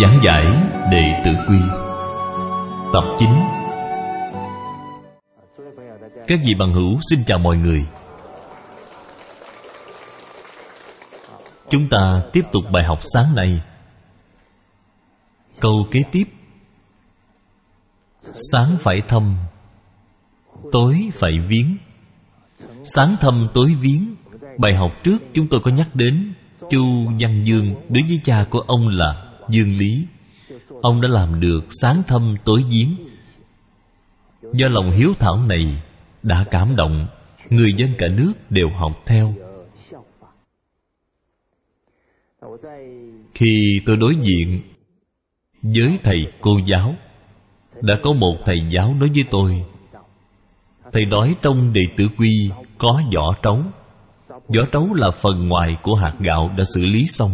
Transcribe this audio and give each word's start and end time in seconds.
Giảng 0.00 0.20
giải 0.22 0.46
Đệ 0.90 1.22
Tử 1.24 1.30
Quy. 1.48 1.58
Tập 2.92 3.04
9 3.18 3.28
Các 6.26 6.40
vị 6.44 6.54
bằng 6.58 6.72
hữu 6.72 6.98
xin 7.10 7.24
chào 7.26 7.38
mọi 7.38 7.56
người. 7.56 7.86
Chúng 11.70 11.88
ta 11.88 12.22
tiếp 12.32 12.42
tục 12.52 12.64
bài 12.72 12.84
học 12.84 12.98
sáng 13.14 13.34
nay. 13.34 13.62
Câu 15.60 15.86
kế 15.90 16.02
tiếp. 16.12 16.24
Sáng 18.52 18.76
phải 18.80 19.00
thâm, 19.08 19.36
Tối 20.72 21.10
phải 21.14 21.32
viếng. 21.48 21.76
Sáng 22.84 23.16
thâm, 23.20 23.48
tối 23.54 23.74
viếng. 23.80 24.14
Bài 24.58 24.74
học 24.74 24.90
trước 25.02 25.18
chúng 25.34 25.46
tôi 25.48 25.60
có 25.64 25.70
nhắc 25.70 25.88
đến 25.94 26.34
Chu 26.70 26.84
Văn 27.20 27.44
Dương 27.44 27.74
đối 27.88 28.02
với 28.08 28.20
cha 28.24 28.44
của 28.50 28.60
ông 28.60 28.88
là 28.88 29.31
Dương 29.52 29.76
Lý. 29.76 30.06
Ông 30.82 31.00
đã 31.00 31.08
làm 31.08 31.40
được 31.40 31.60
sáng 31.70 32.02
thâm 32.08 32.36
tối 32.44 32.64
giếng. 32.70 32.96
Do 34.52 34.68
lòng 34.68 34.90
hiếu 34.90 35.12
thảo 35.18 35.42
này 35.48 35.82
Đã 36.22 36.44
cảm 36.50 36.76
động, 36.76 37.06
Người 37.50 37.72
dân 37.76 37.90
cả 37.98 38.08
nước 38.08 38.32
đều 38.50 38.68
học 38.76 38.92
theo. 39.06 39.34
Khi 43.34 43.80
tôi 43.86 43.96
đối 43.96 44.14
diện 44.22 44.62
Với 45.62 45.98
thầy 46.02 46.26
cô 46.40 46.50
giáo, 46.66 46.94
Đã 47.80 47.94
có 48.02 48.12
một 48.12 48.36
thầy 48.44 48.58
giáo 48.70 48.94
nói 48.94 49.10
với 49.14 49.24
tôi, 49.30 49.64
Thầy 50.92 51.04
nói 51.04 51.34
trong 51.42 51.72
đệ 51.72 51.86
tử 51.96 52.08
quy 52.18 52.50
Có 52.78 53.02
vỏ 53.14 53.34
trấu. 53.42 53.62
Vỏ 54.28 54.62
trấu 54.72 54.94
là 54.94 55.10
phần 55.10 55.48
ngoài 55.48 55.76
của 55.82 55.94
hạt 55.94 56.14
gạo 56.20 56.50
đã 56.56 56.64
xử 56.74 56.84
lý 56.84 57.06
xong. 57.06 57.30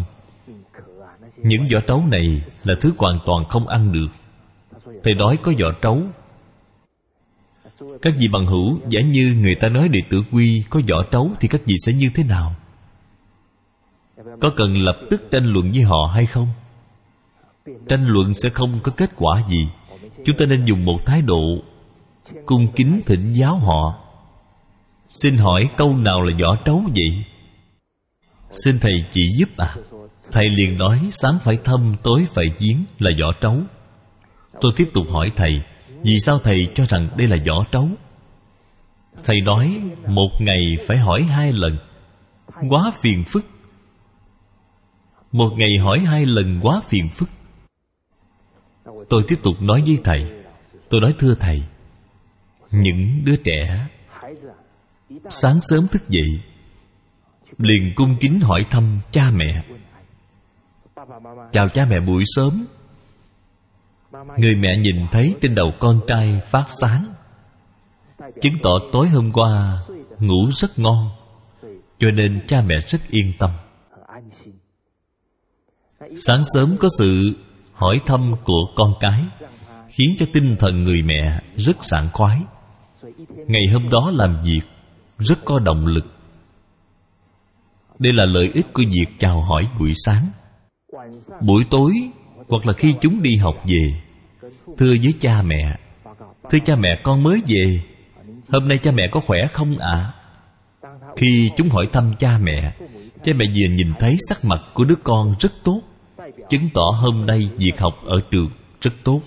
Những 1.42 1.69
vỏ 1.72 1.81
trấu 1.86 2.06
này 2.06 2.42
là 2.64 2.75
thứ 2.81 2.92
hoàn 2.98 3.19
toàn 3.27 3.44
không 3.48 3.69
ăn 3.69 3.92
được. 3.92 4.08
Thầy 5.05 5.14
nói 5.14 5.39
có 5.42 5.53
vỏ 5.62 5.72
trấu. 5.83 6.03
Các 8.03 8.14
vị 8.19 8.28
bằng 8.33 8.47
hữu, 8.47 8.78
Giả 8.89 9.00
như 9.00 9.36
người 9.42 9.55
ta 9.55 9.69
nói 9.69 9.89
đệ 9.89 10.00
tử 10.11 10.22
quy 10.33 10.64
Có 10.70 10.81
vỏ 10.89 11.03
trấu 11.11 11.31
thì 11.41 11.48
các 11.48 11.61
vị 11.64 11.75
sẽ 11.86 11.92
như 11.92 12.11
thế 12.14 12.25
nào? 12.25 12.55
Có 14.41 14.53
cần 14.56 14.77
lập 14.77 14.97
tức 15.11 15.22
tranh 15.31 15.44
luận 15.44 15.72
với 15.72 15.83
họ 15.83 16.11
hay 16.14 16.27
không? 16.27 16.48
Tranh 17.89 18.05
luận 18.06 18.34
sẽ 18.34 18.50
không 18.50 18.81
có 18.83 18.92
kết 18.97 19.11
quả 19.16 19.42
gì. 19.48 19.69
Chúng 20.25 20.36
ta 20.36 20.47
nên 20.47 20.64
dùng 20.64 20.84
một 20.84 20.98
thái 21.06 21.22
độ 21.22 21.42
Cung 22.47 22.72
kính 22.77 23.00
thỉnh 23.06 23.33
giáo 23.33 23.59
họ. 23.59 23.98
Xin 25.09 25.36
hỏi 25.36 25.70
câu 25.77 25.97
nào 25.97 26.22
là 26.22 26.36
vỏ 26.41 26.56
trấu 26.64 26.83
vậy? 26.94 27.25
Xin 28.50 28.78
thầy 28.81 29.04
chỉ 29.10 29.22
giúp 29.38 29.48
à? 29.56 29.77
Thầy 30.33 30.49
liền 30.49 30.78
nói, 30.78 31.09
sáng 31.11 31.39
phải 31.44 31.59
thâm 31.65 31.97
tối 32.03 32.27
phải 32.34 32.47
giếng, 32.59 32.84
là 32.99 33.11
vỏ 33.21 33.33
trấu. 33.41 33.56
Tôi 34.61 34.72
tiếp 34.77 34.89
tục 34.94 35.06
hỏi 35.11 35.33
thầy, 35.37 35.62
Vì 36.05 36.19
sao 36.21 36.39
thầy 36.39 36.69
cho 36.75 36.87
rằng 36.87 37.09
đây 37.16 37.28
là 37.28 37.37
vỏ 37.47 37.65
trấu? 37.72 37.89
Thầy 39.25 39.41
nói, 39.41 39.81
một 40.06 40.31
ngày 40.41 40.77
phải 40.87 40.99
hỏi 40.99 41.22
hai 41.22 41.53
lần, 41.53 41.78
Quá 42.69 42.93
phiền 43.03 43.25
phức. 43.25 43.47
Một 45.33 45.50
ngày 45.56 45.78
hỏi 45.78 45.99
hai 45.99 46.27
lần 46.27 46.60
quá 46.62 46.83
phiền 46.89 47.09
phức. 47.16 47.28
Tôi 49.09 49.25
tiếp 49.28 49.37
tục 49.43 49.55
nói 49.60 49.83
với 49.87 49.99
thầy, 50.05 50.31
Tôi 50.89 51.00
nói, 51.00 51.15
thưa 51.19 51.34
thầy, 51.41 51.62
Những 52.71 53.25
đứa 53.25 53.37
trẻ 53.37 53.87
Sáng 55.31 55.60
sớm 55.60 55.87
thức 55.89 56.09
dậy, 56.09 56.41
Liền 57.59 57.93
cung 57.97 58.16
kính 58.21 58.41
hỏi 58.41 58.66
thăm 58.71 59.00
cha 59.12 59.31
mẹ. 59.31 59.65
Chào 61.53 61.69
cha 61.69 61.87
mẹ 61.91 61.97
buổi 62.07 62.23
sớm. 62.27 62.67
Người 64.39 64.55
mẹ 64.55 64.69
nhìn 64.79 64.97
thấy 65.13 65.35
trên 65.41 65.55
đầu 65.55 65.73
con 65.79 66.01
trai 66.07 66.41
phát 66.51 66.65
sáng. 66.81 67.15
Chứng 68.41 68.55
tỏ 68.63 68.71
tối 68.93 69.09
hôm 69.09 69.33
qua 69.33 69.79
Ngủ 70.19 70.51
rất 70.57 70.79
ngon, 70.79 71.11
Cho 71.99 72.11
nên 72.11 72.47
cha 72.47 72.63
mẹ 72.67 72.75
rất 72.87 72.99
yên 73.09 73.33
tâm. 73.39 73.51
Sáng 76.17 76.43
sớm 76.55 76.77
có 76.81 76.89
sự 76.99 77.37
hỏi 77.73 78.01
thăm 78.07 78.35
của 78.45 78.63
con 78.77 78.95
cái, 79.01 79.25
Khiến 79.89 80.15
cho 80.19 80.27
tinh 80.33 80.57
thần 80.59 80.85
người 80.85 81.03
mẹ 81.03 81.43
rất 81.57 81.85
sảng 81.85 82.09
khoái. 82.13 82.39
Ngày 83.29 83.63
hôm 83.73 83.89
đó 83.91 84.11
làm 84.15 84.43
việc, 84.45 84.63
rất 85.19 85.39
có 85.45 85.59
động 85.59 85.87
lực. 85.87 86.05
Đây 87.99 88.13
là 88.13 88.25
lợi 88.25 88.51
ích 88.55 88.67
của 88.73 88.83
việc 88.87 89.17
chào 89.19 89.43
hỏi 89.43 89.69
buổi 89.79 89.93
sáng 89.95 90.31
buổi 91.41 91.65
tối, 91.71 91.93
hoặc 92.49 92.67
là 92.67 92.73
khi 92.73 92.95
chúng 93.01 93.23
đi 93.23 93.37
học 93.37 93.57
về, 93.65 94.01
thưa 94.79 94.95
với 95.03 95.15
cha 95.21 95.43
mẹ, 95.43 95.79
thưa 96.51 96.59
cha 96.65 96.77
mẹ, 96.77 97.01
con 97.05 97.23
mới 97.23 97.43
về. 97.47 97.83
Hôm 98.49 98.69
nay 98.69 98.79
cha 98.79 98.91
mẹ 98.91 99.03
có 99.13 99.21
khỏe 99.21 99.39
không 99.53 99.79
ạ? 99.79 99.93
À? 99.93 100.13
khi 101.17 101.51
chúng 101.57 101.69
hỏi 101.69 101.89
thăm 101.93 102.15
cha 102.19 102.39
mẹ 102.39 102.73
cha 103.25 103.33
mẹ 103.37 103.45
vừa 103.47 103.75
nhìn 103.77 103.95
thấy 103.99 104.17
sắc 104.29 104.39
mặt 104.45 104.61
của 104.75 104.85
đứa 104.85 104.95
con 105.05 105.35
rất 105.41 105.53
tốt, 105.65 105.81
chứng 106.49 106.69
tỏ 106.75 106.83
hôm 107.01 107.27
nay 107.27 107.51
việc 107.57 107.79
học 107.79 107.95
ở 108.07 108.21
trường 108.31 108.51
rất 108.81 108.91
tốt. 109.05 109.21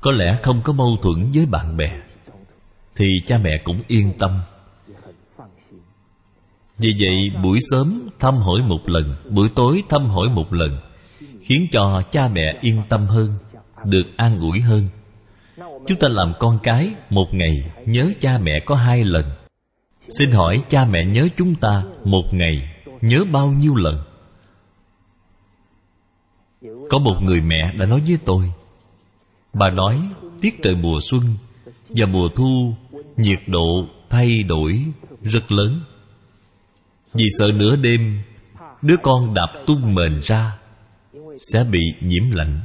Có 0.00 0.10
lẽ 0.10 0.38
không 0.42 0.60
có 0.64 0.72
mâu 0.72 0.96
thuẫn 1.02 1.30
với 1.34 1.46
bạn 1.46 1.76
bè, 1.76 1.90
thì 2.96 3.06
cha 3.26 3.38
mẹ 3.38 3.50
cũng 3.64 3.82
yên 3.86 4.12
tâm 4.18 4.40
vì 6.78 6.94
vậy, 6.98 7.42
buổi 7.42 7.58
sớm 7.70 8.08
thăm 8.20 8.34
hỏi 8.34 8.62
một 8.62 8.88
lần, 8.88 9.14
buổi 9.30 9.48
tối 9.54 9.82
thăm 9.88 10.06
hỏi 10.06 10.28
một 10.28 10.52
lần, 10.52 10.78
khiến 11.40 11.66
cho 11.72 12.02
cha 12.10 12.28
mẹ 12.32 12.58
yên 12.60 12.82
tâm 12.88 13.06
hơn, 13.06 13.28
được 13.84 14.06
an 14.16 14.38
ủi 14.40 14.60
hơn. 14.60 14.88
Chúng 15.86 15.98
ta 15.98 16.08
làm 16.08 16.32
con 16.38 16.58
cái 16.62 16.90
một 17.10 17.26
ngày 17.32 17.70
nhớ 17.86 18.12
cha 18.20 18.38
mẹ 18.38 18.52
có 18.66 18.74
hai 18.74 19.04
lần. 19.04 19.24
Xin 20.08 20.30
hỏi 20.30 20.62
cha 20.68 20.84
mẹ 20.84 21.04
nhớ 21.04 21.28
chúng 21.36 21.54
ta 21.54 21.82
một 22.04 22.24
ngày 22.32 22.74
nhớ 23.00 23.24
bao 23.32 23.48
nhiêu 23.48 23.74
lần? 23.74 24.02
Có 26.90 26.98
một 26.98 27.16
người 27.22 27.40
mẹ 27.40 27.72
đã 27.78 27.86
nói 27.86 28.02
với 28.06 28.18
tôi, 28.24 28.52
bà 29.52 29.70
nói, 29.70 30.02
tiết 30.40 30.62
trời 30.62 30.74
mùa 30.74 30.98
xuân 31.00 31.22
và 31.88 32.06
mùa 32.06 32.28
thu, 32.28 32.74
nhiệt 33.16 33.40
độ 33.46 33.86
thay 34.10 34.42
đổi 34.42 34.84
rất 35.22 35.52
lớn 35.52 35.80
vì 37.12 37.24
sợ 37.38 37.46
nửa 37.54 37.76
đêm, 37.76 38.22
đứa 38.82 38.96
con 39.02 39.34
đạp 39.34 39.64
tung 39.66 39.94
mền 39.94 40.20
ra, 40.22 40.58
sẽ 41.52 41.64
bị 41.64 41.80
nhiễm 42.00 42.30
lạnh. 42.30 42.60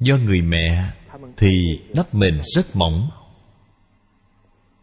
Do 0.00 0.16
người 0.16 0.42
mẹ 0.42 0.92
thì 1.36 1.48
đắp 1.94 2.14
mền 2.14 2.40
rất 2.56 2.76
mỏng. 2.76 3.10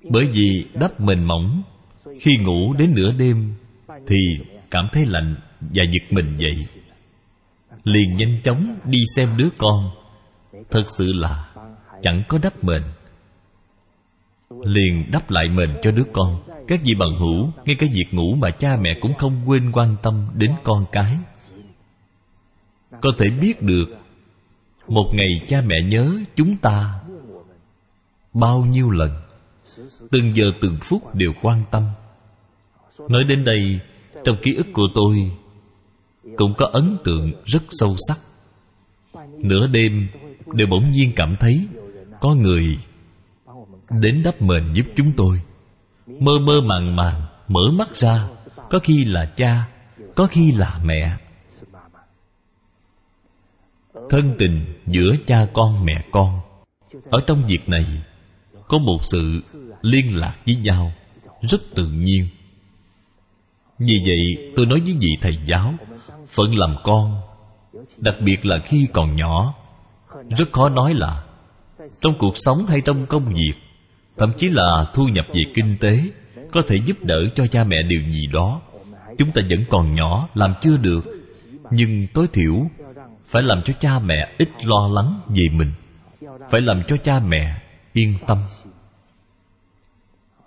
Bởi 0.10 0.26
vì 0.34 0.66
đắp 0.74 1.00
mền 1.00 1.24
mỏng, 1.24 1.64
khi 2.20 2.38
ngủ 2.38 2.74
đến 2.74 2.94
nửa 2.96 3.12
đêm 3.20 3.54
thì 4.08 4.18
cảm 4.72 4.88
thấy 4.94 5.06
lạnh 5.06 5.36
và 5.62 5.84
giật 5.92 6.04
mình 6.10 6.38
dậy. 6.38 6.68
Liền 7.84 8.16
nhanh 8.16 8.42
chóng 8.44 8.80
đi 8.86 9.00
xem 9.16 9.38
đứa 9.38 9.50
con. 9.58 9.90
Thật 10.72 10.84
sự 10.98 11.14
là 11.14 11.54
chẳng 12.02 12.24
có 12.28 12.38
đắp 12.44 12.64
mền. 12.64 12.82
Liền 14.66 15.12
đắp 15.12 15.30
lại 15.30 15.50
mền 15.50 15.70
cho 15.84 15.92
đứa 15.92 16.04
con 16.14 16.44
các 16.68 16.80
vị 16.84 16.94
bằng 17.00 17.16
hữu, 17.20 17.52
ngay 17.66 17.76
cái 17.80 17.90
việc 17.94 18.06
ngủ 18.12 18.36
mà 18.36 18.50
cha 18.52 18.78
mẹ 18.82 18.90
cũng 19.02 19.14
không 19.14 19.42
quên 19.46 19.72
quan 19.72 19.96
tâm 20.02 20.28
đến 20.34 20.52
con 20.64 20.86
cái. 20.92 21.18
Có 23.02 23.10
thể 23.18 23.26
biết 23.42 23.62
được, 23.62 23.86
một 24.88 25.12
ngày 25.14 25.30
cha 25.48 25.62
mẹ 25.66 25.76
nhớ 25.86 26.12
chúng 26.36 26.58
ta 26.58 27.00
bao 28.34 28.66
nhiêu 28.66 28.90
lần. 28.90 29.12
Từng 30.12 30.36
giờ 30.36 30.52
từng 30.62 30.78
phút 30.82 31.16
đều 31.16 31.32
quan 31.42 31.64
tâm. 31.72 31.84
Nói 33.10 33.24
đến 33.24 33.44
đây, 33.44 33.80
trong 34.24 34.38
ký 34.44 34.56
ức 34.56 34.68
của 34.74 34.88
tôi, 34.96 35.32
cũng 36.38 36.54
có 36.58 36.70
ấn 36.74 36.98
tượng 37.04 37.32
rất 37.46 37.64
sâu 37.70 37.96
sắc. 38.08 38.20
Nửa 39.38 39.68
đêm, 39.68 40.08
đều 40.54 40.68
bỗng 40.68 40.92
nhiên 40.92 41.12
cảm 41.16 41.36
thấy 41.40 41.68
có 42.22 42.36
người 42.36 42.78
đến 44.02 44.22
đắp 44.24 44.42
mền 44.42 44.74
giúp 44.74 44.86
chúng 44.96 45.12
tôi 45.18 45.42
mơ 46.08 46.40
mơ 46.40 46.62
màng 46.62 46.96
màng, 46.96 47.22
mở 47.48 47.62
mắt 47.74 47.96
ra, 47.96 48.28
có 48.70 48.80
khi 48.80 49.06
là 49.06 49.26
cha, 49.26 49.68
có 50.16 50.28
khi 50.28 50.52
là 50.52 50.80
mẹ. 50.84 51.18
Thân 54.10 54.36
tình 54.40 54.66
giữa 54.88 55.16
cha 55.28 55.48
con, 55.54 55.86
mẹ 55.86 56.06
con. 56.12 56.40
Ở 57.10 57.20
trong 57.28 57.46
việc 57.48 57.70
này, 57.70 57.86
có 58.68 58.78
một 58.78 58.98
sự 59.02 59.40
liên 59.82 60.18
lạc 60.18 60.36
với 60.46 60.56
nhau 60.56 60.92
rất 61.42 61.62
tự 61.76 61.88
nhiên. 61.88 62.28
Vì 63.80 63.96
vậy, 64.06 64.54
tôi 64.56 64.66
nói 64.66 64.80
với 64.80 64.94
vị 65.00 65.10
thầy 65.22 65.40
giáo, 65.46 65.74
phận 66.28 66.56
làm 66.56 66.76
con, 66.84 67.22
đặc 67.98 68.16
biệt 68.22 68.46
là 68.46 68.60
khi 68.66 68.88
còn 68.94 69.16
nhỏ, 69.16 69.54
rất 70.38 70.52
khó 70.52 70.70
nói 70.70 70.94
là 70.94 71.24
trong 72.02 72.14
cuộc 72.20 72.34
sống 72.36 72.66
hay 72.66 72.82
trong 72.86 73.06
công 73.06 73.34
việc 73.34 73.54
thậm 74.18 74.32
chí 74.38 74.50
là 74.50 74.86
thu 74.94 75.08
nhập 75.08 75.26
về 75.28 75.42
kinh 75.56 75.78
tế, 75.80 76.00
có 76.52 76.62
thể 76.68 76.78
giúp 76.86 76.98
đỡ 77.02 77.16
cho 77.36 77.48
cha 77.48 77.64
mẹ 77.64 77.84
điều 77.84 78.02
gì 78.02 78.28
đó. 78.28 78.62
Chúng 79.18 79.32
ta 79.32 79.42
vẫn 79.50 79.66
còn 79.70 79.94
nhỏ, 79.94 80.30
làm 80.34 80.54
chưa 80.62 80.78
được, 80.78 81.06
nhưng 81.72 82.08
tối 82.14 82.28
thiểu 82.34 82.54
phải 83.26 83.44
làm 83.44 83.62
cho 83.66 83.74
cha 83.80 84.00
mẹ 84.00 84.36
ít 84.38 84.50
lo 84.66 84.90
lắng 84.94 85.20
về 85.28 85.46
mình, 85.52 85.72
phải 86.50 86.62
làm 86.62 86.84
cho 86.88 86.98
cha 86.98 87.20
mẹ 87.20 87.62
yên 87.94 88.14
tâm. 88.28 88.44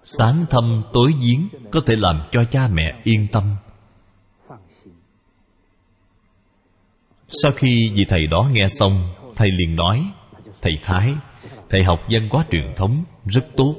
Sáng 0.02 0.44
thâm 0.50 0.82
tối 0.92 1.12
giếng 1.20 1.48
có 1.70 1.80
thể 1.86 1.96
làm 1.96 2.28
cho 2.32 2.44
cha 2.44 2.68
mẹ 2.68 3.00
yên 3.04 3.26
tâm. 3.32 3.56
Sau 7.28 7.52
khi 7.52 7.92
vị 7.94 8.04
thầy 8.08 8.26
đó 8.26 8.48
nghe 8.52 8.66
xong, 8.68 9.14
thầy 9.36 9.50
liền 9.50 9.76
nói, 9.76 10.10
thầy 10.62 10.72
thái, 10.82 11.08
thầy 11.70 11.84
học 11.84 12.00
văn 12.10 12.28
hóa 12.30 12.44
truyền 12.50 12.72
thống 12.76 13.04
rất 13.28 13.46
tốt. 13.56 13.74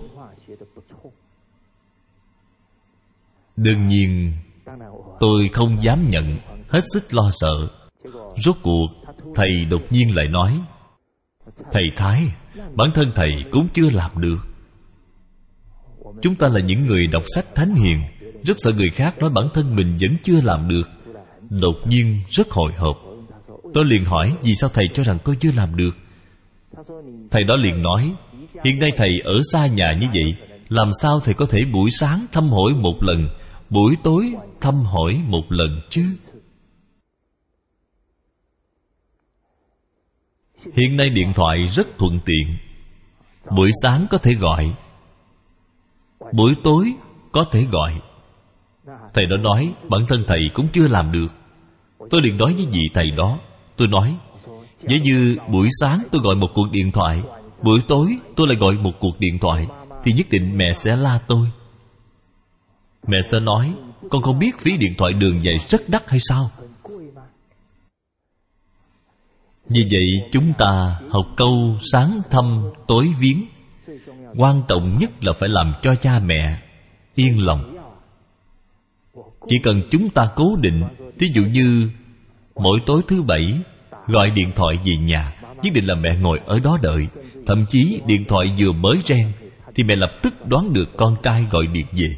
Đương 3.58 3.88
nhiên, 3.88 4.34
tôi 5.20 5.50
không 5.54 5.84
dám 5.84 6.10
nhận 6.10 6.38
hết 6.70 6.82
sức 6.94 7.14
lo 7.14 7.30
sợ. 7.32 7.68
Rốt 8.38 8.56
cuộc, 8.64 8.88
thầy 9.36 9.66
đột 9.66 9.82
nhiên 9.90 10.16
lại 10.16 10.28
nói, 10.28 10.62
thầy 11.72 11.84
thái, 11.96 12.34
bản 12.76 12.90
thân 12.94 13.12
thầy 13.16 13.30
cũng 13.52 13.68
chưa 13.74 13.90
làm 13.90 14.12
được. 14.22 14.40
Chúng 16.22 16.36
ta 16.36 16.48
là 16.48 16.60
những 16.60 16.86
người 16.86 17.08
đọc 17.08 17.24
sách 17.36 17.46
thánh 17.56 17.76
hiền, 17.76 18.02
rất 18.44 18.54
sợ 18.58 18.72
người 18.72 18.90
khác 18.90 19.18
nói 19.20 19.30
bản 19.30 19.46
thân 19.54 19.76
mình 19.76 19.98
vẫn 20.02 20.18
chưa 20.24 20.42
làm 20.42 20.68
được. 20.68 20.90
Đột 21.50 21.76
nhiên, 21.88 22.22
rất 22.30 22.52
hồi 22.52 22.72
hộp. 22.78 22.98
Tôi 23.74 23.86
liền 23.86 24.06
hỏi, 24.06 24.36
vì 24.44 24.56
sao 24.56 24.70
thầy 24.74 24.86
cho 24.94 25.04
rằng 25.04 25.18
tôi 25.26 25.36
chưa 25.40 25.52
làm 25.56 25.76
được? 25.76 25.98
Thầy 27.32 27.44
đó 27.44 27.56
liền 27.56 27.82
nói 27.82 28.16
hiện 28.64 28.80
nay 28.80 28.92
thầy 28.98 29.20
ở 29.24 29.34
xa 29.52 29.68
nhà 29.68 29.98
như 30.02 30.08
vậy, 30.14 30.36
làm 30.70 30.90
sao 31.02 31.20
thầy 31.20 31.34
có 31.34 31.46
thể 31.50 31.60
buổi 31.74 31.90
sáng 31.92 32.26
thăm 32.32 32.50
hỏi 32.50 32.74
một 32.82 33.04
lần, 33.04 33.30
buổi 33.70 33.96
tối 34.04 34.34
thăm 34.62 34.76
hỏi 34.76 35.22
một 35.28 35.44
lần 35.50 35.82
chứ? 35.90 36.06
Hiện 40.74 40.98
nay 40.98 41.10
điện 41.10 41.34
thoại 41.34 41.58
rất 41.72 41.88
thuận 41.98 42.20
tiện. 42.26 42.58
Buổi 43.56 43.72
sáng 43.84 44.06
có 44.10 44.18
thể 44.18 44.34
gọi. 44.34 44.76
Buổi 46.34 46.56
tối 46.64 46.94
có 47.32 47.46
thể 47.52 47.66
gọi. 47.72 48.02
Thầy 49.14 49.26
đó 49.26 49.38
nói, 49.38 49.74
bản 49.90 50.02
thân 50.08 50.24
thầy 50.28 50.40
cũng 50.54 50.68
chưa 50.74 50.88
làm 50.88 51.12
được. 51.12 51.28
Tôi 52.10 52.22
liền 52.22 52.38
nói 52.38 52.54
với 52.54 52.66
vị 52.66 52.90
thầy 52.94 53.12
đó. 53.12 53.38
Tôi 53.78 53.88
nói 53.88 54.18
nếu 54.84 55.00
như 55.04 55.38
buổi 55.52 55.68
sáng 55.82 56.04
tôi 56.12 56.22
gọi 56.22 56.36
một 56.36 56.48
cuộc 56.54 56.68
điện 56.72 56.92
thoại 56.92 57.24
buổi 57.64 57.82
tối, 57.88 58.18
tôi 58.36 58.48
lại 58.48 58.58
gọi 58.58 58.74
một 58.74 58.94
cuộc 59.00 59.20
điện 59.20 59.38
thoại, 59.42 59.68
thì 60.04 60.12
nhất 60.14 60.28
định 60.30 60.58
mẹ 60.58 60.72
sẽ 60.74 60.96
la 60.96 61.20
tôi. 61.28 61.48
Mẹ 63.08 63.18
sẽ 63.30 63.40
nói, 63.40 63.74
con 64.10 64.22
không 64.22 64.40
biết 64.40 64.60
phí 64.60 64.78
điện 64.78 64.94
thoại 64.98 65.14
đường 65.14 65.44
dạy 65.44 65.56
rất 65.70 65.90
đắt 65.90 66.10
hay 66.10 66.20
sao? 66.20 66.50
Vì 69.70 69.88
vậy, 69.92 70.30
chúng 70.32 70.54
ta 70.58 71.00
học 71.10 71.26
câu 71.38 71.78
sáng 71.92 72.22
thăm 72.30 72.64
tối 72.88 73.08
viếng. 73.20 73.46
Quan 74.38 74.62
trọng 74.68 74.98
nhất 74.98 75.12
là 75.22 75.34
phải 75.40 75.50
làm 75.50 75.74
cho 75.82 75.96
cha 75.96 76.20
mẹ 76.20 76.62
yên 77.16 77.46
lòng. 77.46 77.76
Chỉ 79.48 79.60
cần 79.64 79.82
chúng 79.92 80.10
ta 80.10 80.30
cố 80.36 80.56
định 80.56 80.84
ví 81.20 81.32
dụ 81.34 81.42
như 81.42 81.90
mỗi 82.56 82.80
tối 82.86 83.02
thứ 83.08 83.22
bảy, 83.22 83.60
gọi 84.08 84.30
điện 84.30 84.52
thoại 84.56 84.76
về 84.86 84.98
nhà 84.98 85.39
nhất 85.64 85.74
định 85.74 85.86
là 85.86 85.96
mẹ 85.96 86.10
ngồi 86.22 86.40
ở 86.46 86.60
đó 86.60 86.78
đợi. 86.82 87.08
Thậm 87.46 87.66
chí 87.70 88.02
điện 88.06 88.26
thoại 88.28 88.56
vừa 88.58 88.72
mới 88.72 88.98
reng, 89.06 89.32
thì 89.76 89.84
mẹ 89.84 89.96
lập 89.96 90.12
tức 90.24 90.48
đoán 90.48 90.74
được 90.74 90.98
con 90.98 91.16
trai 91.24 91.46
gọi 91.52 91.68
điện 91.68 91.86
về. 91.92 92.16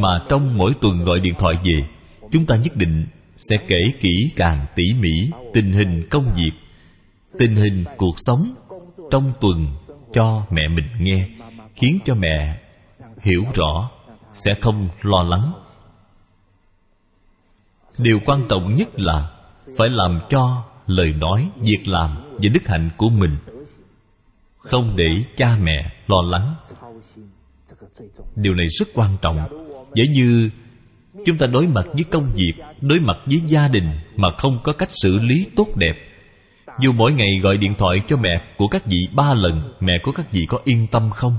Mà 0.00 0.08
trong 0.28 0.58
mỗi 0.58 0.72
tuần 0.80 1.04
gọi 1.04 1.20
điện 1.20 1.34
thoại 1.38 1.54
về, 1.64 1.88
chúng 2.32 2.46
ta 2.46 2.56
nhất 2.56 2.76
định 2.76 3.06
sẽ 3.36 3.56
kể 3.68 3.78
kỹ 4.00 4.30
càng 4.36 4.66
tỉ 4.74 4.84
mỉ 5.00 5.30
tình 5.52 5.72
hình 5.72 6.08
công 6.10 6.34
việc, 6.36 6.52
tình 7.38 7.56
hình 7.56 7.84
cuộc 7.96 8.14
sống 8.16 8.54
trong 9.10 9.32
tuần 9.40 9.66
cho 10.12 10.46
mẹ 10.50 10.62
mình 10.68 10.86
nghe, 11.00 11.28
khiến 11.74 11.98
cho 12.04 12.14
mẹ 12.14 12.60
hiểu 13.22 13.44
rõ, 13.54 13.90
sẽ 14.32 14.54
không 14.60 14.88
lo 15.02 15.22
lắng. 15.22 15.52
Điều 17.98 18.20
quan 18.26 18.48
trọng 18.48 18.74
nhất 18.74 18.88
là 19.00 19.30
phải 19.78 19.88
làm 19.88 20.20
cho 20.30 20.64
lời 20.96 21.12
nói, 21.12 21.50
việc 21.56 21.88
làm 21.88 22.10
và 22.32 22.48
đức 22.54 22.66
hạnh 22.66 22.90
của 22.96 23.08
mình. 23.08 23.36
Không 24.58 24.96
để 24.96 25.24
cha 25.36 25.56
mẹ 25.62 25.92
lo 26.06 26.16
lắng. 26.22 26.54
Điều 28.36 28.54
này 28.54 28.66
rất 28.78 28.88
quan 28.94 29.16
trọng. 29.22 29.36
Giả 29.94 30.04
như 30.14 30.50
chúng 31.26 31.38
ta 31.38 31.46
đối 31.46 31.66
mặt 31.66 31.86
với 31.92 32.04
công 32.04 32.32
việc, 32.34 32.52
đối 32.80 33.00
mặt 33.00 33.16
với 33.26 33.40
gia 33.46 33.68
đình 33.68 33.88
mà 34.16 34.28
không 34.38 34.58
có 34.62 34.72
cách 34.72 34.90
xử 35.02 35.18
lý 35.18 35.46
tốt 35.56 35.66
đẹp. 35.76 35.94
Dù 36.80 36.92
mỗi 36.92 37.12
ngày 37.12 37.28
gọi 37.42 37.56
điện 37.56 37.74
thoại 37.78 37.98
cho 38.08 38.16
mẹ 38.16 38.30
của 38.56 38.68
các 38.68 38.86
vị 38.86 38.98
ba 39.14 39.34
lần, 39.34 39.72
mẹ 39.80 39.92
của 40.02 40.12
các 40.12 40.32
vị 40.32 40.46
có 40.48 40.58
yên 40.64 40.86
tâm 40.86 41.10
không? 41.10 41.36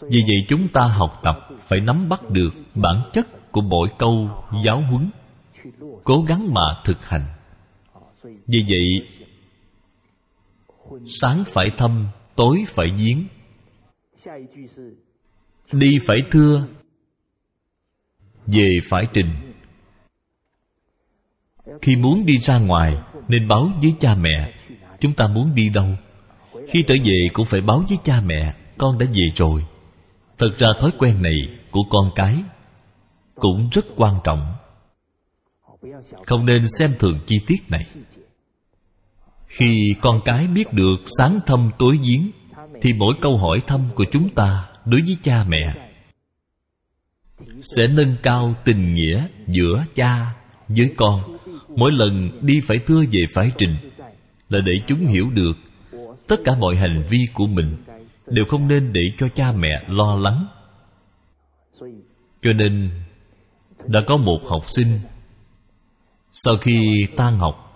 Vì 0.00 0.20
vậy 0.20 0.46
chúng 0.48 0.68
ta 0.68 0.80
học 0.82 1.20
tập 1.22 1.48
phải 1.68 1.80
nắm 1.80 2.08
bắt 2.08 2.30
được 2.30 2.50
bản 2.74 3.10
chất 3.12 3.52
của 3.52 3.60
mỗi 3.60 3.88
câu 3.98 4.30
giáo 4.64 4.82
huấn 4.90 5.10
cố 6.04 6.22
gắng 6.28 6.54
mà 6.54 6.82
thực 6.84 7.04
hành. 7.04 7.26
Vì 8.22 8.64
vậy 8.68 9.08
sáng 11.06 11.44
phải 11.46 11.70
thâm, 11.76 12.08
tối 12.36 12.64
phải 12.68 12.86
giếng. 12.96 13.26
Đi 15.72 15.98
phải 16.06 16.18
thưa 16.30 16.66
về 18.46 18.78
phải 18.90 19.04
trình. 19.12 19.30
Khi 21.82 21.96
muốn 21.96 22.26
đi 22.26 22.38
ra 22.38 22.58
ngoài 22.58 22.96
nên 23.28 23.48
báo 23.48 23.70
với 23.82 23.94
cha 24.00 24.14
mẹ 24.14 24.54
chúng 25.00 25.12
ta 25.12 25.26
muốn 25.26 25.54
đi 25.54 25.68
đâu? 25.68 25.86
Khi 26.68 26.84
trở 26.88 26.94
về 27.04 27.28
cũng 27.32 27.46
phải 27.46 27.60
báo 27.60 27.84
với 27.88 27.98
cha 28.04 28.20
mẹ 28.24 28.54
con 28.78 28.98
đã 28.98 29.06
về 29.06 29.24
rồi. 29.34 29.66
Thật 30.38 30.50
ra 30.58 30.68
thói 30.80 30.90
quen 30.98 31.22
này 31.22 31.58
của 31.70 31.82
con 31.90 32.10
cái 32.16 32.42
cũng 33.34 33.68
rất 33.72 33.84
quan 33.96 34.18
trọng 34.24 34.54
không 36.26 36.46
nên 36.46 36.62
xem 36.78 36.94
thường 36.98 37.20
chi 37.26 37.36
tiết 37.46 37.62
này. 37.68 37.84
Khi 39.46 39.94
con 40.00 40.20
cái 40.24 40.46
biết 40.46 40.72
được 40.72 40.96
sáng 41.18 41.40
thâm 41.46 41.70
tối 41.78 41.98
giếng, 42.02 42.30
thì 42.82 42.92
mỗi 42.92 43.14
câu 43.20 43.36
hỏi 43.36 43.62
thăm 43.66 43.80
của 43.94 44.04
chúng 44.12 44.28
ta 44.28 44.68
đối 44.84 45.00
với 45.06 45.16
cha 45.22 45.44
mẹ 45.48 45.90
sẽ 47.62 47.86
nâng 47.86 48.16
cao 48.22 48.54
tình 48.64 48.94
nghĩa 48.94 49.26
giữa 49.46 49.84
cha 49.94 50.34
với 50.68 50.94
con. 50.96 51.38
Mỗi 51.76 51.92
lần 51.92 52.38
đi 52.40 52.60
phải 52.66 52.78
thưa 52.86 53.04
về 53.12 53.20
phải 53.34 53.50
trình 53.58 53.76
là 54.48 54.60
để 54.60 54.72
chúng 54.86 55.06
hiểu 55.06 55.30
được 55.30 55.52
tất 56.26 56.36
cả 56.44 56.52
mọi 56.58 56.76
hành 56.76 57.04
vi 57.10 57.18
của 57.34 57.46
mình 57.46 57.76
đều 58.26 58.44
không 58.44 58.68
nên 58.68 58.92
để 58.92 59.02
cho 59.18 59.28
cha 59.28 59.52
mẹ 59.52 59.84
lo 59.88 60.16
lắng. 60.16 60.46
Cho 62.42 62.52
nên, 62.52 62.90
đã 63.86 64.00
có 64.06 64.16
một 64.16 64.40
học 64.48 64.64
sinh 64.66 64.98
sau 66.32 66.54
khi 66.60 67.06
tan 67.16 67.38
học 67.38 67.66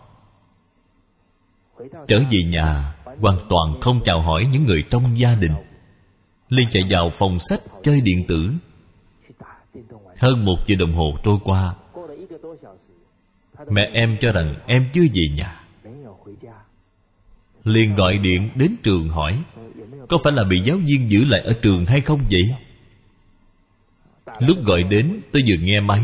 trở 2.08 2.18
về 2.30 2.42
nhà, 2.46 2.94
hoàn 3.04 3.38
toàn 3.48 3.80
không 3.80 4.00
chào 4.04 4.22
hỏi 4.22 4.46
những 4.52 4.64
người 4.64 4.84
trong 4.90 5.18
gia 5.18 5.34
đình. 5.34 5.54
Liền 6.48 6.68
chạy 6.72 6.82
vào 6.90 7.10
phòng 7.12 7.38
sách 7.40 7.60
chơi 7.82 8.00
điện 8.00 8.24
tử. 8.28 8.50
Hơn 10.18 10.44
một 10.44 10.56
giờ 10.66 10.76
đồng 10.78 10.92
hồ 10.92 11.12
trôi 11.24 11.38
qua. 11.44 11.74
Mẹ 13.70 13.82
em 13.92 14.16
cho 14.20 14.32
rằng 14.32 14.54
em 14.66 14.90
chưa 14.92 15.04
về 15.14 15.22
nhà. 15.36 15.60
Liền 17.64 17.94
gọi 17.94 18.18
điện 18.18 18.50
đến 18.54 18.76
trường 18.82 19.08
hỏi, 19.08 19.42
có 20.08 20.18
phải 20.24 20.32
là 20.32 20.44
bị 20.44 20.60
giáo 20.60 20.76
viên 20.76 21.10
giữ 21.10 21.24
lại 21.24 21.40
ở 21.40 21.52
trường 21.62 21.86
hay 21.86 22.00
không 22.00 22.24
vậy? 22.30 22.56
Lúc 24.38 24.56
gọi 24.64 24.82
đến, 24.82 25.20
tôi 25.32 25.42
vừa 25.48 25.56
nghe 25.60 25.80
máy 25.80 26.02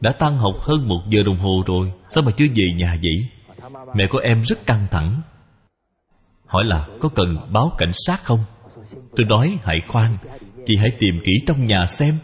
đã 0.00 0.12
tan 0.12 0.38
học 0.38 0.54
hơn 0.60 0.88
một 0.88 1.00
giờ 1.08 1.22
đồng 1.22 1.36
hồ 1.36 1.62
rồi, 1.66 1.92
sao 2.08 2.22
mà 2.22 2.32
chưa 2.36 2.46
về 2.54 2.64
nhà 2.76 2.98
vậy? 3.02 3.28
Mẹ 3.94 4.06
của 4.10 4.18
em 4.18 4.42
rất 4.44 4.66
căng 4.66 4.86
thẳng. 4.90 5.22
Hỏi 6.46 6.64
là 6.64 6.88
có 7.00 7.08
cần 7.08 7.36
báo 7.52 7.72
cảnh 7.78 7.92
sát 8.06 8.24
không? 8.24 8.44
Tôi 9.16 9.26
nói 9.26 9.58
hãy 9.62 9.76
khoan, 9.88 10.16
chị 10.66 10.76
hãy 10.76 10.90
tìm 10.98 11.20
kỹ 11.24 11.32
trong 11.46 11.66
nhà 11.66 11.86
xem. 11.86 12.14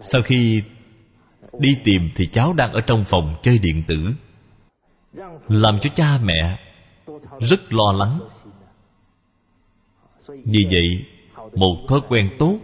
Sau 0.00 0.22
khi 0.22 0.62
đi 1.58 1.68
tìm 1.84 2.08
thì 2.14 2.26
cháu 2.26 2.52
đang 2.52 2.72
ở 2.72 2.80
trong 2.80 3.04
phòng 3.04 3.36
chơi 3.42 3.58
điện 3.58 3.82
tử, 3.86 3.96
làm 5.48 5.78
cho 5.80 5.90
cha 5.94 6.18
mẹ 6.24 6.58
rất 7.40 7.72
lo 7.72 7.92
lắng. 7.92 8.20
Vì 10.28 10.64
vậy, 10.70 11.04
một 11.54 11.86
thói 11.88 12.00
quen 12.08 12.30
tốt 12.38 12.58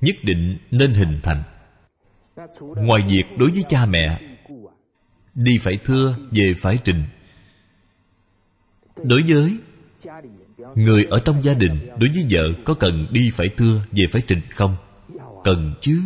nhất 0.00 0.16
định 0.22 0.58
nên 0.70 0.94
hình 0.94 1.20
thành 1.22 1.42
ngoài 2.76 3.02
việc 3.08 3.24
đối 3.38 3.50
với 3.50 3.64
cha 3.68 3.86
mẹ, 3.86 4.20
đi 5.34 5.58
phải 5.58 5.78
thưa, 5.84 6.16
về 6.30 6.54
phải 6.60 6.78
trình. 6.84 7.04
Đối 9.04 9.22
với 9.28 9.56
người 10.74 11.04
ở 11.04 11.18
trong 11.24 11.42
gia 11.42 11.54
đình, 11.54 11.88
đối 11.98 12.10
với 12.14 12.26
vợ, 12.30 12.62
có 12.64 12.74
cần 12.74 13.06
đi 13.10 13.30
phải 13.34 13.46
thưa, 13.56 13.82
về 13.90 14.04
phải 14.12 14.22
trình 14.26 14.40
không? 14.50 14.76
Cần 15.44 15.74
chứ. 15.80 16.02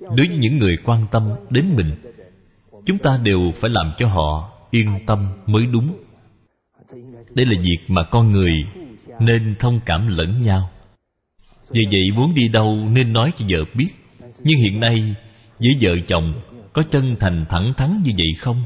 Đối 0.00 0.26
với 0.28 0.36
những 0.36 0.58
người 0.58 0.76
quan 0.84 1.06
tâm 1.10 1.22
đến 1.50 1.76
mình, 1.76 1.94
chúng 2.86 2.98
ta 2.98 3.18
đều 3.22 3.38
phải 3.54 3.70
làm 3.70 3.92
cho 3.98 4.08
họ 4.08 4.52
yên 4.70 4.98
tâm 5.06 5.18
mới 5.46 5.66
đúng. 5.66 5.96
Đây 7.30 7.46
là 7.46 7.62
việc 7.62 7.78
mà 7.88 8.02
con 8.10 8.32
người 8.32 8.66
nên 9.20 9.54
thông 9.58 9.80
cảm 9.86 10.08
lẫn 10.08 10.40
nhau. 10.42 10.70
Vì 11.70 11.84
vậy 11.90 12.10
muốn 12.14 12.34
đi 12.34 12.48
đâu 12.48 12.88
nên 12.94 13.12
nói 13.12 13.32
cho 13.36 13.46
vợ 13.50 13.64
biết. 13.74 13.90
Nhưng 14.38 14.58
hiện 14.58 14.80
nay 14.80 15.14
với 15.62 15.78
vợ 15.80 15.90
chồng, 16.08 16.40
có 16.72 16.82
chân 16.90 17.16
thành 17.20 17.46
thẳng 17.48 17.72
thắn 17.76 18.02
như 18.04 18.12
vậy 18.16 18.32
không? 18.40 18.64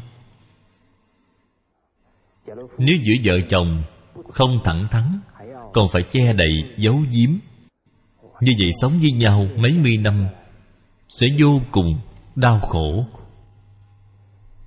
Nếu 2.78 2.96
giữa 3.04 3.14
vợ 3.24 3.40
chồng 3.48 3.82
không 4.32 4.60
thẳng 4.64 4.88
thắn, 4.90 5.20
còn 5.72 5.88
phải 5.92 6.02
che 6.02 6.32
đậy, 6.32 6.52
giấu 6.76 6.96
giếm. 7.10 7.30
Như 8.40 8.52
vậy 8.58 8.68
sống 8.80 8.98
với 9.00 9.12
nhau 9.12 9.46
mấy 9.56 9.72
mươi 9.72 9.96
năm, 9.96 10.26
sẽ 11.08 11.26
vô 11.38 11.60
cùng 11.72 11.98
đau 12.34 12.60
khổ. 12.60 13.06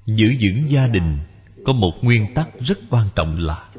Giữ 0.06 0.28
vững 0.42 0.70
gia 0.70 0.88
đình 0.88 1.20
có 1.66 1.74
một 1.74 1.92
nguyên 2.02 2.34
tắc 2.34 2.60
rất 2.60 2.80
quan 2.90 3.08
trọng 3.16 3.38
là 3.38 3.70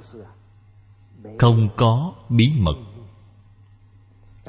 không 1.39 1.69
có 1.77 2.15
bí 2.29 2.53
mật. 2.59 2.77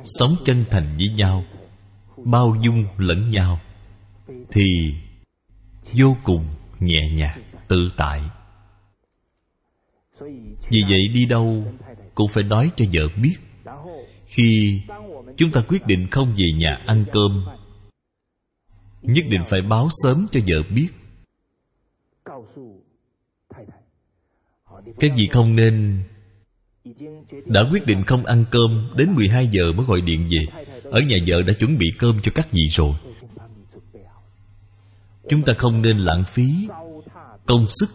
Sống 0.03 0.35
chân 0.45 0.65
thành 0.69 0.97
với 0.97 1.07
nhau, 1.15 1.43
bao 2.25 2.55
dung 2.63 2.85
lẫn 2.97 3.29
nhau 3.29 3.59
thì 4.51 4.95
vô 5.93 6.17
cùng 6.23 6.45
nhẹ 6.79 7.01
nhàng, 7.13 7.43
tự 7.67 7.89
tại. 7.97 8.21
Vì 10.69 10.81
vậy 10.89 11.07
đi 11.13 11.25
đâu 11.25 11.73
cũng 12.15 12.27
phải 12.33 12.43
nói 12.43 12.71
cho 12.77 12.85
vợ 12.93 13.07
biết. 13.21 13.35
Khi 14.25 14.81
chúng 15.37 15.51
ta 15.51 15.61
quyết 15.67 15.85
định 15.87 16.07
không 16.11 16.35
về 16.37 16.45
nhà 16.57 16.83
ăn 16.87 17.05
cơm, 17.11 17.45
nhất 19.01 19.25
định 19.29 19.41
phải 19.47 19.61
báo 19.61 19.87
sớm 20.03 20.27
cho 20.31 20.39
vợ 20.47 20.63
biết. 20.75 20.87
Cái 24.99 25.09
gì 25.15 25.27
không 25.27 25.55
nên, 25.55 26.03
đã 27.45 27.61
quyết 27.71 27.85
định 27.85 28.03
không 28.03 28.25
ăn 28.25 28.45
cơm, 28.51 28.89
đến 28.97 29.13
12 29.15 29.47
giờ 29.47 29.71
mới 29.71 29.85
gọi 29.85 30.01
điện 30.01 30.27
về. 30.29 30.63
Ở 30.83 30.99
nhà 30.99 31.17
vợ 31.27 31.41
đã 31.41 31.53
chuẩn 31.53 31.77
bị 31.77 31.87
cơm 31.99 32.19
cho 32.23 32.31
các 32.35 32.51
vị 32.51 32.67
rồi 32.71 32.93
chúng 35.29 35.41
ta 35.41 35.53
không 35.57 35.81
nên 35.81 35.97
lãng 35.97 36.23
phí 36.23 36.67
công 37.45 37.65
sức 37.69 37.89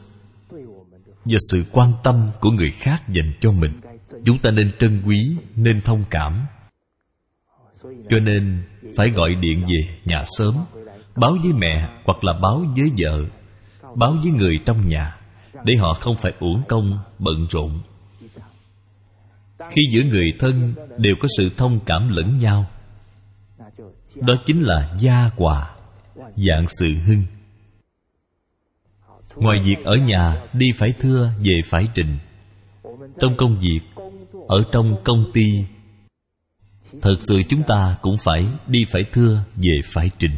và 1.24 1.38
sự 1.50 1.64
quan 1.72 1.92
tâm 2.04 2.30
của 2.40 2.50
người 2.50 2.70
khác 2.70 3.02
dành 3.08 3.32
cho 3.40 3.52
mình. 3.52 3.80
Chúng 4.24 4.38
ta 4.38 4.50
nên 4.50 4.72
trân 4.78 5.02
quý, 5.06 5.36
nên 5.56 5.80
thông 5.80 6.04
cảm. 6.10 6.46
Cho 7.82 8.20
nên 8.20 8.62
phải 8.96 9.10
gọi 9.10 9.34
điện 9.34 9.66
về 9.66 9.96
nhà 10.04 10.22
sớm, 10.38 10.54
báo 11.16 11.36
với 11.42 11.52
mẹ 11.52 11.88
hoặc 12.04 12.24
là 12.24 12.32
báo 12.42 12.64
với 12.76 12.90
vợ, 12.98 13.24
báo 13.94 14.16
với 14.22 14.32
người 14.32 14.58
trong 14.66 14.88
nhà, 14.88 15.16
để 15.64 15.76
họ 15.76 15.94
không 16.00 16.16
phải 16.16 16.32
uổng 16.40 16.62
công, 16.68 16.98
bận 17.18 17.46
rộn. 17.50 17.80
Khi 19.70 19.82
giữa 19.92 20.02
người 20.02 20.32
thân 20.38 20.74
đều 20.98 21.14
có 21.20 21.28
sự 21.38 21.48
thông 21.56 21.80
cảm 21.86 22.08
lẫn 22.08 22.38
nhau, 22.38 22.66
đó 24.14 24.34
chính 24.46 24.62
là 24.62 24.96
gia 24.98 25.30
hòa 25.36 25.75
dạng 26.36 26.68
sự 26.68 26.92
hưng. 27.06 27.22
Ngoài 29.36 29.58
việc 29.64 29.84
ở 29.84 29.96
nhà, 29.96 30.42
đi 30.52 30.72
phải 30.76 30.92
thưa, 31.00 31.30
về 31.38 31.60
phải 31.64 31.88
trình. 31.94 32.18
Trong 33.20 33.36
công 33.36 33.60
việc, 33.60 33.80
ở 34.48 34.64
trong 34.72 34.96
công 35.04 35.24
ty, 35.32 35.44
thật 37.02 37.16
sự 37.20 37.42
chúng 37.48 37.62
ta 37.62 37.96
cũng 38.02 38.16
phải 38.24 38.46
đi 38.66 38.84
phải 38.84 39.02
thưa, 39.12 39.44
về 39.56 39.80
phải 39.84 40.10
trình. 40.18 40.36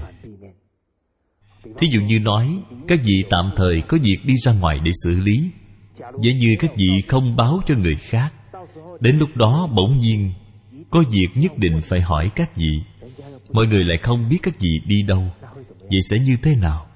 Thí 1.79 1.87
dụ 1.93 2.01
như 2.01 2.19
nói, 2.19 2.59
các 2.89 3.01
vị 3.05 3.25
tạm 3.31 3.51
thời 3.57 3.83
có 3.89 3.99
việc 4.03 4.19
đi 4.25 4.35
ra 4.45 4.53
ngoài 4.53 4.79
để 4.85 4.91
xử 5.05 5.21
lý. 5.21 5.51
Dễ 6.23 6.33
như 6.33 6.57
các 6.59 6.71
vị 6.77 7.03
không 7.09 7.37
báo 7.37 7.61
cho 7.67 7.75
người 7.75 7.97
khác. 7.97 8.33
Đến 9.01 9.19
lúc 9.19 9.37
đó, 9.37 9.69
bỗng 9.77 9.99
nhiên, 9.99 10.33
có 10.91 11.05
việc 11.11 11.29
nhất 11.35 11.59
định 11.59 11.81
phải 11.85 12.01
hỏi 12.01 12.31
các 12.37 12.57
vị. 12.57 12.83
Mọi 13.53 13.67
người 13.67 13.85
lại 13.85 13.99
không 14.03 14.29
biết 14.29 14.39
các 14.43 14.55
vị 14.61 14.81
đi 14.87 15.03
đâu 15.03 15.25
vậy 15.91 16.01
sẽ 16.11 16.19
như 16.19 16.37
thế 16.43 16.57
nào? 16.57 16.87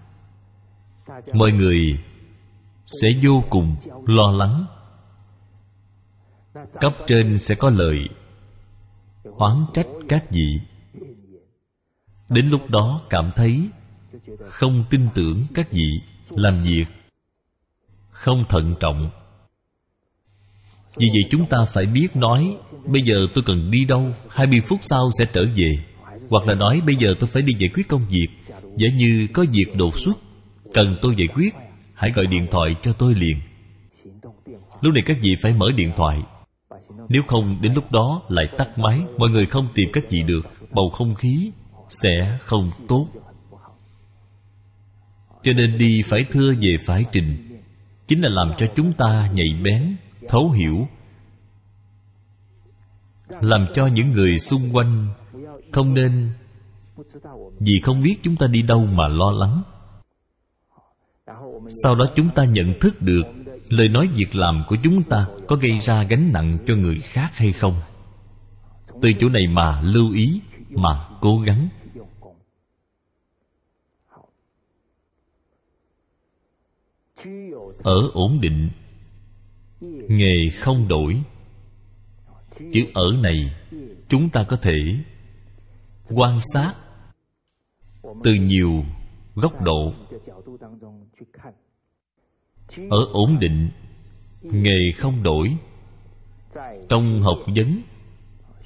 Mọi 1.34 1.52
người 1.52 1.99
sẽ 2.87 3.08
vô 3.22 3.44
cùng 3.50 3.76
lo 4.06 4.30
lắng. 4.30 4.66
Cấp 6.54 6.92
trên 7.06 7.38
sẽ 7.38 7.54
có 7.54 7.70
lời 7.70 8.08
oán 9.22 9.64
trách 9.75 9.87
các 10.08 10.25
vị. 10.30 10.61
Đến 12.28 12.50
lúc 12.50 12.70
đó 12.70 13.00
cảm 13.11 13.30
thấy 13.37 13.68
không 14.49 14.84
tin 14.90 15.08
tưởng 15.14 15.46
các 15.54 15.72
vị 15.72 15.90
làm 16.30 16.62
việc 16.62 16.84
không 18.11 18.44
thận 18.49 18.75
trọng. 18.80 19.11
Vì 20.96 21.08
vậy 21.12 21.22
chúng 21.30 21.46
ta 21.46 21.58
phải 21.72 21.87
biết 21.87 22.16
nói, 22.16 22.56
Bây 22.84 23.02
giờ 23.02 23.26
tôi 23.34 23.44
cần 23.46 23.70
đi 23.70 23.84
đâu? 23.84 24.11
20 24.30 24.61
phút 24.66 24.78
sau 24.82 25.11
sẽ 25.18 25.25
trở 25.32 25.40
về. 25.56 25.76
Hoặc 26.30 26.46
là 26.46 26.54
nói, 26.54 26.80
bây 26.87 26.96
giờ 26.96 27.14
tôi 27.20 27.30
phải 27.32 27.42
đi 27.42 27.52
giải 27.58 27.70
quyết 27.75 27.88
công 27.88 28.06
việc. 28.08 28.28
Giả 28.76 28.88
như 28.96 29.28
có 29.32 29.44
việc 29.52 29.76
đột 29.76 29.98
xuất, 29.98 30.18
Cần 30.74 30.96
tôi 31.02 31.14
giải 31.18 31.28
quyết, 31.34 31.54
Hãy 31.94 32.10
gọi 32.10 32.26
điện 32.26 32.46
thoại 32.50 32.74
cho 32.82 32.92
tôi 32.92 33.14
liền. 33.14 33.36
Lúc 34.80 34.94
này 34.94 35.02
các 35.06 35.16
vị 35.20 35.30
phải 35.40 35.52
mở 35.52 35.66
điện 35.76 35.92
thoại. 35.96 36.22
Nếu 37.08 37.22
không, 37.26 37.58
đến 37.62 37.74
lúc 37.74 37.92
đó 37.92 38.22
lại 38.28 38.48
tắt 38.58 38.78
máy, 38.78 39.00
Mọi 39.18 39.28
người 39.30 39.46
không 39.46 39.68
tìm 39.74 39.88
các 39.92 40.04
vị 40.10 40.22
được, 40.22 40.46
Bầu 40.70 40.90
không 40.90 41.14
khí 41.14 41.52
sẽ 41.88 42.38
không 42.40 42.70
tốt. 42.88 43.08
Cho 45.42 45.52
nên 45.52 45.78
đi 45.78 46.02
phải 46.02 46.20
thưa 46.30 46.52
về 46.60 46.76
phải 46.84 47.04
trình. 47.12 47.58
Chính 48.08 48.20
là 48.20 48.28
làm 48.28 48.52
cho 48.58 48.66
chúng 48.76 48.92
ta 48.92 49.30
nhạy 49.34 49.48
bén, 49.64 49.96
Thấu 50.28 50.50
hiểu. 50.50 50.88
Làm 53.40 53.66
cho 53.74 53.86
những 53.86 54.10
người 54.10 54.38
xung 54.38 54.62
quanh 54.72 55.08
Không 55.72 55.94
nên 55.94 56.28
vì 57.61 57.80
không 57.82 58.02
biết 58.02 58.16
chúng 58.22 58.37
ta 58.37 58.46
đi 58.46 58.62
đâu 58.62 58.87
mà 58.92 59.08
lo 59.08 59.30
lắng. 59.30 59.62
Sau 61.82 61.94
đó 61.94 62.04
chúng 62.16 62.28
ta 62.34 62.44
nhận 62.44 62.75
thức 62.80 63.02
được 63.02 63.22
lời 63.68 63.88
nói 63.88 64.08
việc 64.14 64.34
làm 64.34 64.64
của 64.68 64.76
chúng 64.84 65.02
ta 65.02 65.26
có 65.49 65.56
gây 65.56 65.80
ra 65.80 66.02
gánh 66.02 66.32
nặng 66.32 66.58
cho 66.66 66.75
người 66.75 67.00
khác 67.00 67.30
hay 67.34 67.52
không. 67.52 67.80
Từ 69.02 69.11
chỗ 69.20 69.28
này 69.28 69.46
mà 69.46 69.82
lưu 69.82 70.12
ý, 70.12 70.40
mà 70.70 71.08
cố 71.20 71.38
gắng. 71.38 71.68
Ở 77.78 78.11
ổn 78.12 78.40
định, 78.40 78.70
nghề 80.08 80.50
không 80.58 80.88
đổi. 80.88 81.22
Chữ 82.72 82.80
ở 82.94 83.04
này, 83.22 83.54
chúng 84.08 84.30
ta 84.30 84.44
có 84.49 84.56
thể 84.56 84.96
quan 86.14 86.38
sát 86.52 86.75
từ 88.25 88.35
nhiều 88.35 88.85
góc 89.35 89.62
độ. 89.62 89.92
Ở 92.90 92.99
ổn 93.12 93.38
định, 93.40 93.71
nghề 94.42 94.92
không 94.97 95.23
đổi. 95.23 95.57
Trong 96.88 97.23
học 97.23 97.38
vấn, 97.57 97.83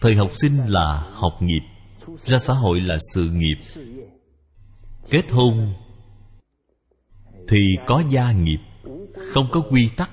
thời 0.01 0.15
học 0.15 0.31
sinh 0.35 0.67
là 0.67 1.11
học 1.13 1.33
nghiệp, 1.41 1.63
ra 2.19 2.39
xã 2.39 2.55
hội 2.55 2.81
là 2.81 2.97
sự 3.15 3.31
nghiệp. 3.31 3.57
Kết 5.11 5.31
hôn 5.31 5.75
thì 7.49 7.59
có 7.87 8.03
gia 8.11 8.33
nghiệp, 8.33 8.61
không 9.33 9.47
có 9.53 9.63
quy 9.71 9.89
tắc 9.97 10.11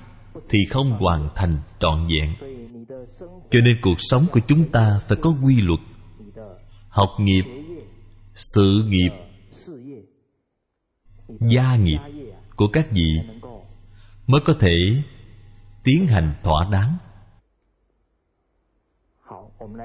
thì 0.48 0.58
không 0.70 0.90
hoàn 0.90 1.28
thành 1.34 1.58
trọn 1.80 2.06
vẹn. 2.06 2.34
Cho 3.50 3.60
nên 3.60 3.76
cuộc 3.82 3.96
sống 3.98 4.26
của 4.32 4.40
chúng 4.48 4.70
ta 4.72 5.00
phải 5.08 5.18
có 5.22 5.34
quy 5.44 5.60
luật 5.60 5.80
học 6.94 7.10
nghiệp, 7.18 7.44
sự 8.34 8.84
nghiệp, 8.88 9.10
gia 11.40 11.76
nghiệp 11.76 11.98
của 12.56 12.68
các 12.72 12.86
vị 12.90 13.20
mới 14.26 14.40
có 14.44 14.54
thể 14.60 15.02
tiến 15.84 16.06
hành 16.06 16.34
thỏa 16.42 16.68
đáng. 16.72 16.98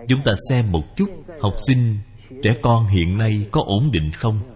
Chúng 0.07 0.21
ta 0.25 0.31
xem 0.49 0.71
một 0.71 0.83
chút 0.95 1.09
học 1.41 1.53
sinh 1.67 1.97
trẻ 2.43 2.49
con 2.63 2.87
hiện 2.87 3.17
nay 3.17 3.47
có 3.51 3.63
ổn 3.65 3.91
định 3.91 4.11
không? 4.11 4.55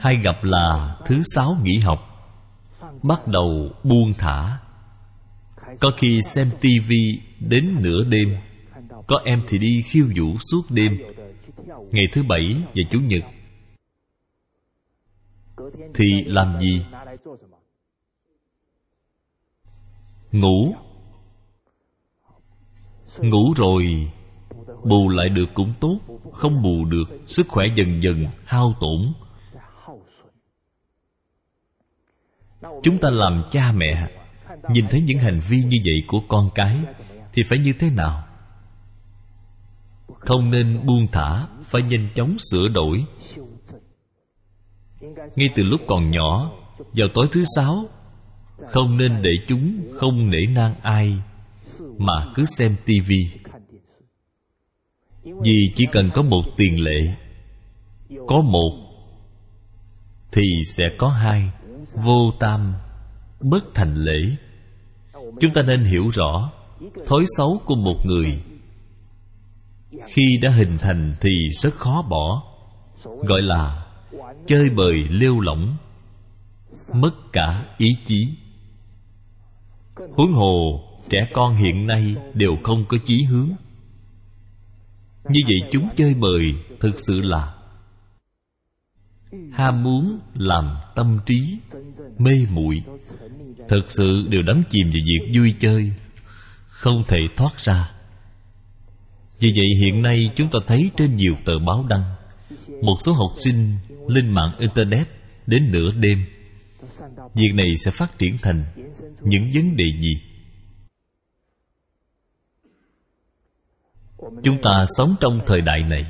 Hay 0.00 0.14
gặp 0.24 0.36
là 0.42 0.96
thứ 1.06 1.22
sáu 1.34 1.56
nghỉ 1.62 1.78
học, 1.78 1.98
bắt 3.02 3.26
đầu 3.26 3.70
buông 3.84 4.12
thả. 4.18 4.58
Có 5.80 5.90
khi 5.98 6.20
xem 6.22 6.50
tivi 6.60 7.31
đến 7.48 7.76
nửa 7.80 8.04
đêm. 8.04 8.36
Có 9.06 9.20
em 9.24 9.42
thì 9.48 9.58
đi 9.58 9.82
khiêu 9.82 10.06
vũ 10.16 10.38
suốt 10.38 10.62
đêm. 10.70 10.98
Ngày 11.66 12.04
thứ 12.12 12.22
bảy 12.22 12.56
và 12.74 12.82
chủ 12.90 13.00
nhật. 13.00 13.24
Thì 15.94 16.24
làm 16.26 16.60
gì? 16.60 16.84
Ngủ. 20.32 20.74
Ngủ 23.18 23.52
rồi. 23.56 24.10
Bù 24.84 25.08
lại 25.08 25.28
được 25.28 25.46
cũng 25.54 25.72
tốt. 25.80 25.98
Không 26.32 26.62
bù 26.62 26.84
được, 26.84 27.20
sức 27.26 27.48
khỏe 27.48 27.66
dần 27.76 28.02
dần 28.02 28.26
hao 28.44 28.74
tổn. 28.80 29.12
Chúng 32.82 32.98
ta 32.98 33.10
làm 33.10 33.42
cha 33.50 33.72
mẹ. 33.72 34.08
Nhìn 34.68 34.86
thấy 34.90 35.00
những 35.00 35.18
hành 35.18 35.40
vi 35.48 35.56
như 35.56 35.76
vậy 35.84 36.02
của 36.06 36.20
con 36.28 36.50
cái 36.54 36.78
thì 37.32 37.42
phải 37.42 37.58
như 37.58 37.72
thế 37.78 37.90
nào? 37.90 38.24
Không 40.18 40.50
nên 40.50 40.86
buông 40.86 41.06
thả, 41.12 41.46
phải 41.62 41.82
nhanh 41.82 42.08
chóng 42.14 42.36
sửa 42.50 42.68
đổi. 42.68 43.04
Ngay 45.36 45.48
từ 45.54 45.62
lúc 45.62 45.80
còn 45.88 46.10
nhỏ, 46.10 46.52
vào 46.78 47.08
tối 47.14 47.28
thứ 47.32 47.44
sáu, 47.56 47.84
không 48.70 48.96
nên 48.96 49.22
để 49.22 49.30
chúng 49.48 49.92
không 49.94 50.30
nể 50.30 50.46
nang 50.54 50.74
ai, 50.82 51.22
mà 51.98 52.32
cứ 52.34 52.44
xem 52.44 52.74
tivi 52.84 53.30
vì 55.24 55.72
chỉ 55.76 55.86
cần 55.92 56.10
có 56.14 56.22
một 56.22 56.42
tiền 56.56 56.80
lệ, 56.80 57.14
có 58.26 58.40
một, 58.40 58.72
thì 60.32 60.42
sẽ 60.66 60.84
có 60.98 61.08
hai, 61.08 61.50
vô 61.94 62.32
tam, 62.40 62.74
bất 63.40 63.64
thành 63.74 63.94
lễ. 63.94 64.36
Chúng 65.40 65.52
ta 65.54 65.62
nên 65.62 65.84
hiểu 65.84 66.08
rõ 66.08 66.52
thói 67.06 67.24
xấu 67.36 67.60
của 67.64 67.74
một 67.74 67.96
người. 68.06 68.42
Khi 70.06 70.38
đã 70.42 70.50
hình 70.50 70.78
thành 70.78 71.14
thì 71.20 71.30
rất 71.62 71.74
khó 71.74 72.02
bỏ. 72.10 72.42
Gọi 73.04 73.42
là 73.42 73.86
chơi 74.46 74.70
bời 74.76 75.04
lêu 75.10 75.40
lỏng, 75.40 75.76
mất 76.94 77.12
cả 77.32 77.66
ý 77.78 77.88
chí. 78.06 78.28
Huống 80.16 80.32
hồ, 80.32 80.82
trẻ 81.10 81.18
con 81.32 81.56
hiện 81.56 81.86
nay 81.86 82.16
đều 82.34 82.52
không 82.62 82.84
có 82.88 82.96
chí 83.04 83.24
hướng. 83.24 83.48
Như 85.28 85.40
vậy 85.44 85.68
chúng 85.72 85.88
chơi 85.96 86.14
bời 86.14 86.54
thực 86.80 86.98
sự 86.98 87.20
là 87.20 87.54
ham 89.52 89.82
muốn 89.82 90.18
làm 90.34 90.76
tâm 90.94 91.18
trí, 91.26 91.58
mê 92.18 92.32
muội. 92.50 92.82
Thực 93.68 93.90
sự 93.90 94.26
đều 94.28 94.42
đắm 94.42 94.62
chìm 94.68 94.86
vào 94.86 95.02
việc 95.06 95.32
vui 95.38 95.54
chơi 95.60 95.92
không 96.82 97.04
thể 97.08 97.18
thoát 97.36 97.58
ra. 97.58 97.90
Vì 99.38 99.52
vậy 99.56 99.66
hiện 99.80 100.02
nay 100.02 100.30
chúng 100.36 100.50
ta 100.50 100.58
thấy 100.66 100.90
trên 100.96 101.16
nhiều 101.16 101.34
tờ 101.44 101.58
báo 101.58 101.84
đăng, 101.88 102.02
một 102.82 102.96
số 103.00 103.12
học 103.12 103.32
sinh 103.36 103.78
lên 104.06 104.30
mạng 104.30 104.56
internet 104.58 105.08
đến 105.46 105.70
nửa 105.72 105.92
đêm. 105.92 106.24
Việc 107.34 107.50
này 107.54 107.66
sẽ 107.84 107.90
phát 107.90 108.18
triển 108.18 108.36
thành 108.42 108.64
những 109.20 109.50
vấn 109.54 109.76
đề 109.76 109.84
gì? 110.00 110.12
Chúng 114.42 114.62
ta 114.62 114.84
sống 114.96 115.14
trong 115.20 115.40
thời 115.46 115.60
đại 115.60 115.82
này, 115.82 116.06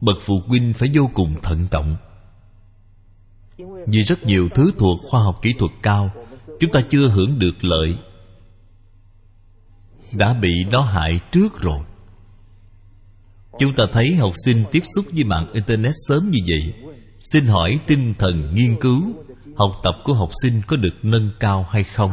bậc 0.00 0.16
phụ 0.20 0.34
huynh 0.46 0.72
phải 0.72 0.90
vô 0.94 1.10
cùng 1.14 1.34
thận 1.42 1.68
trọng. 1.70 1.96
Vì 3.86 4.02
rất 4.02 4.24
nhiều 4.24 4.48
thứ 4.54 4.72
thuộc 4.78 4.98
khoa 5.10 5.22
học 5.22 5.38
kỹ 5.42 5.50
thuật 5.58 5.72
cao, 5.82 6.10
chúng 6.60 6.72
ta 6.72 6.80
chưa 6.90 7.08
hưởng 7.08 7.38
được 7.38 7.64
lợi 7.64 7.98
đã 10.14 10.34
bị 10.34 10.64
nó 10.72 10.82
hại 10.82 11.20
trước 11.30 11.60
rồi. 11.60 11.78
Chúng 13.58 13.74
ta 13.74 13.84
thấy 13.92 14.14
học 14.14 14.32
sinh 14.44 14.64
tiếp 14.72 14.82
xúc 14.96 15.04
với 15.12 15.24
mạng 15.24 15.52
internet 15.52 15.92
sớm 16.08 16.30
như 16.30 16.38
vậy. 16.48 16.90
Xin 17.20 17.46
hỏi 17.46 17.78
tinh 17.86 18.14
thần 18.18 18.54
nghiên 18.54 18.76
cứu, 18.80 19.02
học 19.56 19.70
tập 19.82 19.94
của 20.04 20.14
học 20.14 20.30
sinh 20.42 20.62
có 20.66 20.76
được 20.76 20.94
nâng 21.02 21.30
cao 21.40 21.66
hay 21.70 21.84
không? 21.84 22.10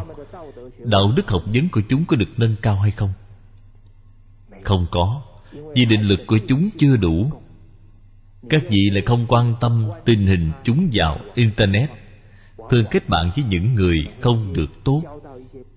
Đạo 0.79 1.11
đức 1.15 1.29
học 1.29 1.41
vấn 1.45 1.69
của 1.69 1.81
chúng 1.89 2.05
có 2.05 2.15
được 2.15 2.29
nâng 2.37 2.55
cao 2.61 2.79
hay 2.79 2.91
không? 2.91 3.13
Không 4.63 4.85
có. 4.91 5.21
Vì 5.75 5.85
định 5.85 6.01
lực 6.01 6.19
của 6.27 6.37
chúng 6.47 6.69
chưa 6.77 6.97
đủ. 6.97 7.31
Các 8.49 8.61
vị 8.69 8.89
lại 8.91 9.03
không 9.05 9.25
quan 9.27 9.53
tâm 9.61 9.89
tình 10.05 10.27
hình 10.27 10.51
chúng 10.63 10.89
vào 10.93 11.19
internet. 11.35 11.89
Thường 12.69 12.85
kết 12.91 13.09
bạn 13.09 13.31
với 13.35 13.45
những 13.49 13.73
người 13.73 13.97
không 14.21 14.53
được 14.53 14.83
tốt. 14.83 15.01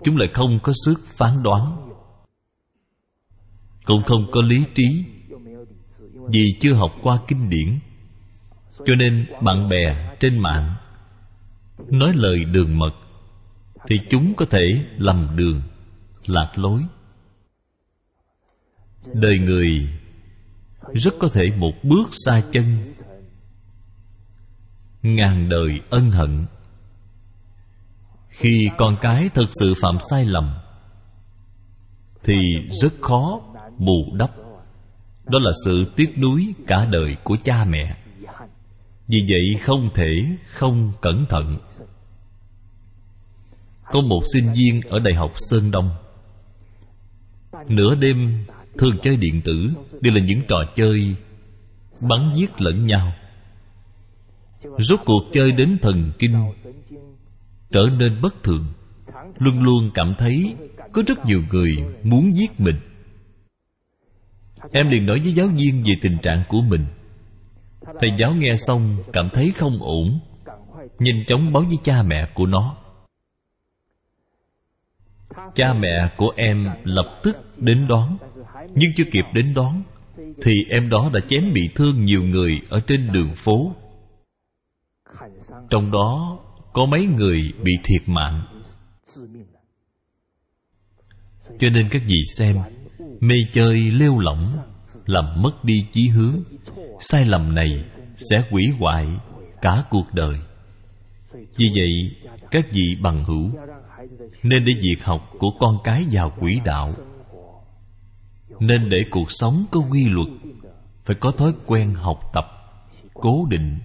Chúng 0.05 0.17
lại 0.17 0.29
không 0.35 0.59
có 0.63 0.73
sức 0.85 1.01
phán 1.17 1.43
đoán 1.43 1.88
cũng 3.89 4.03
không 4.07 4.31
có 4.33 4.41
lý 4.41 4.65
trí, 4.75 5.05
vì 6.29 6.45
chưa 6.61 6.75
học 6.75 6.93
qua 7.03 7.19
kinh 7.29 7.51
điển. 7.51 7.79
Cho 8.87 8.95
nên 8.95 9.27
bạn 9.43 9.69
bè 9.69 10.17
trên 10.21 10.39
mạng 10.39 10.75
nói 11.91 12.13
lời 12.15 12.45
đường 12.45 12.79
mật 12.79 12.95
thì 13.87 14.01
chúng 14.11 14.35
có 14.35 14.45
thể 14.45 14.85
lầm 14.97 15.37
đường, 15.37 15.63
lạc 16.27 16.53
lối. 16.57 16.83
Đời 19.13 19.39
người 19.39 19.89
rất 20.95 21.15
có 21.19 21.29
thể 21.33 21.43
một 21.57 21.73
bước 21.83 22.09
xa 22.13 22.43
chân, 22.53 22.95
ngàn 25.03 25.49
đời 25.49 25.81
ân 25.91 26.11
hận. 26.11 26.47
Khi 28.29 28.69
con 28.79 28.97
cái 29.01 29.29
thật 29.35 29.47
sự 29.61 29.75
phạm 29.81 29.97
sai 30.11 30.25
lầm 30.25 30.55
thì 32.25 32.37
rất 32.83 32.93
khó 33.01 33.41
bù 33.79 34.15
đắp. 34.15 34.31
Đó 35.25 35.39
là 35.39 35.51
sự 35.65 35.85
tiếc 35.97 36.19
nuối 36.19 36.55
cả 36.67 36.87
đời 36.93 37.17
của 37.25 37.37
cha 37.45 37.65
mẹ. 37.65 37.97
Vì 39.09 39.19
vậy 39.29 39.61
không 39.63 39.91
thể, 39.95 40.37
không 40.47 40.93
cẩn 41.01 41.27
thận. 41.29 41.57
Có 43.93 44.01
một 44.01 44.23
sinh 44.33 44.53
viên 44.53 44.81
ở 44.81 44.99
đại 44.99 45.15
học 45.15 45.33
sơn 45.37 45.71
đông. 45.71 45.91
Nửa 47.69 47.95
đêm, 47.95 48.45
thường 48.79 48.99
chơi 49.03 49.17
điện 49.17 49.43
tử, 49.45 49.69
đều 50.01 50.15
là 50.15 50.21
những 50.21 50.43
trò 50.49 50.57
chơi 50.77 51.17
bắn 52.09 52.33
giết 52.35 52.61
lẫn 52.61 52.87
nhau. 52.87 53.13
Rốt 54.79 55.01
cuộc 55.05 55.23
chơi 55.33 55.53
đến 55.53 55.79
thần 55.83 56.13
kinh, 56.19 56.53
trở 57.71 57.83
nên 57.99 58.21
bất 58.23 58.43
thường. 58.43 58.67
Luôn 59.39 59.63
luôn 59.63 59.91
cảm 59.95 60.15
thấy 60.19 60.55
có 60.93 61.03
rất 61.07 61.27
nhiều 61.27 61.43
người 61.51 61.77
muốn 62.03 62.37
giết 62.37 62.61
mình 62.61 62.77
em 64.73 64.89
liền 64.89 65.07
nói 65.07 65.21
với 65.21 65.33
giáo 65.33 65.47
viên 65.47 65.83
về 65.87 65.95
tình 66.03 66.19
trạng 66.23 66.45
của 66.49 66.61
mình. 66.61 66.87
Thầy 68.01 68.11
giáo 68.19 68.33
nghe 68.35 68.57
xong 68.57 68.97
cảm 69.13 69.29
thấy 69.33 69.53
không 69.57 69.79
ổn, 69.81 70.21
nhanh 70.99 71.25
chóng 71.27 71.53
báo 71.53 71.63
với 71.63 71.79
cha 71.85 72.03
mẹ 72.03 72.29
của 72.35 72.47
nó. 72.47 72.77
Cha 75.55 75.73
mẹ 75.73 76.15
của 76.17 76.33
em 76.37 76.69
lập 76.85 77.21
tức 77.23 77.37
đến 77.57 77.89
đón, 77.89 78.17
nhưng 78.75 78.91
chưa 78.97 79.05
kịp 79.13 79.25
đến 79.35 79.55
đón 79.55 79.83
thì 80.43 80.53
em 80.69 80.89
đó 80.89 81.11
đã 81.13 81.21
chém 81.29 81.53
bị 81.55 81.69
thương 81.75 82.05
nhiều 82.05 82.23
người 82.23 82.61
ở 82.69 82.81
trên 82.81 83.13
đường 83.13 83.35
phố. 83.37 83.75
Trong 85.71 85.91
đó 85.91 86.39
có 86.73 86.87
mấy 86.87 87.07
người 87.07 87.53
bị 87.63 87.73
thiệt 87.85 88.03
mạng. 88.07 88.43
Cho 91.59 91.69
nên 91.71 91.89
các 91.91 92.03
vị 92.07 92.23
xem 92.37 92.57
mê 93.21 93.37
chơi 93.53 93.91
lêu 93.91 94.19
lỏng, 94.19 94.49
làm 95.07 95.43
mất 95.43 95.65
đi 95.65 95.87
chí 95.93 96.09
hướng. 96.09 96.43
Sai 97.01 97.25
lầm 97.25 97.55
này 97.55 97.85
sẽ 98.17 98.43
hủy 98.51 98.63
hoại 98.79 99.07
cả 99.63 99.85
cuộc 99.91 100.07
đời. 100.13 100.39
Vì 101.33 101.73
vậy, 101.77 102.17
các 102.51 102.67
vị 102.73 102.97
bằng 103.03 103.25
hữu, 103.25 103.51
nên 104.43 104.65
để 104.65 104.73
việc 104.83 105.05
học 105.05 105.31
của 105.39 105.51
con 105.61 105.79
cái 105.85 106.05
vào 106.11 106.31
quỹ 106.41 106.61
đạo, 106.65 106.93
nên 108.61 108.89
để 108.89 108.99
cuộc 109.11 109.33
sống 109.33 109.65
có 109.71 109.81
quy 109.91 110.09
luật, 110.09 110.29
phải 111.07 111.17
có 111.21 111.31
thói 111.31 111.53
quen 111.67 111.95
học 111.95 112.21
tập, 112.35 112.47
cố 113.15 113.47
định. 113.51 113.79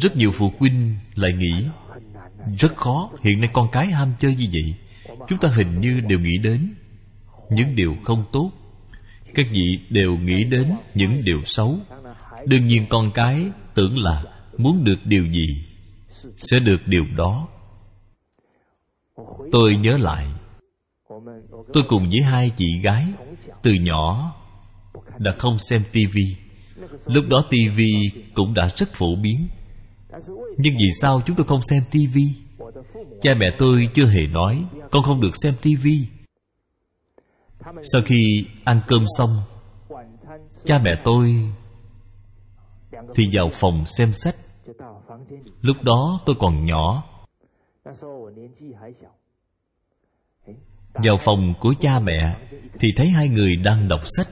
Rất 0.00 0.16
nhiều 0.16 0.30
phụ 0.30 0.52
huynh 0.58 0.96
lại 1.14 1.32
nghĩ, 1.32 1.66
rất 2.58 2.76
khó, 2.76 3.10
hiện 3.24 3.40
nay 3.40 3.50
con 3.52 3.68
cái 3.72 3.86
ham 3.86 4.12
chơi 4.20 4.34
như 4.34 4.46
vậy. 4.52 4.74
Chúng 5.28 5.38
ta 5.38 5.48
hình 5.48 5.80
như 5.80 6.00
đều 6.00 6.18
nghĩ 6.18 6.38
đến 6.42 6.74
những 7.50 7.76
điều 7.76 7.96
không 8.04 8.24
tốt. 8.32 8.50
Các 9.34 9.46
vị 9.50 9.78
đều 9.90 10.16
nghĩ 10.16 10.44
đến 10.44 10.72
những 10.94 11.24
điều 11.24 11.44
xấu. 11.44 11.76
Đương 12.46 12.66
nhiên 12.66 12.86
con 12.90 13.10
cái 13.14 13.46
tưởng 13.74 13.98
là 13.98 14.24
muốn 14.58 14.84
được 14.84 14.98
điều 15.04 15.26
gì 15.32 15.64
sẽ 16.36 16.58
được 16.58 16.80
điều 16.86 17.04
đó. 17.16 17.48
Tôi 19.52 19.76
nhớ 19.76 19.96
lại, 19.96 20.26
tôi 21.72 21.84
cùng 21.88 22.08
với 22.08 22.22
hai 22.22 22.50
chị 22.56 22.80
gái 22.82 23.06
từ 23.62 23.72
nhỏ 23.72 24.34
đã 25.18 25.34
không 25.38 25.58
xem 25.58 25.82
tivi 25.92 26.36
lúc 27.06 27.24
đó 27.28 27.44
tivi 27.50 28.10
cũng 28.34 28.54
đã 28.54 28.68
rất 28.76 28.88
phổ 28.92 29.16
biến. 29.22 29.48
Nhưng 30.58 30.76
vì 30.78 30.88
sao 31.00 31.22
chúng 31.26 31.36
tôi 31.36 31.46
không 31.46 31.62
xem 31.62 31.82
tivi 31.90 32.26
cha 33.20 33.34
mẹ 33.34 33.46
tôi 33.58 33.88
chưa 33.94 34.06
hề 34.06 34.20
nói 34.32 34.64
con 34.90 35.02
không 35.02 35.20
được 35.20 35.30
xem 35.42 35.54
tivi 35.62 36.06
sau 37.92 38.02
khi 38.06 38.46
ăn 38.64 38.80
cơm 38.88 39.04
xong, 39.18 39.36
cha 40.64 40.78
mẹ 40.78 40.90
tôi 41.04 41.52
thì 43.14 43.28
vào 43.32 43.48
phòng 43.52 43.86
xem 43.86 44.12
sách 44.12 44.36
lúc 45.62 45.76
đó 45.82 46.20
tôi 46.26 46.36
còn 46.38 46.64
nhỏ. 46.64 47.04
Vào 50.94 51.16
phòng 51.20 51.54
của 51.60 51.74
cha 51.80 52.00
mẹ 52.00 52.38
thì 52.80 52.88
thấy 52.96 53.08
hai 53.08 53.28
người 53.28 53.56
đang 53.56 53.88
đọc 53.88 54.00
sách. 54.04 54.28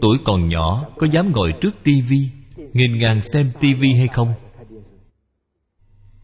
Tuổi 0.00 0.18
còn 0.24 0.48
nhỏ, 0.48 0.90
có 0.98 1.06
dám 1.12 1.32
ngồi 1.32 1.52
trước 1.60 1.70
tivi 1.84 2.30
nghìn 2.56 2.98
ngàn 2.98 3.22
xem 3.22 3.52
tivi 3.60 3.94
hay 3.94 4.08
không? 4.08 4.34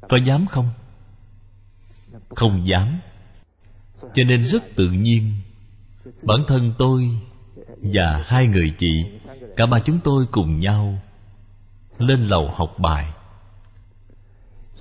Có 0.00 0.16
dám 0.26 0.46
không? 0.46 0.70
Không 2.28 2.66
dám 2.66 3.00
cho 4.00 4.24
nên 4.24 4.44
rất 4.44 4.62
tự 4.76 4.90
nhiên. 4.90 5.32
Bản 6.22 6.38
thân 6.46 6.72
tôi 6.78 7.08
và 7.78 8.24
hai 8.26 8.46
người 8.46 8.74
chị, 8.78 8.92
cả 9.56 9.66
ba 9.66 9.78
chúng 9.84 9.98
tôi 10.04 10.26
cùng 10.30 10.60
nhau 10.60 10.98
lên 11.98 12.20
lầu 12.20 12.50
học 12.54 12.74
bài. 12.78 13.12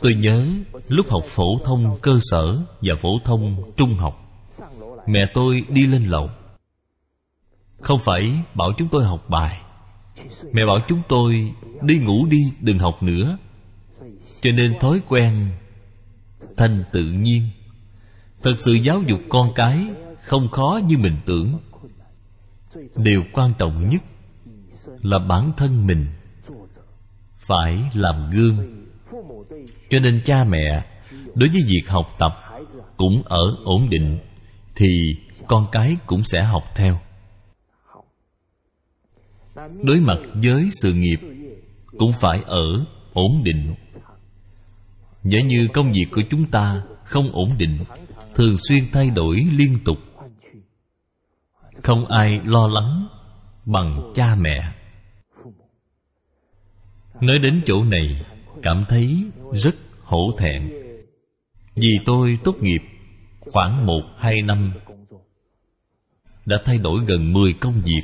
Tôi 0.02 0.14
nhớ 0.14 0.48
lúc 0.88 1.10
học 1.10 1.24
phổ 1.26 1.60
thông 1.64 1.98
cơ 2.02 2.20
sở 2.22 2.62
và 2.82 2.96
phổ 3.02 3.10
thông 3.24 3.72
trung 3.78 3.94
học, 3.94 4.20
mẹ 5.08 5.20
tôi 5.34 5.64
đi 5.70 5.86
lên 5.86 6.04
lầu. 6.06 6.30
Không 7.82 8.00
phải 8.00 8.42
bảo 8.54 8.70
chúng 8.78 8.88
tôi 8.92 9.06
học 9.06 9.30
bài, 9.30 9.62
mẹ 10.54 10.66
bảo 10.66 10.78
chúng 10.88 11.02
tôi 11.08 11.54
đi 11.82 11.98
ngủ 11.98 12.26
đi, 12.26 12.40
đừng 12.62 12.80
học 12.80 13.04
nữa. 13.04 13.38
Cho 14.42 14.52
nên 14.52 14.80
thói 14.80 15.02
quen 15.08 15.48
thành 16.58 16.84
tự 16.92 17.04
nhiên 17.04 17.42
thật 18.46 18.56
sự 18.58 18.74
giáo 18.74 19.02
dục 19.08 19.20
con 19.30 19.54
cái 19.56 19.86
không 20.24 20.50
khó 20.52 20.80
như 20.88 20.98
mình 20.98 21.18
tưởng. 21.26 21.60
Điều 22.96 23.24
quan 23.34 23.54
trọng 23.58 23.90
nhất 23.90 24.04
là 25.02 25.20
bản 25.20 25.52
thân 25.58 25.88
mình 25.88 26.06
phải 27.38 27.84
làm 27.94 28.32
gương. 28.32 28.86
Cho 29.90 30.00
nên 30.00 30.22
cha 30.26 30.36
mẹ 30.50 30.86
đối 31.36 31.50
với 31.50 31.62
việc 31.68 31.84
học 31.88 32.06
tập 32.20 32.32
cũng 32.98 33.22
ở 33.26 33.56
ổn 33.64 33.90
định 33.90 34.20
thì 34.76 35.16
con 35.48 35.68
cái 35.72 35.98
cũng 36.06 36.24
sẽ 36.24 36.44
học 36.44 36.64
theo. 36.76 37.00
Đối 39.84 40.00
mặt 40.00 40.18
với 40.44 40.70
sự 40.72 40.94
nghiệp 40.94 41.20
cũng 41.98 42.12
phải 42.22 42.42
ở 42.46 42.86
ổn 43.14 43.42
định 43.44 43.76
giả 45.26 45.40
như 45.42 45.68
công 45.74 45.92
việc 45.92 46.06
của 46.12 46.22
chúng 46.30 46.52
ta 46.52 46.82
không 47.04 47.32
ổn 47.32 47.56
định, 47.58 47.80
thường 48.36 48.58
xuyên 48.58 48.84
thay 48.92 49.10
đổi 49.10 49.36
liên 49.58 49.80
tục. 49.86 49.98
Không 51.84 52.06
ai 52.06 52.40
lo 52.46 52.68
lắng 52.68 53.08
bằng 53.66 54.12
cha 54.16 54.36
mẹ. 54.36 54.60
Nói 57.22 57.40
đến 57.40 57.62
chỗ 57.66 57.84
này, 57.84 58.22
cảm 58.64 58.86
thấy 58.90 59.24
rất 59.54 59.76
hổ 60.04 60.32
thẹn. 60.38 60.72
Vì 61.76 62.00
tôi 62.06 62.38
tốt 62.44 62.56
nghiệp 62.62 62.82
khoảng 63.40 63.86
một, 63.86 64.02
hai 64.18 64.42
năm, 64.42 64.74
đã 66.46 66.58
thay 66.66 66.78
đổi 66.78 67.06
gần 67.08 67.34
mười 67.34 67.54
công 67.54 67.82
việc. 67.82 68.02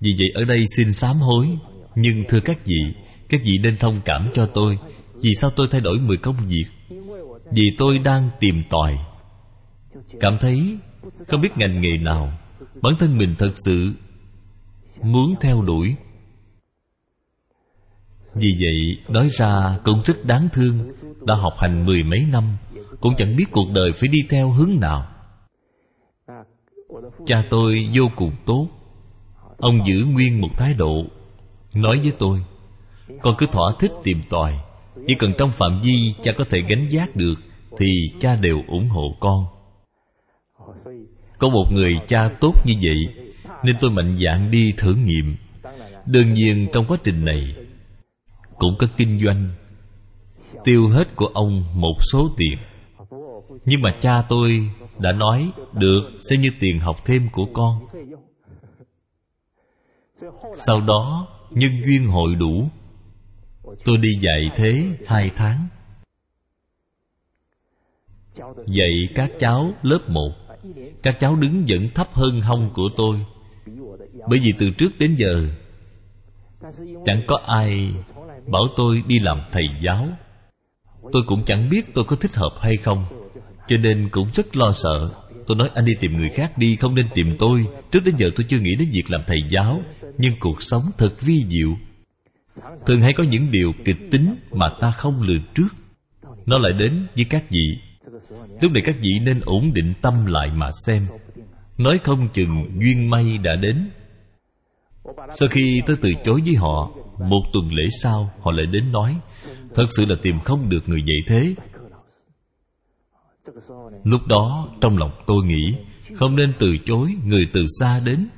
Vì 0.00 0.14
vậy 0.18 0.28
ở 0.34 0.44
đây 0.44 0.64
xin 0.76 0.92
sám 0.92 1.16
hối, 1.16 1.48
nhưng 1.94 2.24
thưa 2.28 2.40
các 2.40 2.66
vị 2.66 2.94
các 3.28 3.40
vị 3.44 3.58
nên 3.62 3.76
thông 3.76 4.00
cảm 4.04 4.30
cho 4.34 4.46
tôi 4.46 4.78
vì 5.20 5.30
sao 5.40 5.50
tôi 5.50 5.68
thay 5.70 5.80
đổi 5.80 5.98
mười 5.98 6.16
công 6.16 6.36
việc? 6.46 6.64
Vì 7.52 7.64
tôi 7.78 7.98
đang 7.98 8.30
tìm 8.40 8.62
tòi. 8.70 8.98
Cảm 10.20 10.38
thấy 10.40 10.76
không 11.28 11.40
biết 11.40 11.56
ngành 11.56 11.80
nghề 11.80 11.98
nào 11.98 12.32
bản 12.82 12.94
thân 12.98 13.18
mình 13.18 13.34
thật 13.38 13.52
sự 13.54 13.92
muốn 15.02 15.34
theo 15.40 15.62
đuổi. 15.62 15.96
Vì 18.34 18.48
vậy, 18.60 19.04
nói 19.08 19.28
ra 19.32 19.78
cũng 19.84 20.02
rất 20.04 20.24
đáng 20.24 20.48
thương, 20.52 20.92
đã 21.26 21.34
học 21.34 21.52
hành 21.58 21.86
mười 21.86 22.02
mấy 22.02 22.18
năm, 22.32 22.56
cũng 23.00 23.16
chẳng 23.16 23.36
biết 23.36 23.44
cuộc 23.52 23.66
đời 23.74 23.92
phải 23.96 24.08
đi 24.08 24.18
theo 24.30 24.50
hướng 24.50 24.80
nào. 24.80 25.06
Cha 27.26 27.44
tôi 27.50 27.88
vô 27.94 28.04
cùng 28.16 28.32
tốt. 28.46 28.68
Ông 29.58 29.86
giữ 29.86 30.04
nguyên 30.04 30.40
một 30.40 30.48
thái 30.56 30.74
độ, 30.74 31.04
nói 31.74 32.00
với 32.02 32.12
tôi, 32.18 32.44
con 33.22 33.34
cứ 33.38 33.46
thỏa 33.52 33.72
thích 33.78 33.92
tìm 34.04 34.22
tòi 34.30 34.58
chỉ 35.08 35.14
cần 35.14 35.32
trong 35.38 35.50
phạm 35.52 35.80
vi 35.82 36.14
cha 36.22 36.32
có 36.38 36.44
thể 36.50 36.58
gánh 36.68 36.88
giác 36.90 37.16
được, 37.16 37.34
thì 37.78 37.86
cha 38.20 38.36
đều 38.42 38.62
ủng 38.68 38.88
hộ 38.88 39.16
con. 39.20 39.44
Có 41.38 41.48
một 41.48 41.64
người 41.72 41.92
cha 42.08 42.30
tốt 42.40 42.52
như 42.66 42.74
vậy, 42.82 43.24
nên 43.64 43.76
tôi 43.80 43.90
mạnh 43.90 44.18
dạn 44.24 44.50
đi 44.50 44.72
thử 44.76 44.94
nghiệm. 44.94 45.36
Đương 46.06 46.32
nhiên 46.32 46.66
trong 46.72 46.84
quá 46.88 46.96
trình 47.04 47.24
này, 47.24 47.54
cũng 48.56 48.74
có 48.78 48.86
kinh 48.96 49.20
doanh. 49.24 49.48
Tiêu 50.64 50.88
hết 50.88 51.16
của 51.16 51.26
ông 51.26 51.64
một 51.74 51.96
số 52.12 52.30
tiền. 52.36 52.58
Nhưng 53.64 53.82
mà 53.82 53.90
cha 54.00 54.22
tôi 54.28 54.70
đã 54.98 55.12
nói 55.12 55.50
được 55.72 56.02
xem 56.30 56.40
như 56.40 56.48
tiền 56.60 56.80
học 56.80 56.96
thêm 57.04 57.28
của 57.32 57.46
con. 57.52 57.74
Sau 60.56 60.80
đó, 60.80 61.28
nhân 61.50 61.70
duyên 61.84 62.06
hội 62.08 62.34
đủ 62.34 62.68
tôi 63.84 63.98
đi 63.98 64.08
dạy 64.20 64.50
thế 64.56 64.96
hai 65.06 65.30
tháng. 65.36 65.68
Dạy 68.66 69.08
các 69.14 69.30
cháu 69.40 69.74
lớp 69.82 70.08
một. 70.08 70.32
Các 71.02 71.20
cháu 71.20 71.36
đứng 71.36 71.64
vẫn 71.68 71.88
thấp 71.94 72.14
hơn 72.14 72.40
hông 72.40 72.70
của 72.74 72.88
tôi. 72.96 73.26
Bởi 74.28 74.38
vì 74.38 74.52
từ 74.58 74.70
trước 74.70 74.98
đến 74.98 75.14
giờ, 75.18 75.48
chẳng 77.04 77.22
có 77.26 77.40
ai 77.46 77.92
bảo 78.46 78.62
tôi 78.76 79.02
đi 79.06 79.18
làm 79.18 79.40
thầy 79.52 79.64
giáo. 79.82 80.08
Tôi 81.12 81.22
cũng 81.26 81.44
chẳng 81.46 81.70
biết 81.70 81.94
tôi 81.94 82.04
có 82.04 82.16
thích 82.16 82.34
hợp 82.34 82.58
hay 82.60 82.76
không, 82.76 83.04
cho 83.68 83.76
nên 83.76 84.08
cũng 84.12 84.30
rất 84.34 84.56
lo 84.56 84.72
sợ. 84.72 85.10
Tôi 85.46 85.56
nói, 85.56 85.70
anh 85.74 85.84
đi 85.84 85.94
tìm 86.00 86.16
người 86.16 86.28
khác 86.28 86.58
đi, 86.58 86.76
không 86.76 86.94
nên 86.94 87.06
tìm 87.14 87.36
tôi. 87.38 87.66
Trước 87.90 88.00
đến 88.04 88.14
giờ 88.18 88.26
tôi 88.36 88.46
chưa 88.48 88.58
nghĩ 88.58 88.76
đến 88.78 88.88
việc 88.92 89.10
làm 89.10 89.20
thầy 89.26 89.38
giáo, 89.50 89.82
nhưng 90.18 90.34
cuộc 90.40 90.62
sống 90.62 90.82
thật 90.98 91.20
vi 91.20 91.44
diệu 91.48 91.76
thường 92.86 93.00
hay 93.00 93.12
có 93.12 93.24
những 93.24 93.50
điều 93.50 93.72
kịch 93.84 93.96
tính 94.10 94.36
mà 94.50 94.68
ta 94.80 94.90
không 94.90 95.22
lường 95.22 95.42
trước. 95.54 95.68
Nó 96.46 96.58
lại 96.58 96.72
đến 96.72 97.06
với 97.14 97.24
các 97.30 97.44
vị. 97.50 97.78
Lúc 98.60 98.72
này 98.72 98.82
các 98.84 98.96
vị 99.00 99.10
nên 99.22 99.40
ổn 99.44 99.72
định 99.74 99.94
tâm 100.02 100.26
lại 100.26 100.50
mà 100.54 100.68
xem. 100.86 101.06
Nói 101.78 101.98
không 102.04 102.28
chừng 102.32 102.80
duyên 102.80 103.10
may 103.10 103.38
đã 103.38 103.56
đến. 103.56 103.90
Sau 105.30 105.48
khi 105.48 105.82
tôi 105.86 105.96
từ 106.02 106.10
chối 106.24 106.40
với 106.44 106.54
họ, 106.54 106.90
một 107.18 107.42
tuần 107.52 107.72
lễ 107.72 107.84
sau, 108.02 108.30
họ 108.40 108.52
lại 108.52 108.66
đến 108.66 108.92
nói, 108.92 109.20
thật 109.74 109.86
sự 109.96 110.04
là 110.04 110.14
tìm 110.22 110.40
không 110.40 110.68
được 110.68 110.88
người 110.88 111.02
dạy 111.02 111.18
thế. 111.26 111.54
Lúc 114.04 114.20
đó, 114.26 114.68
trong 114.80 114.98
lòng 114.98 115.10
tôi 115.26 115.44
nghĩ, 115.44 115.74
không 116.14 116.36
nên 116.36 116.52
từ 116.58 116.66
chối 116.84 117.14
người 117.24 117.48
từ 117.52 117.64
xa 117.80 118.00
đến. 118.06 118.28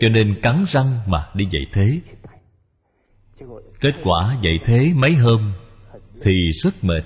Cho 0.00 0.08
nên 0.08 0.40
cắn 0.42 0.64
răng 0.68 0.98
mà 1.06 1.26
đi 1.34 1.46
dạy 1.50 1.66
thế 1.72 2.00
kết 3.84 3.94
quả 4.02 4.36
dạy 4.42 4.58
thế 4.64 4.92
mấy 4.96 5.14
hôm 5.14 5.52
thì 6.22 6.50
rất 6.62 6.84
mệt. 6.84 7.02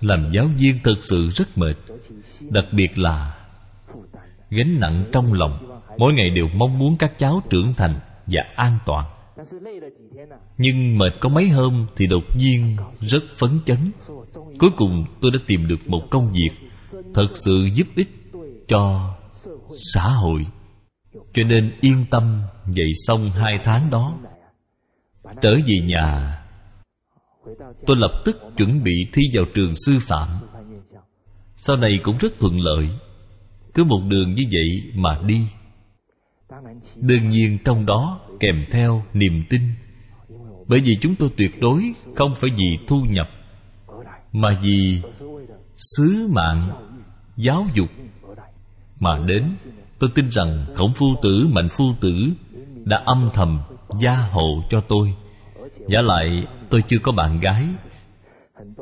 Làm 0.00 0.30
giáo 0.32 0.46
viên 0.58 0.78
thật 0.84 0.94
sự 1.00 1.28
rất 1.28 1.58
mệt. 1.58 1.74
Đặc 2.40 2.64
biệt 2.72 2.98
là 2.98 3.38
gánh 4.50 4.80
nặng 4.80 5.04
trong 5.12 5.32
lòng. 5.32 5.80
Mỗi 5.98 6.12
ngày 6.14 6.30
đều 6.30 6.48
mong 6.54 6.78
muốn 6.78 6.96
các 6.98 7.18
cháu 7.18 7.42
trưởng 7.50 7.74
thành 7.74 8.00
và 8.26 8.42
an 8.56 8.78
toàn. 8.86 9.06
Nhưng 10.58 10.98
mệt 10.98 11.10
có 11.20 11.28
mấy 11.28 11.48
hôm 11.48 11.86
thì 11.96 12.06
đột 12.06 12.24
nhiên 12.38 12.76
rất 13.00 13.22
phấn 13.36 13.60
chấn. 13.66 13.92
Cuối 14.58 14.70
cùng 14.76 15.04
tôi 15.20 15.30
đã 15.30 15.38
tìm 15.46 15.68
được 15.68 15.88
một 15.88 16.02
công 16.10 16.32
việc 16.32 16.68
thật 17.14 17.28
sự 17.34 17.68
giúp 17.74 17.86
ích 17.96 18.08
cho 18.68 19.14
xã 19.94 20.02
hội. 20.02 20.46
Cho 21.32 21.42
nên 21.42 21.72
yên 21.80 22.04
tâm 22.10 22.42
dạy 22.66 22.88
xong 23.06 23.30
hai 23.30 23.58
tháng 23.64 23.90
đó 23.90 24.18
trở 25.40 25.54
về 25.54 25.86
nhà 25.86 26.38
tôi 27.86 27.96
lập 27.96 28.22
tức 28.24 28.36
chuẩn 28.56 28.82
bị 28.82 29.06
thi 29.12 29.22
vào 29.34 29.44
trường 29.54 29.72
sư 29.86 29.98
phạm. 30.00 30.28
Sau 31.56 31.76
này 31.76 31.90
cũng 32.02 32.18
rất 32.18 32.32
thuận 32.40 32.60
lợi 32.60 32.88
cứ 33.74 33.84
một 33.84 34.00
đường 34.08 34.34
như 34.34 34.42
vậy 34.52 34.92
mà 34.94 35.18
đi. 35.26 35.46
Đương 36.96 37.28
nhiên 37.28 37.58
trong 37.64 37.86
đó 37.86 38.20
kèm 38.40 38.64
theo 38.70 39.04
niềm 39.12 39.44
tin 39.50 39.60
bởi 40.66 40.80
vì 40.80 40.98
chúng 41.00 41.14
tôi 41.14 41.30
tuyệt 41.36 41.60
đối 41.60 41.92
không 42.16 42.34
phải 42.40 42.50
vì 42.50 42.78
thu 42.86 43.00
nhập 43.08 43.26
mà 44.32 44.48
vì 44.62 45.02
sứ 45.76 46.28
mạng 46.34 46.60
giáo 47.36 47.64
dục. 47.74 47.88
Mà 49.00 49.18
đến 49.26 49.56
Tôi 49.98 50.10
tin 50.14 50.30
rằng 50.30 50.66
khổng 50.74 50.94
phu 50.94 51.06
tử, 51.22 51.46
mạnh 51.52 51.68
phu 51.78 51.84
tử 52.00 52.12
Đã 52.84 53.02
âm 53.06 53.30
thầm 53.34 53.60
gia 53.98 54.16
hộ 54.16 54.62
cho 54.70 54.80
tôi. 54.80 55.14
Giả 55.88 56.00
lại, 56.02 56.46
tôi 56.70 56.82
chưa 56.88 56.98
có 57.02 57.12
bạn 57.12 57.40
gái. 57.40 57.66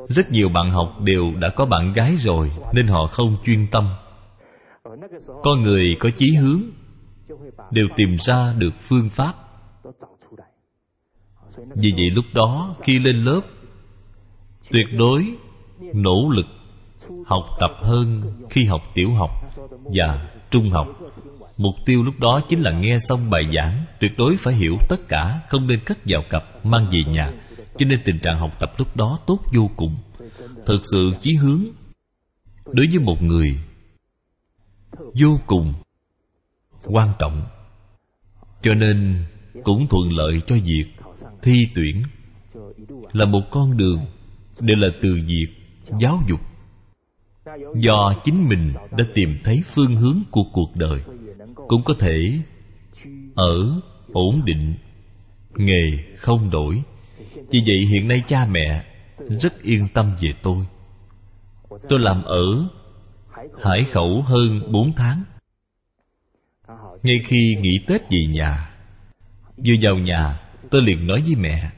Rất 0.09 0.31
nhiều 0.31 0.49
bạn 0.49 0.71
học 0.71 1.01
đều 1.01 1.23
đã 1.39 1.49
có 1.49 1.65
bạn 1.65 1.93
gái 1.93 2.15
rồi, 2.15 2.51
Nên 2.73 2.87
họ 2.87 3.07
không 3.11 3.37
chuyên 3.45 3.67
tâm. 3.71 3.95
Con 5.43 5.61
người 5.63 5.97
có 5.99 6.09
chí 6.17 6.35
hướng, 6.35 6.61
Đều 7.71 7.85
tìm 7.95 8.17
ra 8.19 8.53
được 8.57 8.73
phương 8.79 9.09
pháp. 9.09 9.33
Vì 11.75 11.93
vậy 11.97 12.09
lúc 12.09 12.25
đó, 12.33 12.75
khi 12.81 12.99
lên 12.99 13.15
lớp, 13.15 13.41
Tuyệt 14.71 14.87
đối 14.97 15.23
nỗ 15.93 16.29
lực 16.29 16.45
học 17.25 17.43
tập 17.59 17.71
hơn 17.81 18.21
khi 18.49 18.65
học 18.65 18.81
tiểu 18.93 19.11
học 19.11 19.29
và 19.95 20.29
trung 20.51 20.69
học 20.69 20.87
mục 21.57 21.75
tiêu 21.85 22.03
lúc 22.03 22.19
đó 22.19 22.41
chính 22.49 22.61
là 22.61 22.71
nghe 22.71 22.97
xong 22.97 23.29
bài 23.29 23.43
giảng, 23.55 23.85
tuyệt 23.99 24.11
đối 24.17 24.37
phải 24.37 24.53
hiểu 24.53 24.77
tất 24.89 25.07
cả, 25.07 25.41
không 25.49 25.67
nên 25.67 25.79
cất 25.85 25.97
vào 26.05 26.21
cặp, 26.29 26.65
mang 26.65 26.89
về 26.91 27.11
nhà. 27.13 27.31
Cho 27.77 27.85
nên 27.85 27.99
tình 28.05 28.19
trạng 28.19 28.39
học 28.39 28.51
tập 28.59 28.73
lúc 28.77 28.95
đó 28.95 29.19
tốt 29.27 29.39
vô 29.53 29.69
cùng. 29.75 29.95
Thực 30.65 30.81
sự 30.91 31.11
chí 31.21 31.35
hướng 31.35 31.63
đối 32.65 32.87
với 32.87 32.99
một 32.99 33.21
người 33.21 33.59
vô 35.19 35.39
cùng 35.47 35.73
quan 36.83 37.09
trọng. 37.19 37.41
Cho 38.61 38.73
nên 38.73 39.23
cũng 39.63 39.87
thuận 39.87 40.11
lợi 40.11 40.41
cho 40.47 40.55
việc 40.55 40.85
thi 41.41 41.67
tuyển. 41.75 42.03
Là 43.11 43.25
một 43.25 43.41
con 43.51 43.77
đường 43.77 43.99
đều 44.59 44.77
là 44.77 44.87
từ 45.01 45.13
việc 45.27 45.47
giáo 45.99 46.19
dục. 46.29 46.39
Do 47.75 48.13
chính 48.23 48.49
mình 48.49 48.73
đã 48.97 49.05
tìm 49.13 49.37
thấy 49.43 49.61
phương 49.65 49.95
hướng 49.95 50.19
của 50.31 50.43
cuộc 50.53 50.75
đời 50.75 51.03
cũng 51.67 51.83
có 51.83 51.93
thể 51.99 52.39
ở 53.35 53.81
ổn 54.13 54.41
định, 54.45 54.75
nghề 55.55 55.97
không 56.17 56.49
đổi. 56.49 56.83
Vì 57.35 57.59
vậy 57.67 57.85
hiện 57.91 58.07
nay 58.07 58.23
cha 58.27 58.45
mẹ 58.45 58.85
rất 59.29 59.61
yên 59.61 59.87
tâm 59.93 60.15
về 60.21 60.29
tôi. 60.43 60.65
Tôi 61.89 61.99
làm 61.99 62.23
ở 62.23 62.45
hải 63.63 63.83
khẩu 63.91 64.21
hơn 64.21 64.71
bốn 64.71 64.93
tháng. 64.93 65.23
Ngay 67.03 67.15
khi 67.25 67.55
nghỉ 67.59 67.79
tết 67.87 68.01
về 68.09 68.19
nhà, 68.29 68.69
vừa 69.57 69.73
vào 69.81 69.95
nhà, 69.95 70.39
tôi 70.71 70.81
liền 70.81 71.07
nói 71.07 71.21
với 71.21 71.35
mẹ. 71.35 71.71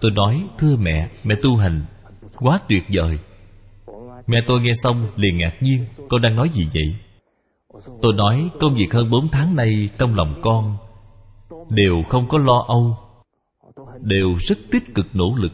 Tôi 0.00 0.10
nói, 0.10 0.44
thưa 0.58 0.76
mẹ 0.76 1.08
mẹ 1.24 1.34
tu 1.42 1.56
hành 1.56 1.84
quá 2.36 2.60
tuyệt 2.68 2.82
vời. 2.92 3.18
Mẹ 4.26 4.38
tôi 4.46 4.60
nghe 4.60 4.72
xong 4.82 5.10
liền 5.16 5.38
ngạc 5.38 5.54
nhiên, 5.60 5.86
Con 6.08 6.20
đang 6.20 6.36
nói 6.36 6.50
gì 6.52 6.68
vậy? 6.74 6.96
Tôi 8.02 8.14
nói 8.14 8.50
công 8.60 8.74
việc 8.74 8.92
hơn 8.92 9.10
bốn 9.10 9.28
tháng 9.28 9.56
nay 9.56 9.88
Trong 9.98 10.14
lòng 10.14 10.40
con 10.42 10.76
Đều 11.68 12.02
không 12.08 12.28
có 12.28 12.38
lo 12.38 12.64
âu, 12.68 12.96
Đều 14.00 14.34
rất 14.38 14.58
tích 14.70 14.94
cực 14.94 15.06
nỗ 15.12 15.34
lực. 15.36 15.52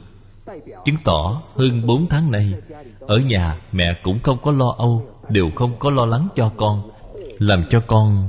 Chứng 0.84 0.96
tỏ 1.04 1.40
hơn 1.56 1.86
bốn 1.86 2.06
tháng 2.08 2.30
nay, 2.30 2.52
Ở 3.00 3.16
nhà 3.16 3.60
mẹ 3.72 3.84
cũng 4.02 4.18
không 4.18 4.38
có 4.42 4.52
lo 4.52 4.74
âu, 4.78 5.06
Đều 5.28 5.50
không 5.54 5.78
có 5.78 5.90
lo 5.90 6.06
lắng 6.06 6.28
cho 6.36 6.52
con, 6.56 6.90
Làm 7.38 7.64
cho 7.70 7.80
con 7.86 8.28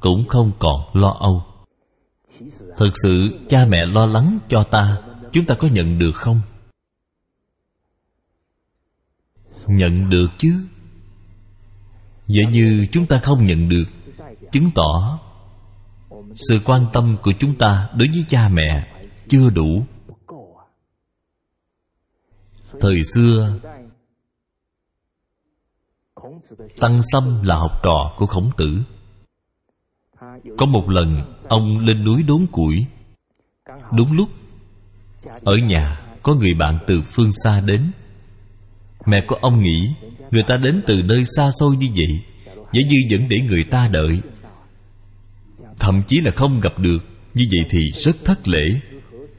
Cũng 0.00 0.24
không 0.28 0.52
còn 0.58 0.80
lo 0.92 1.16
âu. 1.20 1.42
Thực 2.76 2.90
sự 2.94 3.38
cha 3.48 3.64
mẹ 3.68 3.86
lo 3.86 4.06
lắng 4.06 4.38
cho 4.48 4.62
ta, 4.62 4.96
Chúng 5.32 5.44
ta 5.44 5.54
có 5.54 5.68
nhận 5.68 5.98
được 5.98 6.12
không? 6.14 6.40
nhận 9.68 10.10
được 10.10 10.26
chứ 10.38 10.66
vậy 12.28 12.46
như 12.52 12.86
chúng 12.92 13.06
ta 13.06 13.20
không 13.22 13.46
nhận 13.46 13.68
được, 13.68 13.84
chứng 14.52 14.70
tỏ 14.74 15.18
sự 16.34 16.60
quan 16.64 16.86
tâm 16.92 17.16
của 17.22 17.32
chúng 17.40 17.54
ta 17.54 17.88
đối 17.96 18.08
với 18.08 18.24
cha 18.28 18.48
mẹ 18.48 18.94
chưa 19.28 19.50
đủ. 19.50 19.84
Thời 22.80 23.00
xưa, 23.14 23.58
tăng 26.80 27.00
sâm 27.12 27.42
là 27.42 27.56
học 27.56 27.72
trò 27.82 28.14
của 28.16 28.26
khổng 28.26 28.50
tử. 28.56 28.78
Có 30.58 30.66
một 30.66 30.88
lần, 30.88 31.34
ông 31.48 31.78
lên 31.78 32.04
núi 32.04 32.22
đốn 32.22 32.46
củi. 32.52 32.86
Đúng 33.92 34.12
lúc, 34.12 34.28
ở 35.44 35.56
nhà, 35.56 36.00
có 36.22 36.34
người 36.34 36.54
bạn 36.58 36.78
từ 36.86 37.02
phương 37.06 37.30
xa 37.32 37.60
đến. 37.60 37.92
Mẹ 39.08 39.24
của 39.26 39.36
ông 39.40 39.62
nghĩ, 39.62 39.94
Người 40.30 40.42
ta 40.42 40.56
đến 40.56 40.82
từ 40.86 41.02
nơi 41.02 41.22
xa 41.36 41.50
xôi 41.60 41.76
như 41.76 41.88
vậy, 41.96 42.20
dễ 42.72 42.82
như 42.82 42.96
vẫn 43.10 43.28
để 43.28 43.40
người 43.40 43.64
ta 43.70 43.88
đợi. 43.92 44.20
Thậm 45.78 46.02
chí 46.08 46.20
là 46.20 46.30
không 46.30 46.60
gặp 46.60 46.78
được, 46.78 46.98
Như 47.34 47.44
vậy 47.50 47.66
thì 47.70 47.90
rất 47.90 48.16
thất 48.24 48.48
lễ. 48.48 48.80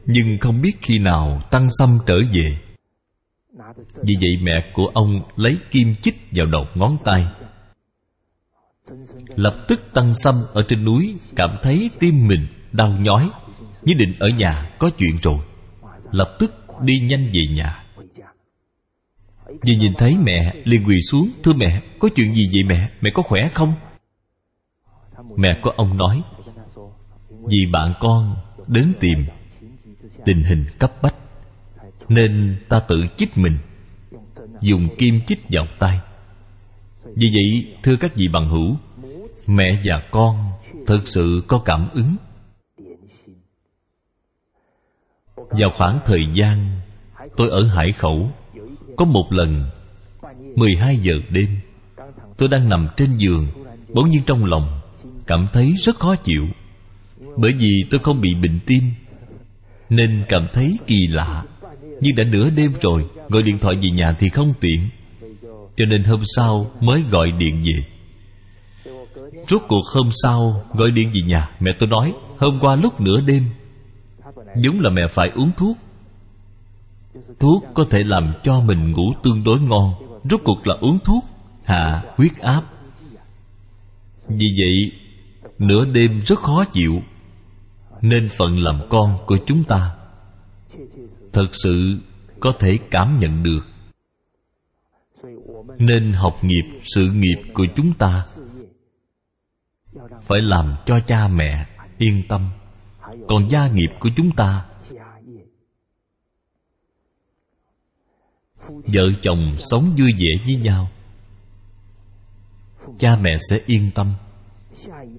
Nhưng 0.05 0.37
không 0.37 0.61
biết 0.61 0.77
khi 0.81 0.99
nào 0.99 1.41
Tăng 1.51 1.67
xâm 1.79 1.99
trở 2.05 2.15
về. 2.33 2.57
Vì 4.03 4.15
vậy 4.21 4.37
mẹ 4.41 4.71
của 4.73 4.87
ông 4.93 5.21
Lấy 5.35 5.57
kim 5.71 5.95
chích 6.01 6.15
vào 6.31 6.45
đầu 6.45 6.65
ngón 6.75 6.97
tay. 7.03 7.25
Lập 9.35 9.65
tức 9.67 9.81
Tăng 9.93 10.13
xâm 10.13 10.35
ở 10.53 10.63
trên 10.67 10.85
núi 10.85 11.15
Cảm 11.35 11.49
thấy 11.63 11.89
tim 11.99 12.27
mình 12.27 12.47
đau 12.71 12.97
nhói, 12.99 13.29
Nhất 13.83 13.97
định 13.97 14.13
ở 14.19 14.27
nhà 14.27 14.69
có 14.79 14.89
chuyện 14.97 15.17
rồi. 15.21 15.39
Lập 16.11 16.35
tức 16.39 16.55
đi 16.81 16.99
nhanh 16.99 17.29
về 17.33 17.55
nhà. 17.55 17.83
Vừa 19.49 19.73
nhìn 19.79 19.93
thấy 19.97 20.17
mẹ, 20.17 20.53
liền 20.63 20.83
quỳ 20.87 21.01
xuống, 21.01 21.29
Thưa 21.43 21.53
mẹ, 21.53 21.81
có 21.99 22.09
chuyện 22.15 22.33
gì 22.33 22.49
vậy 22.53 22.63
mẹ? 22.63 22.89
Mẹ 23.01 23.09
có 23.13 23.23
khỏe 23.23 23.49
không? 23.53 23.73
Mẹ 25.37 25.59
của 25.61 25.71
ông 25.77 25.97
nói, 25.97 26.21
Vì 27.29 27.65
bạn 27.71 27.93
con 27.99 28.35
đến 28.67 28.93
tìm 28.99 29.25
Tình 30.25 30.43
hình 30.43 30.65
cấp 30.79 30.93
bách, 31.01 31.15
Nên 32.09 32.59
ta 32.69 32.79
tự 32.79 32.95
chích 33.17 33.37
mình, 33.37 33.57
Dùng 34.61 34.89
kim 34.97 35.21
chích 35.27 35.39
vào 35.49 35.65
tay. 35.79 35.99
Vì 37.03 37.29
vậy, 37.33 37.75
thưa 37.83 37.95
các 37.95 38.15
vị 38.15 38.27
bằng 38.27 38.49
hữu, 38.49 38.75
Mẹ 39.47 39.81
và 39.83 40.03
con 40.11 40.51
Thực 40.85 41.07
sự 41.07 41.43
có 41.47 41.61
cảm 41.65 41.89
ứng. 41.93 42.15
Vào 45.35 45.69
khoảng 45.77 45.99
thời 46.05 46.25
gian 46.33 46.81
Tôi 47.37 47.49
ở 47.49 47.65
Hải 47.65 47.91
Khẩu 47.91 48.31
có 48.99 49.05
một 49.05 49.33
lần 49.33 49.65
12 50.55 50.97
giờ 50.97 51.13
đêm, 51.29 51.59
Tôi 52.37 52.49
đang 52.49 52.69
nằm 52.69 52.87
trên 52.97 53.17
giường, 53.17 53.47
Bỗng 53.93 54.09
nhiên 54.09 54.21
trong 54.25 54.45
lòng 54.45 54.79
Cảm 55.27 55.47
thấy 55.53 55.75
rất 55.79 55.99
khó 55.99 56.15
chịu. 56.15 56.47
Bởi 57.37 57.51
vì 57.59 57.69
tôi 57.91 57.99
không 57.99 58.21
bị 58.21 58.35
bệnh 58.35 58.59
tim, 58.65 58.83
Nên 59.89 60.23
cảm 60.29 60.47
thấy 60.53 60.77
kỳ 60.87 60.97
lạ. 61.09 61.43
Nhưng 62.01 62.15
đã 62.15 62.23
nửa 62.23 62.49
đêm 62.49 62.71
rồi, 62.81 63.05
Gọi 63.29 63.43
điện 63.43 63.59
thoại 63.59 63.75
về 63.81 63.89
nhà 63.89 64.15
thì 64.19 64.29
không 64.29 64.53
tiện. 64.59 64.89
Cho 65.77 65.85
nên 65.85 66.03
hôm 66.03 66.21
sau 66.35 66.71
mới 66.81 67.03
gọi 67.11 67.31
điện 67.31 67.63
về. 67.63 67.83
Rốt 69.47 69.61
cuộc 69.67 69.83
hôm 69.93 70.09
sau 70.23 70.63
Gọi 70.73 70.91
điện 70.91 71.11
về 71.13 71.21
nhà, 71.21 71.49
Mẹ 71.59 71.71
tôi 71.79 71.89
nói, 71.89 72.13
Hôm 72.37 72.59
qua 72.59 72.75
lúc 72.75 73.01
nửa 73.01 73.21
đêm, 73.21 73.43
Giống 74.55 74.79
là 74.79 74.89
mẹ 74.89 75.01
phải 75.07 75.29
uống 75.35 75.51
thuốc. 75.57 75.77
Thuốc 77.39 77.65
có 77.73 77.85
thể 77.89 78.03
làm 78.03 78.33
cho 78.43 78.59
mình 78.59 78.91
ngủ 78.91 79.13
tương 79.23 79.43
đối 79.43 79.59
ngon. 79.59 79.93
Rốt 80.23 80.41
cuộc 80.43 80.67
là 80.67 80.75
uống 80.81 80.99
thuốc. 80.99 81.25
Hạ 81.65 82.03
huyết 82.17 82.37
áp. 82.37 82.63
Vì 84.27 84.47
vậy 84.59 84.99
Nửa 85.59 85.85
đêm 85.85 86.21
rất 86.25 86.39
khó 86.39 86.65
chịu. 86.65 87.01
Nên 88.01 88.29
phận 88.37 88.57
làm 88.57 88.81
con 88.89 89.17
của 89.25 89.37
chúng 89.45 89.63
ta. 89.63 89.95
Thật 91.33 91.47
sự 91.51 91.99
có 92.39 92.51
thể 92.59 92.77
cảm 92.91 93.19
nhận 93.19 93.43
được. 93.43 93.67
Nên 95.77 96.13
học 96.13 96.43
nghiệp, 96.43 96.79
sự 96.83 97.05
nghiệp 97.13 97.41
của 97.53 97.65
chúng 97.75 97.93
ta 97.93 98.23
Phải 100.21 100.41
làm 100.41 100.75
cho 100.85 100.99
cha 100.99 101.27
mẹ 101.27 101.65
yên 101.97 102.23
tâm. 102.29 102.49
Còn 103.27 103.49
gia 103.49 103.67
nghiệp 103.67 103.89
của 103.99 104.09
chúng 104.15 104.31
ta 104.31 104.65
vợ 108.69 109.03
chồng 109.21 109.55
sống 109.59 109.95
vui 109.97 110.11
vẻ 110.17 110.45
với 110.45 110.55
nhau. 110.55 110.89
Cha 112.99 113.17
mẹ 113.21 113.29
sẽ 113.49 113.57
yên 113.65 113.91
tâm. 113.95 114.13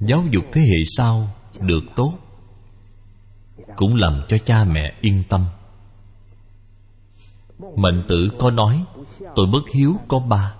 Giáo 0.00 0.24
dục 0.30 0.44
thế 0.52 0.60
hệ 0.60 0.78
sau 0.96 1.28
được 1.60 1.82
tốt, 1.96 2.12
cũng 3.76 3.94
làm 3.94 4.22
cho 4.28 4.38
cha 4.38 4.64
mẹ 4.64 4.94
yên 5.00 5.22
tâm. 5.28 5.44
Mệnh 7.76 8.04
tử 8.08 8.30
có 8.38 8.50
nói, 8.50 8.84
tôi 9.36 9.46
bất 9.52 9.62
hiếu 9.74 9.96
có 10.08 10.18
ba. 10.18 10.54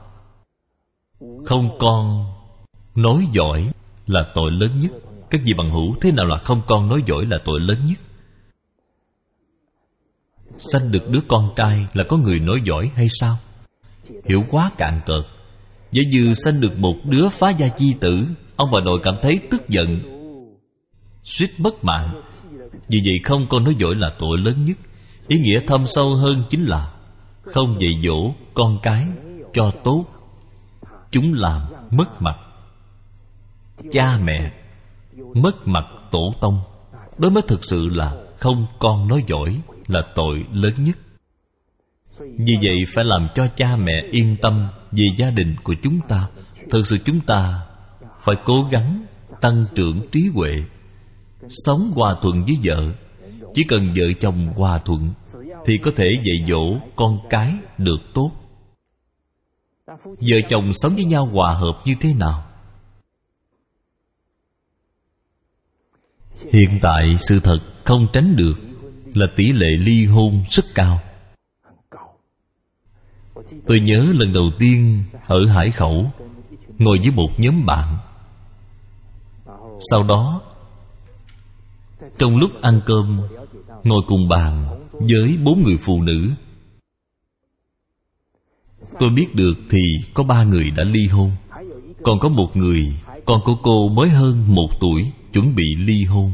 Không 1.45 1.77
con 1.79 2.27
nói 2.95 3.27
giỏi 3.33 3.73
là 4.07 4.21
tội 4.35 4.51
lớn 4.51 4.81
nhất. 4.81 4.93
Các 5.31 5.41
vị 5.45 5.55
bằng 5.55 5.71
hữu 5.71 5.95
thế 6.01 6.13
nào 6.13 6.27
là 6.27 6.37
không 6.37 6.63
con 6.67 6.89
nói 6.89 7.03
giỏi 7.07 7.27
là 7.27 7.39
tội 7.45 7.61
lớn 7.61 7.79
nhất? 7.87 7.99
Sanh 10.61 10.93
được 10.93 11.09
đứa 11.09 11.21
con 11.29 11.53
trai 11.57 11.87
là 11.95 12.05
có 12.09 12.17
người 12.17 12.39
nói 12.39 12.57
giỏi 12.65 12.91
hay 12.97 13.07
sao? 13.21 13.37
Hiểu 14.25 14.43
quá 14.51 14.71
cạn 14.79 15.01
cợt 15.07 15.25
Giả 15.93 16.03
như 16.13 16.35
sanh 16.35 16.61
được 16.61 16.79
một 16.79 16.95
đứa 17.05 17.29
phá 17.29 17.51
gia 17.51 17.69
chi 17.69 17.95
tử, 18.01 18.27
Ông 18.57 18.71
bà 18.73 18.81
nội 18.81 19.01
cảm 19.03 19.15
thấy 19.23 19.41
tức 19.51 19.69
giận, 19.69 20.01
Suýt 21.25 21.51
mất 21.59 21.85
mạng. 21.85 22.23
Vì 22.89 22.99
vậy 23.05 23.21
không 23.25 23.47
con 23.49 23.65
nói 23.65 23.75
dỗi 23.81 23.95
là 23.95 24.11
tội 24.19 24.39
lớn 24.39 24.65
nhất. 24.65 24.77
Ý 25.29 25.39
nghĩa 25.39 25.61
thâm 25.67 25.87
sâu 25.87 26.17
hơn 26.17 26.45
chính 26.51 26.65
là 26.65 26.93
Không 27.43 27.81
dạy 27.81 27.91
dỗ 28.05 28.33
con 28.55 28.79
cái 28.83 29.07
cho 29.53 29.71
tốt. 29.85 30.05
Chúng 31.11 31.33
làm 31.35 31.63
mất 31.91 32.23
mặt. 32.23 32.37
Cha 33.93 34.19
mẹ 34.23 34.53
Mất 35.35 35.69
mặt 35.69 35.85
tổ 36.11 36.35
tông. 36.41 36.61
Đó 37.19 37.31
mới 37.31 37.43
thực 37.49 37.65
sự 37.65 37.89
là 37.89 38.17
Không 38.39 38.67
con 38.79 39.09
nói 39.09 39.25
giỏi. 39.27 39.61
Là 39.91 40.03
tội 40.15 40.45
lớn 40.53 40.73
nhất. 40.79 40.99
Vì 42.19 42.55
vậy 42.63 42.77
phải 42.95 43.05
làm 43.05 43.29
cho 43.35 43.47
cha 43.57 43.77
mẹ 43.77 44.03
yên 44.13 44.37
tâm 44.43 44.69
Về 44.91 45.05
gia 45.17 45.31
đình 45.31 45.57
của 45.63 45.75
chúng 45.83 46.01
ta. 46.09 46.29
Thực 46.71 46.87
sự 46.87 46.99
chúng 47.05 47.21
ta 47.21 47.67
Phải 48.21 48.37
cố 48.45 48.69
gắng 48.71 49.07
tăng 49.41 49.65
trưởng 49.75 50.09
trí 50.13 50.31
huệ, 50.35 50.65
Sống 51.49 51.93
hòa 51.95 52.17
thuận 52.23 52.45
với 52.45 52.57
vợ. 52.65 52.93
Chỉ 53.55 53.63
cần 53.69 53.93
vợ 53.97 54.05
chồng 54.21 54.53
hòa 54.57 54.79
thuận 54.79 55.11
Thì 55.67 55.79
có 55.79 55.91
thể 55.97 56.07
dạy 56.25 56.49
dỗ 56.49 56.79
con 56.97 57.19
cái 57.31 57.55
được 57.79 58.01
tốt. 58.15 58.31
Vợ 60.05 60.41
chồng 60.49 60.73
sống 60.73 60.95
với 60.95 61.05
nhau 61.05 61.27
hòa 61.27 61.53
hợp 61.53 61.83
như 61.85 61.95
thế 62.01 62.15
nào? 62.15 62.47
Hiện 66.53 66.79
tại 66.83 67.17
sự 67.19 67.41
thật 67.41 67.59
không 67.85 68.07
tránh 68.13 68.37
được. 68.37 68.70
Là 69.15 69.27
tỷ 69.37 69.53
lệ 69.53 69.69
ly 69.79 70.07
hôn 70.07 70.45
rất 70.51 70.65
cao. 70.75 71.01
Tôi 73.67 73.81
nhớ 73.81 74.07
lần 74.13 74.33
đầu 74.33 74.51
tiên 74.59 75.03
ở 75.27 75.47
Hải 75.47 75.71
Khẩu, 75.71 76.11
Ngồi 76.79 76.99
với 76.99 77.11
một 77.11 77.29
nhóm 77.39 77.67
bạn. 77.67 77.97
Sau 79.91 80.03
đó, 80.03 80.43
Trong 82.19 82.37
lúc 82.37 82.51
ăn 82.63 82.81
cơm, 82.87 83.21
Ngồi 83.85 84.01
cùng 84.07 84.29
bàn 84.29 84.81
với 84.93 85.37
bốn 85.45 85.63
người 85.63 85.77
phụ 85.83 86.03
nữ. 86.03 86.31
Tôi 88.99 89.11
biết 89.11 89.35
được 89.35 89.55
thì 89.71 89.81
có 90.15 90.25
ba 90.25 90.45
người 90.45 90.71
đã 90.71 90.85
ly 90.85 91.07
hôn. 91.07 91.31
Còn 92.03 92.19
có 92.19 92.29
một 92.29 92.57
người, 92.57 93.01
Con 93.27 93.41
của 93.45 93.57
cô 93.63 93.89
mới 93.89 94.09
hơn 94.09 94.55
một 94.55 94.69
tuổi, 94.81 95.13
Chuẩn 95.33 95.55
bị 95.55 95.75
ly 95.79 96.05
hôn. 96.05 96.33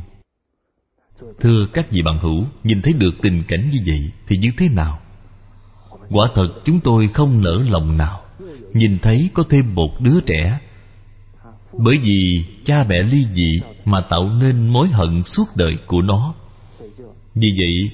Thưa 1.40 1.66
các 1.72 1.86
vị 1.90 2.02
bạn 2.02 2.18
hữu, 2.18 2.44
Nhìn 2.64 2.82
thấy 2.82 2.92
được 2.92 3.14
tình 3.22 3.42
cảnh 3.48 3.70
như 3.72 3.78
vậy 3.86 4.10
Thì 4.26 4.36
như 4.36 4.50
thế 4.56 4.68
nào? 4.68 4.98
Quả 6.10 6.28
thật 6.34 6.48
chúng 6.64 6.80
tôi 6.80 7.08
không 7.14 7.40
nỡ 7.40 7.64
lòng 7.68 7.96
nào 7.96 8.20
Nhìn 8.72 8.98
thấy 8.98 9.30
có 9.34 9.44
thêm 9.50 9.74
một 9.74 10.00
đứa 10.00 10.20
trẻ. 10.26 10.58
Bởi 11.72 11.98
vì 11.98 12.44
cha 12.64 12.84
mẹ 12.88 13.02
ly 13.02 13.24
dị 13.32 13.60
Mà 13.84 14.00
tạo 14.10 14.30
nên 14.40 14.68
mối 14.68 14.88
hận 14.88 15.22
suốt 15.22 15.44
đời 15.56 15.78
của 15.86 16.02
nó. 16.02 16.34
Vì 17.34 17.50
vậy, 17.58 17.90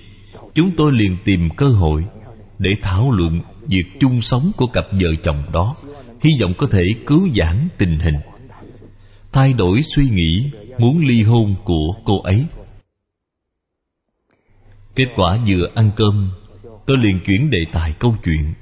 Chúng 0.55 0.71
tôi 0.77 0.93
liền 0.93 1.17
tìm 1.25 1.49
cơ 1.57 1.69
hội 1.69 2.07
Để 2.59 2.71
thảo 2.83 3.11
luận 3.11 3.41
việc 3.67 3.85
chung 4.01 4.23
sống 4.23 4.53
của 4.57 4.67
cặp 4.67 4.85
vợ 4.93 5.09
chồng 5.23 5.43
đó, 5.53 5.75
hy 6.23 6.31
vọng 6.41 6.55
có 6.59 6.67
thể 6.71 6.83
cứu 7.07 7.29
vãn 7.35 7.69
tình 7.79 7.99
hình. 7.99 8.17
Thay 9.33 9.53
đổi 9.53 9.83
suy 9.83 10.05
nghĩ 10.11 10.51
muốn 10.79 10.99
ly 11.05 11.23
hôn 11.23 11.55
của 11.65 11.95
cô 12.05 12.23
ấy 12.23 12.47
kết 14.95 15.07
quả 15.17 15.39
vừa 15.47 15.67
ăn 15.75 15.91
cơm, 15.97 16.31
tôi 16.87 16.97
liền 16.99 17.21
chuyển 17.25 17.51
đề 17.51 17.59
tài 17.73 17.93
câu 17.99 18.15
chuyện. 18.25 18.55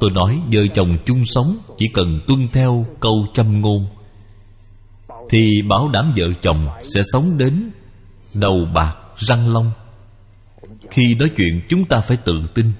Tôi 0.00 0.10
nói 0.10 0.40
vợ 0.52 0.60
chồng 0.74 0.98
chung 1.04 1.24
sống 1.24 1.58
chỉ 1.78 1.86
cần 1.94 2.20
tuân 2.26 2.48
theo 2.52 2.86
câu 3.00 3.26
châm 3.34 3.60
ngôn. 3.60 3.86
Thì 5.30 5.62
bảo 5.68 5.88
đảm 5.88 6.12
vợ 6.16 6.26
chồng 6.42 6.68
sẽ 6.82 7.02
sống 7.12 7.38
đến 7.38 7.70
đầu 8.34 8.66
bạc 8.74 8.96
răng 9.16 9.52
long. 9.52 9.72
Khi 10.90 11.14
nói 11.14 11.30
chuyện, 11.36 11.62
chúng 11.68 11.84
ta 11.84 12.00
phải 12.00 12.16
tự 12.16 12.34
tin. 12.54 12.72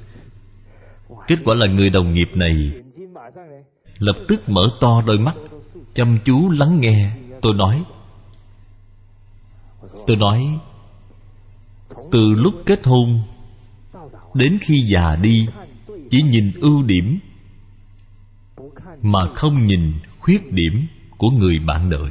Kết 1.28 1.36
quả 1.44 1.54
là 1.54 1.66
người 1.66 1.90
đồng 1.90 2.12
nghiệp 2.12 2.30
này 2.34 2.72
Lập 3.98 4.16
tức 4.28 4.48
mở 4.48 4.62
to 4.80 5.02
đôi 5.06 5.18
mắt, 5.18 5.36
Chăm 5.94 6.18
chú 6.24 6.50
lắng 6.50 6.80
nghe. 6.80 7.10
Tôi 7.42 7.54
nói 7.54 7.84
Tôi 10.06 10.16
nói 10.16 10.58
từ 12.12 12.32
lúc 12.36 12.54
kết 12.66 12.86
hôn. 12.86 13.20
Đến 14.34 14.58
khi 14.60 14.80
già 14.80 15.16
đi, 15.22 15.46
Chỉ 16.10 16.22
nhìn 16.22 16.52
ưu 16.60 16.82
điểm 16.82 17.18
Mà 19.02 19.20
không 19.36 19.66
nhìn 19.66 19.92
khuyết 20.18 20.52
điểm 20.52 20.86
Của 21.18 21.30
người 21.30 21.58
bạn 21.58 21.90
đời. 21.90 22.10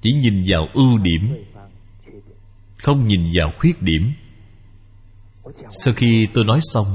Chỉ 0.00 0.12
nhìn 0.12 0.44
vào 0.48 0.68
ưu 0.74 0.98
điểm, 0.98 1.44
Không 2.78 3.08
nhìn 3.08 3.30
vào 3.34 3.52
khuyết 3.58 3.82
điểm. 3.82 4.12
Sau 5.70 5.94
khi 5.94 6.28
tôi 6.34 6.44
nói 6.44 6.60
xong, 6.62 6.86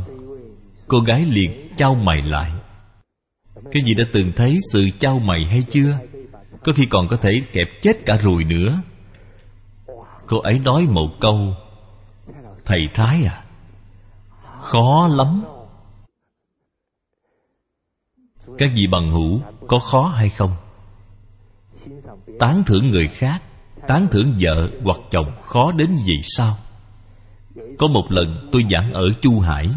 Cô 0.87 0.99
gái 0.99 1.25
liền 1.25 1.67
trao 1.77 1.95
mày 1.95 2.21
lại. 2.21 2.51
Cái 3.71 3.83
gì 3.85 3.93
đã 3.93 4.03
từng 4.13 4.31
thấy 4.35 4.57
sự 4.73 4.89
trao 4.99 5.19
mày 5.19 5.39
hay 5.49 5.63
chưa? 5.69 5.99
Có 6.63 6.73
khi 6.73 6.85
còn 6.89 7.07
có 7.07 7.17
thể 7.17 7.41
kẹp 7.51 7.67
chết 7.81 8.05
cả 8.05 8.17
ruồi 8.23 8.43
nữa. 8.43 8.81
Cô 10.31 10.39
ấy 10.39 10.59
nói 10.59 10.87
một 10.89 11.09
câu, 11.19 11.55
Thầy 12.65 12.79
Thái 12.93 13.23
à 13.25 13.43
Khó 14.59 15.07
lắm. 15.11 15.43
Các 18.57 18.69
vị 18.75 18.87
bằng 18.91 19.11
hữu, 19.11 19.41
Có 19.67 19.79
khó 19.79 20.13
hay 20.15 20.29
không? 20.29 20.51
Tán 22.39 22.63
thưởng 22.65 22.89
người 22.89 23.07
khác, 23.07 23.41
Tán 23.87 24.07
thưởng 24.11 24.37
vợ 24.39 24.69
hoặc 24.83 24.97
chồng 25.11 25.31
Khó 25.45 25.71
đến 25.71 25.95
vậy 25.95 26.19
sao? 26.23 26.57
Có 27.79 27.87
một 27.87 28.05
lần 28.09 28.49
tôi 28.51 28.61
giảng 28.69 28.93
ở 28.93 29.03
Chu 29.21 29.39
Hải, 29.39 29.69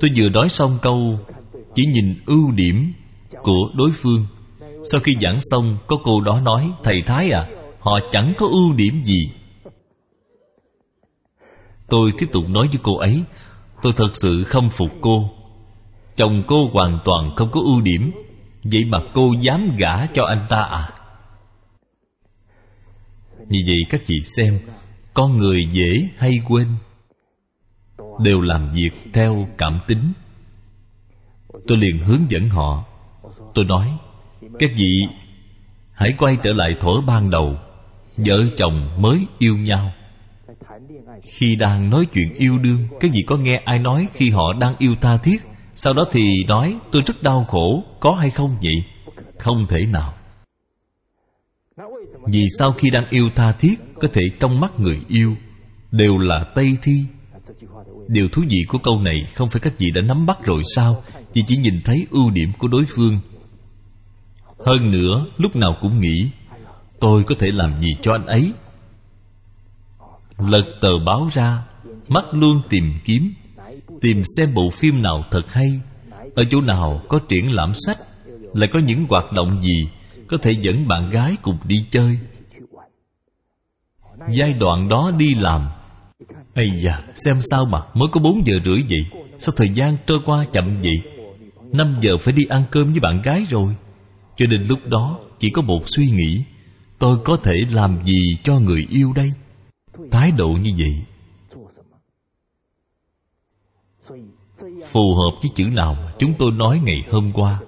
Tôi 0.00 0.10
vừa 0.16 0.28
nói 0.28 0.48
xong 0.48 0.78
câu, 0.82 1.18
Chỉ 1.74 1.82
nhìn 1.94 2.14
ưu 2.26 2.50
điểm 2.52 2.92
của 3.42 3.70
đối 3.74 3.90
phương. 3.94 4.26
Sau 4.90 5.00
khi 5.00 5.16
giảng 5.22 5.38
xong, 5.40 5.76
Có 5.86 5.96
cô 6.02 6.20
đó 6.20 6.40
nói, 6.40 6.70
Thầy 6.82 6.96
Thái 7.06 7.30
à 7.30 7.48
Họ 7.78 7.98
chẳng 8.10 8.32
có 8.38 8.46
ưu 8.46 8.72
điểm 8.72 9.02
gì. 9.04 9.41
Tôi 11.92 12.12
tiếp 12.18 12.26
tục 12.32 12.44
nói 12.48 12.68
với 12.68 12.80
cô 12.82 12.96
ấy, 12.96 13.22
Tôi 13.82 13.92
thật 13.96 14.10
sự 14.14 14.44
không 14.44 14.70
phục 14.70 14.90
cô. 15.00 15.30
Chồng 16.16 16.42
cô 16.46 16.70
hoàn 16.72 16.98
toàn 17.04 17.36
không 17.36 17.50
có 17.50 17.60
ưu 17.60 17.80
điểm, 17.80 18.12
Vậy 18.64 18.84
mà 18.84 18.98
cô 19.14 19.32
dám 19.40 19.76
gả 19.78 20.06
cho 20.06 20.24
anh 20.24 20.46
ta 20.48 20.56
à? 20.56 20.90
Như 23.48 23.58
vậy 23.66 23.78
các 23.90 24.00
chị 24.06 24.20
xem, 24.22 24.60
Con 25.14 25.36
người 25.36 25.64
dễ 25.72 26.08
hay 26.16 26.32
quên, 26.48 26.66
đều 28.20 28.40
làm 28.40 28.72
việc 28.72 29.12
theo 29.12 29.48
cảm 29.58 29.80
tính. 29.86 30.12
Tôi 31.66 31.78
liền 31.78 31.98
hướng 31.98 32.30
dẫn 32.30 32.48
họ. 32.48 32.84
Tôi 33.54 33.64
nói, 33.64 33.92
các 34.58 34.70
vị, 34.76 35.02
hãy 35.92 36.14
quay 36.18 36.36
trở 36.42 36.52
lại 36.52 36.76
thuở 36.80 37.00
ban 37.06 37.30
đầu, 37.30 37.56
vợ 38.16 38.36
chồng 38.56 38.90
mới 38.98 39.26
yêu 39.38 39.56
nhau 39.56 39.92
khi 41.22 41.56
đang 41.56 41.90
nói 41.90 42.06
chuyện 42.14 42.34
yêu 42.34 42.58
đương 42.58 42.78
các 43.00 43.10
vị 43.14 43.20
có 43.26 43.36
nghe 43.36 43.62
ai 43.64 43.78
nói 43.78 44.08
khi 44.12 44.30
họ 44.30 44.52
đang 44.60 44.74
yêu 44.78 44.94
tha 45.00 45.16
thiết? 45.16 45.42
Sau 45.74 45.92
đó 45.92 46.04
thì 46.12 46.44
nói, 46.48 46.76
tôi 46.92 47.02
rất 47.06 47.22
đau 47.22 47.44
khổ, 47.44 47.84
có 48.00 48.12
hay 48.12 48.30
không 48.30 48.56
vậy 48.62 48.84
không 49.38 49.66
thể 49.68 49.86
nào. 49.86 50.14
Vì 52.26 52.44
sau 52.58 52.72
khi 52.72 52.90
đang 52.90 53.04
yêu 53.10 53.30
tha 53.34 53.52
thiết, 53.52 53.74
có 54.00 54.08
thể 54.12 54.22
trong 54.40 54.60
mắt 54.60 54.80
người 54.80 55.00
yêu 55.08 55.36
đều 55.90 56.18
là 56.18 56.44
tây 56.54 56.76
thi. 56.82 57.04
Điều 58.08 58.28
thú 58.28 58.42
vị 58.48 58.58
của 58.68 58.78
câu 58.78 59.00
này 59.00 59.16
Không 59.34 59.48
phải 59.48 59.60
các 59.60 59.78
vị 59.78 59.90
đã 59.94 60.00
nắm 60.00 60.26
bắt 60.26 60.38
rồi 60.44 60.62
sao? 60.74 61.04
Vì 61.34 61.44
chỉ 61.46 61.56
nhìn 61.56 61.80
thấy 61.84 62.06
ưu 62.10 62.30
điểm 62.30 62.52
của 62.58 62.68
đối 62.68 62.84
phương. 62.88 63.18
Hơn 64.58 64.90
nữa, 64.90 65.26
Lúc 65.38 65.56
nào 65.56 65.76
cũng 65.80 66.00
nghĩ, 66.00 66.30
Tôi 67.00 67.24
có 67.24 67.34
thể 67.38 67.46
làm 67.50 67.80
gì 67.80 67.88
cho 68.02 68.12
anh 68.12 68.26
ấy? 68.26 68.52
Lật 70.48 70.64
tờ 70.80 70.98
báo 71.06 71.28
ra 71.32 71.62
Mắt 72.08 72.24
luôn 72.32 72.62
tìm 72.68 72.94
kiếm 73.04 73.34
Tìm 74.00 74.22
xem 74.36 74.54
bộ 74.54 74.70
phim 74.70 75.02
nào 75.02 75.24
thật 75.30 75.52
hay 75.52 75.80
Ở 76.34 76.44
chỗ 76.50 76.60
nào 76.60 77.02
có 77.08 77.18
triển 77.28 77.52
lãm 77.52 77.72
sách 77.74 77.98
Lại 78.54 78.68
có 78.68 78.78
những 78.78 79.06
hoạt 79.08 79.32
động 79.32 79.62
gì 79.62 79.88
Có 80.28 80.36
thể 80.36 80.52
dẫn 80.52 80.88
bạn 80.88 81.10
gái 81.10 81.36
cùng 81.42 81.58
đi 81.64 81.84
chơi. 81.90 82.18
Giai 84.30 84.52
đoạn 84.52 84.88
đó 84.88 85.10
đi 85.18 85.34
làm. 85.34 85.68
Ây 86.54 86.66
da, 86.84 87.02
xem 87.14 87.36
sao 87.50 87.64
mà 87.64 87.78
mới 87.94 88.08
có 88.12 88.20
bốn 88.20 88.46
giờ 88.46 88.54
rưỡi 88.64 88.78
vậy. 88.90 89.06
Sao 89.38 89.54
thời 89.56 89.68
gian 89.68 89.96
trôi 90.06 90.18
qua 90.24 90.44
chậm 90.52 90.82
vậy? 90.82 91.02
Năm 91.72 91.98
giờ 92.00 92.18
phải 92.18 92.32
đi 92.32 92.44
ăn 92.48 92.64
cơm 92.70 92.90
với 92.90 93.00
bạn 93.00 93.22
gái 93.22 93.44
rồi. 93.50 93.76
Cho 94.36 94.46
đến 94.46 94.62
lúc 94.68 94.78
đó 94.86 95.18
chỉ 95.38 95.50
có 95.50 95.62
một 95.62 95.82
suy 95.86 96.10
nghĩ. 96.10 96.44
Tôi 96.98 97.18
có 97.24 97.36
thể 97.36 97.54
làm 97.72 98.04
gì 98.04 98.36
cho 98.44 98.58
người 98.58 98.86
yêu 98.90 99.12
đây? 99.12 99.32
Thái 100.10 100.30
độ 100.30 100.48
như 100.48 100.70
vậy? 100.78 101.04
Phù 104.86 105.14
hợp 105.14 105.38
với 105.42 105.50
chữ 105.54 105.64
nào 105.64 105.96
chúng 106.18 106.34
tôi 106.38 106.50
nói 106.50 106.80
ngày 106.84 107.02
hôm 107.10 107.32
qua? 107.32 107.60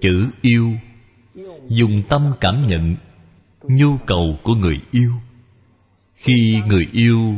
Chữ 0.00 0.30
yêu. 0.42 0.72
Dùng 1.68 2.02
tâm 2.08 2.32
cảm 2.40 2.66
nhận 2.66 2.96
nhu 3.62 3.96
cầu 4.06 4.38
của 4.42 4.54
người 4.54 4.80
yêu. 4.90 5.12
Khi 6.14 6.62
người 6.66 6.88
yêu 6.92 7.34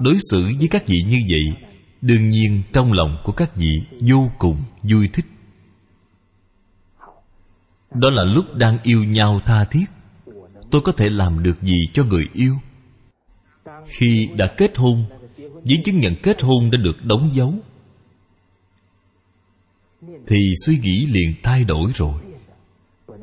đối 0.00 0.14
xử 0.30 0.42
với 0.58 0.68
các 0.70 0.86
vị 0.86 0.96
như 1.06 1.18
vậy, 1.30 1.70
đương 2.00 2.30
nhiên 2.30 2.62
trong 2.72 2.92
lòng 2.92 3.16
của 3.24 3.32
các 3.32 3.56
vị 3.56 3.86
vô 4.00 4.30
cùng 4.38 4.56
vui 4.82 5.08
thích. 5.12 5.26
Đó 7.94 8.10
là 8.10 8.24
lúc 8.24 8.44
đang 8.54 8.78
yêu 8.82 9.04
nhau 9.04 9.40
tha 9.44 9.64
thiết 9.64 9.84
tôi 10.74 10.82
có 10.82 10.92
thể 10.92 11.08
làm 11.08 11.42
được 11.42 11.62
gì 11.62 11.78
cho 11.92 12.04
người 12.04 12.24
yêu? 12.32 12.54
Khi 13.86 14.28
đã 14.36 14.46
kết 14.56 14.76
hôn 14.76 15.04
giấy 15.64 15.78
chứng 15.84 16.00
nhận 16.00 16.14
kết 16.22 16.42
hôn 16.42 16.70
đã 16.70 16.78
được 16.78 17.04
đóng 17.04 17.30
dấu. 17.32 17.54
Thì 20.26 20.36
suy 20.66 20.78
nghĩ 20.78 21.06
liền 21.06 21.34
thay 21.42 21.64
đổi 21.64 21.92
rồi. 21.94 22.14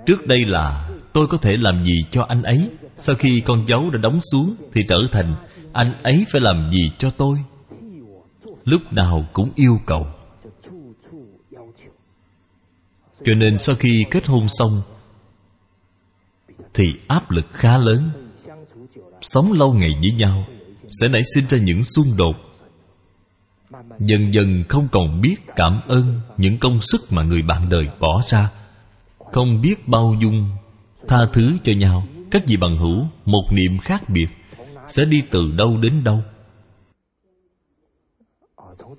Trước 0.05 0.27
đây 0.27 0.45
là 0.45 0.89
tôi 1.13 1.27
có 1.27 1.37
thể 1.37 1.57
làm 1.57 1.83
gì 1.83 1.93
cho 2.11 2.25
anh 2.29 2.43
ấy? 2.43 2.69
Sau 2.97 3.15
khi 3.15 3.41
con 3.45 3.67
dấu 3.67 3.89
đã 3.89 3.97
đóng 3.97 4.19
xuống 4.31 4.55
thì 4.73 4.85
trở 4.89 4.99
thành 5.11 5.35
anh 5.73 6.03
ấy 6.03 6.25
phải 6.31 6.41
làm 6.41 6.71
gì 6.71 6.91
cho 6.97 7.11
tôi? 7.11 7.37
Lúc 8.65 8.93
nào 8.93 9.25
cũng 9.33 9.51
yêu 9.55 9.79
cầu. 9.85 10.07
Cho 13.25 13.33
nên 13.33 13.57
sau 13.57 13.75
khi 13.75 14.05
kết 14.11 14.27
hôn 14.27 14.47
xong 14.49 14.81
thì 16.73 16.93
áp 17.07 17.31
lực 17.31 17.45
khá 17.51 17.77
lớn. 17.77 18.09
Sống 19.21 19.51
lâu 19.51 19.73
ngày 19.73 19.91
với 20.01 20.11
nhau 20.11 20.45
sẽ 20.89 21.07
nảy 21.07 21.21
sinh 21.35 21.45
ra 21.49 21.57
những 21.57 21.83
xung 21.83 22.17
đột. 22.17 22.35
Dần 23.99 24.33
dần 24.33 24.63
không 24.69 24.87
còn 24.91 25.21
biết 25.21 25.35
cảm 25.55 25.81
ơn 25.87 26.21
những 26.37 26.57
công 26.57 26.81
sức 26.81 27.01
mà 27.09 27.23
người 27.23 27.41
bạn 27.41 27.69
đời 27.69 27.87
bỏ 27.99 28.21
ra. 28.27 28.51
Không 29.17 29.61
biết 29.61 29.87
bao 29.87 30.15
dung, 30.21 30.49
tha 31.07 31.17
thứ 31.33 31.57
cho 31.63 31.73
nhau. 31.73 32.07
Các 32.31 32.43
vị 32.47 32.57
bằng 32.57 32.77
hữu 32.77 33.07
một 33.25 33.43
niệm 33.51 33.77
khác 33.77 34.09
biệt 34.09 34.27
sẽ 34.87 35.05
đi 35.05 35.23
từ 35.31 35.51
đâu 35.57 35.77
đến 35.77 36.03
đâu. 36.03 36.23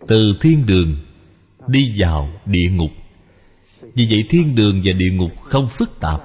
Từ 0.09 0.17
thiên 0.41 0.67
đường 0.67 0.97
đi 1.67 1.95
vào 1.99 2.29
địa 2.47 2.71
ngục. 2.73 2.91
Vì 3.95 4.07
vậy 4.11 4.25
thiên 4.31 4.55
đường 4.55 4.81
và 4.85 4.93
địa 4.93 5.11
ngục 5.13 5.31
không 5.43 5.69
phức 5.69 6.01
tạp 6.01 6.21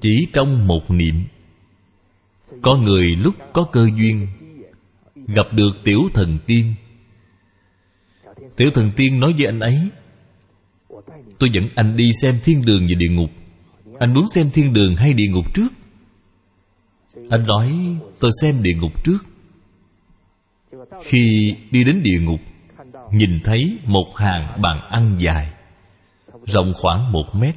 chỉ 0.00 0.26
trong 0.32 0.66
một 0.66 0.90
niệm, 0.90 1.14
có 2.62 2.76
người 2.76 3.16
lúc 3.16 3.34
có 3.52 3.64
cơ 3.72 3.88
duyên, 3.96 4.26
gặp 5.14 5.46
được 5.52 5.70
tiểu 5.84 6.00
thần 6.14 6.38
tiên. 6.46 6.74
Tiểu 8.56 8.70
thần 8.74 8.90
tiên 8.96 9.20
nói 9.20 9.32
với 9.38 9.46
anh 9.46 9.60
ấy, 9.60 9.78
tôi 11.38 11.50
dẫn 11.52 11.68
anh 11.74 11.96
đi 11.96 12.12
xem 12.22 12.38
thiên 12.44 12.64
đường 12.64 12.86
và 12.88 12.94
địa 12.98 13.08
ngục. 13.10 13.30
Anh 13.98 14.14
muốn 14.14 14.28
xem 14.28 14.50
thiên 14.50 14.72
đường 14.72 14.96
hay 14.96 15.12
địa 15.12 15.28
ngục 15.28 15.54
trước? 15.54 15.68
Anh 17.30 17.46
nói, 17.46 17.72
tôi 18.20 18.30
xem 18.42 18.62
địa 18.62 18.74
ngục 18.74 19.04
trước. 19.04 19.18
Khi 21.02 21.54
đi 21.70 21.84
đến 21.84 22.02
địa 22.02 22.20
ngục, 22.20 22.40
nhìn 23.12 23.40
thấy 23.44 23.78
một 23.84 24.16
hàng 24.16 24.62
bàn 24.62 24.80
ăn 24.90 25.16
dài, 25.18 25.52
rộng 26.46 26.72
khoảng 26.74 27.12
một 27.12 27.34
mét 27.34 27.54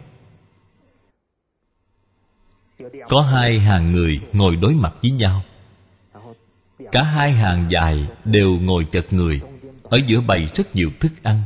có 3.09 3.21
hai 3.21 3.59
hàng 3.59 3.91
người 3.91 4.19
ngồi 4.33 4.55
đối 4.55 4.73
mặt 4.73 4.93
với 5.01 5.11
nhau. 5.11 5.41
Cả 6.91 7.03
hai 7.03 7.31
hàng 7.31 7.67
dài 7.69 8.07
đều 8.25 8.49
ngồi 8.61 8.85
chật 8.91 9.13
người, 9.13 9.41
ở 9.83 9.97
giữa 10.07 10.21
bày 10.21 10.45
rất 10.55 10.75
nhiều 10.75 10.89
thức 10.99 11.11
ăn. 11.23 11.41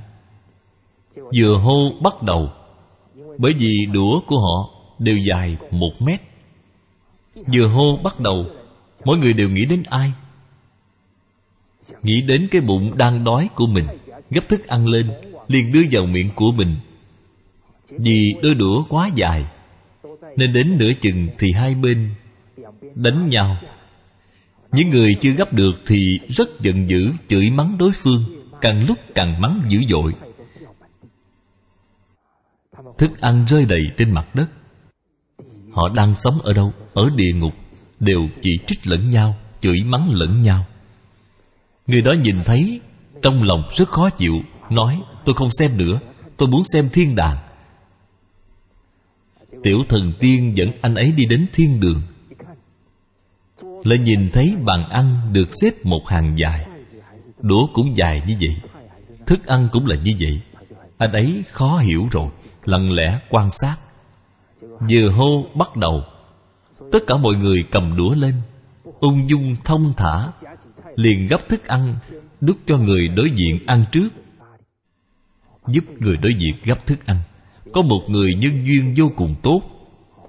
Vừa 1.15 1.57
hô 1.57 1.91
bắt 2.03 2.23
đầu, 2.23 2.49
bởi 3.37 3.53
vì 3.53 3.71
đũa 3.93 4.21
của 4.27 4.39
họ 4.39 4.69
đều 4.99 5.17
dài 5.17 5.57
một 5.71 5.91
mét. 5.99 6.21
Vừa 7.53 7.67
hô 7.67 7.97
bắt 8.03 8.19
đầu, 8.19 8.45
mỗi 9.05 9.17
người 9.17 9.33
đều 9.33 9.49
nghĩ 9.49 9.65
đến 9.65 9.83
ai? 9.89 10.11
Nghĩ 12.03 12.21
đến 12.21 12.47
cái 12.51 12.61
bụng 12.61 12.97
đang 12.97 13.23
đói 13.23 13.49
của 13.55 13.67
mình, 13.67 13.87
gấp 14.29 14.49
thức 14.49 14.67
ăn 14.67 14.87
lên, 14.87 15.11
liền 15.47 15.71
đưa 15.71 15.81
vào 15.91 16.05
miệng 16.05 16.29
của 16.35 16.51
mình. 16.51 16.75
Vì 17.89 18.33
đôi 18.41 18.53
đũa 18.53 18.83
quá 18.89 19.09
dài 19.15 19.45
nên 20.37 20.53
đến 20.53 20.77
nửa 20.77 20.91
chừng 21.01 21.27
thì 21.39 21.51
hai 21.51 21.75
bên 21.75 22.09
đánh 22.95 23.27
nhau. 23.27 23.57
Những 24.71 24.89
người 24.89 25.15
chưa 25.21 25.31
gấp 25.31 25.53
được 25.53 25.71
thì 25.87 26.19
rất 26.29 26.49
giận 26.59 26.89
dữ, 26.89 27.11
chửi 27.27 27.49
mắng 27.49 27.77
đối 27.77 27.91
phương, 28.03 28.23
càng 28.61 28.85
lúc 28.87 28.97
càng 29.15 29.41
mắng 29.41 29.61
dữ 29.69 29.79
dội. 29.89 30.13
Thức 32.97 33.21
ăn 33.21 33.45
rơi 33.47 33.65
đầy 33.65 33.81
trên 33.97 34.11
mặt 34.11 34.35
đất. 34.35 34.49
Họ 35.71 35.89
đang 35.95 36.15
sống 36.15 36.41
ở 36.41 36.53
đâu? 36.53 36.73
Ở 36.93 37.09
địa 37.15 37.31
ngục. 37.35 37.53
Đều 37.99 38.19
chỉ 38.41 38.51
trích 38.67 38.79
lẫn 38.87 39.09
nhau, 39.09 39.35
chửi 39.61 39.77
mắng 39.85 40.09
lẫn 40.11 40.41
nhau. 40.41 40.65
Người 41.87 42.01
đó 42.01 42.11
nhìn 42.23 42.43
thấy, 42.45 42.79
trong 43.21 43.43
lòng 43.43 43.63
rất 43.75 43.89
khó 43.89 44.09
chịu, 44.09 44.33
nói, 44.69 45.01
tôi 45.25 45.35
không 45.35 45.49
xem 45.59 45.77
nữa. 45.77 45.99
Tôi 46.37 46.49
muốn 46.49 46.63
xem 46.73 46.89
thiên 46.93 47.15
đàng 47.15 47.37
tiểu 49.63 49.77
thần 49.89 50.13
tiên 50.19 50.57
dẫn 50.57 50.71
anh 50.81 50.95
ấy 50.95 51.13
đi 51.17 51.25
đến 51.25 51.47
thiên 51.53 51.79
đường. 51.79 52.01
Lại 53.83 53.99
nhìn 53.99 54.29
thấy 54.33 54.55
bàn 54.65 54.89
ăn 54.89 55.33
được 55.33 55.49
xếp 55.51 55.71
một 55.83 56.07
hàng 56.07 56.35
dài. 56.37 56.67
Đũa 57.41 57.67
cũng 57.73 57.97
dài 57.97 58.21
như 58.27 58.35
vậy. 58.41 58.55
Thức 59.25 59.45
ăn 59.47 59.67
cũng 59.71 59.85
là 59.85 59.95
như 59.95 60.11
vậy. 60.19 60.41
Anh 60.97 61.11
ấy 61.11 61.43
khó 61.51 61.77
hiểu 61.77 62.07
rồi, 62.11 62.27
lặng 62.65 62.91
lẽ 62.93 63.19
quan 63.29 63.49
sát. 63.51 63.75
Vừa 64.61 65.09
hô 65.09 65.45
bắt 65.55 65.75
đầu. 65.75 66.03
Tất 66.91 66.99
cả 67.07 67.17
mọi 67.17 67.35
người 67.35 67.63
cầm 67.71 67.97
đũa 67.97 68.15
lên, 68.15 68.33
ung 68.99 69.29
dung 69.29 69.55
thông 69.63 69.93
thả, 69.97 70.31
liền 70.95 71.27
gấp 71.27 71.49
thức 71.49 71.67
ăn, 71.67 71.95
đút 72.41 72.57
cho 72.67 72.77
người 72.77 73.07
đối 73.07 73.27
diện 73.35 73.59
ăn 73.65 73.85
trước. 73.91 74.09
Giúp 75.67 75.83
người 75.99 76.17
đối 76.17 76.31
diện 76.39 76.55
gấp 76.63 76.85
thức 76.85 77.05
ăn 77.05 77.17
có 77.73 77.81
một 77.81 78.01
người 78.07 78.33
nhân 78.35 78.65
duyên 78.65 78.93
vô 78.97 79.11
cùng 79.15 79.35
tốt. 79.43 79.61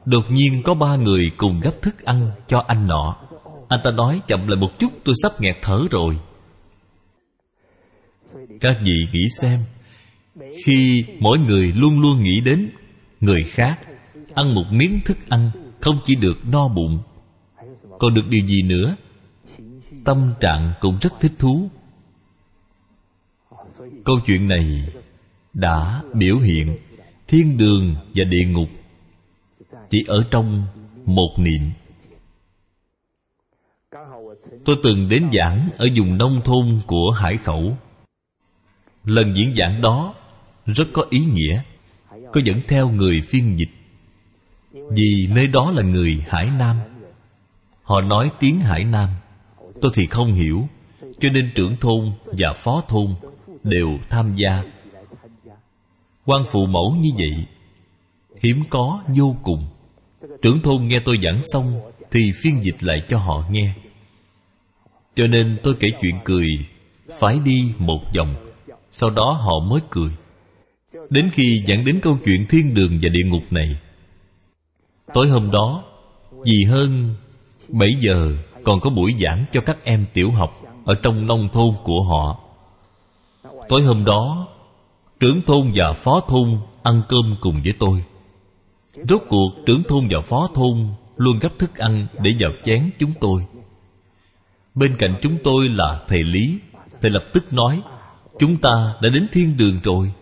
Đột 0.05 0.31
nhiên 0.31 0.63
có 0.65 0.75
ba 0.75 0.97
người 0.97 1.31
cùng 1.37 1.61
gấp 1.61 1.83
thức 1.83 2.05
ăn 2.05 2.31
cho 2.47 2.65
anh 2.67 2.87
nọ. 2.87 3.17
Anh 3.69 3.81
ta 3.85 3.91
nói, 3.91 4.21
chậm 4.27 4.47
lại 4.47 4.57
một 4.57 4.79
chút, 4.79 4.93
tôi 5.05 5.15
sắp 5.23 5.33
nghẹt 5.41 5.57
thở 5.63 5.81
rồi. 5.91 6.19
Các 8.61 8.77
vị 8.85 9.07
nghĩ 9.13 9.25
xem, 9.41 9.61
khi 10.65 11.05
mỗi 11.21 11.39
người 11.39 11.73
luôn 11.77 12.01
luôn 12.01 12.23
nghĩ 12.23 12.41
đến 12.41 12.71
người 13.21 13.45
khác, 13.45 13.79
ăn 14.35 14.55
một 14.55 14.65
miếng 14.71 15.01
thức 15.05 15.19
ăn 15.29 15.51
không 15.81 16.01
chỉ 16.05 16.15
được 16.15 16.39
no 16.53 16.69
bụng, 16.69 16.99
còn 17.99 18.15
được 18.15 18.29
điều 18.29 18.47
gì 18.47 18.63
nữa? 18.63 18.97
Tâm 20.05 20.35
trạng 20.41 20.73
cũng 20.81 20.99
rất 21.01 21.13
thích 21.21 21.33
thú. 21.39 21.71
Câu 24.05 24.17
chuyện 24.27 24.49
này 24.49 24.89
đã 25.55 26.03
biểu 26.15 26.39
hiện 26.39 26.79
thiên 27.33 27.59
đường 27.59 27.95
và 28.15 28.25
địa 28.25 28.45
ngục, 28.49 28.69
chỉ 29.91 30.05
ở 30.09 30.25
trong 30.31 30.65
một 31.05 31.35
niệm. 31.39 31.71
Tôi 34.65 34.77
từng 34.83 35.09
đến 35.09 35.31
giảng 35.33 35.69
ở 35.77 35.87
vùng 35.97 36.19
nông 36.19 36.41
thôn 36.45 36.81
của 36.87 37.11
hải 37.11 37.37
khẩu. 37.37 37.77
Lần 39.05 39.37
diễn 39.37 39.55
giảng 39.55 39.81
đó 39.83 40.15
rất 40.67 40.85
có 40.93 41.07
ý 41.11 41.19
nghĩa, 41.19 41.63
có 42.11 42.41
dẫn 42.45 42.61
theo 42.69 42.89
người 42.89 43.21
phiên 43.21 43.59
dịch. 43.59 43.71
Vì 44.73 45.29
nơi 45.35 45.47
đó 45.47 45.73
là 45.75 45.83
người 45.83 46.25
hải 46.29 46.51
nam. 46.59 46.77
Họ 47.83 48.01
nói 48.01 48.31
tiếng 48.41 48.61
hải 48.61 48.85
nam. 48.85 49.09
Tôi 49.81 49.93
thì 49.95 50.07
không 50.07 50.35
hiểu, 50.35 50.69
cho 51.21 51.29
nên 51.33 51.53
trưởng 51.55 51.77
thôn 51.77 52.13
và 52.25 52.53
phó 52.57 52.83
thôn 52.89 53.15
đều 53.63 53.99
tham 54.11 54.35
gia 54.37 54.63
quan 56.27 56.45
phụ 56.53 56.67
mẫu 56.67 56.97
như 57.01 57.11
vậy, 57.17 57.47
hiếm 58.43 58.63
có 58.71 59.03
vô 59.17 59.37
cùng. 59.43 59.65
Trưởng 60.43 60.61
thôn 60.61 60.89
nghe 60.89 60.97
tôi 61.05 61.17
giảng 61.23 61.41
xong 61.43 61.81
thì 62.11 62.21
phiên 62.43 62.63
dịch 62.63 62.77
lại 62.81 63.03
cho 63.09 63.19
họ 63.19 63.45
nghe. 63.51 63.75
Cho 65.15 65.27
nên 65.27 65.57
tôi 65.63 65.75
kể 65.81 65.89
chuyện 66.01 66.19
cười 66.25 66.47
phải 67.19 67.39
đi 67.45 67.73
một 67.79 68.01
vòng 68.17 68.35
sau 68.93 69.11
đó 69.11 69.39
họ 69.41 69.53
mới 69.71 69.81
cười. 69.91 70.11
Đến 71.11 71.31
khi 71.33 71.63
dẫn 71.67 71.85
đến 71.85 72.01
câu 72.03 72.19
chuyện 72.25 72.47
thiên 72.49 72.75
đường 72.75 72.99
và 73.03 73.09
địa 73.09 73.25
ngục 73.27 73.43
này, 73.51 73.79
tối 75.15 75.29
hôm 75.29 75.51
đó, 75.51 75.85
vì 76.45 76.65
hơn 76.69 77.15
7 77.69 77.89
giờ 78.01 78.33
còn 78.65 78.81
có 78.81 78.91
buổi 78.91 79.15
giảng 79.19 79.45
cho 79.53 79.61
các 79.61 79.85
em 79.85 80.07
tiểu 80.13 80.31
học 80.31 80.51
ở 80.85 80.95
trong 81.03 81.27
nông 81.27 81.49
thôn 81.53 81.75
của 81.83 82.03
họ. 82.03 82.39
Tối 83.69 83.83
hôm 83.83 84.05
đó 84.05 84.49
trưởng 85.23 85.43
thôn 85.43 85.73
và 85.75 85.93
phó 85.93 86.21
thôn 86.29 86.49
ăn 86.83 87.03
cơm 87.09 87.37
cùng 87.41 87.63
với 87.63 87.73
tôi. 87.79 88.05
Rốt 89.09 89.23
cuộc, 89.29 89.49
trưởng 89.67 89.83
thôn 89.83 90.09
và 90.11 90.21
phó 90.21 90.49
thôn 90.55 90.89
luôn 91.17 91.39
gấp 91.39 91.59
thức 91.59 91.77
ăn 91.77 92.07
để 92.23 92.35
vào 92.41 92.51
chén 92.65 92.91
chúng 92.99 93.13
tôi. 93.21 93.43
Bên 94.75 94.97
cạnh 94.99 95.19
chúng 95.23 95.37
tôi 95.45 95.69
là 95.69 96.05
thầy 96.09 96.23
lý. 96.23 96.59
Thầy 97.01 97.11
lập 97.11 97.25
tức 97.33 97.53
nói, 97.53 97.83
chúng 98.39 98.57
ta 98.57 98.95
đã 99.03 99.09
đến 99.09 99.27
thiên 99.33 99.57
đường 99.57 99.81
rồi. 99.85 100.13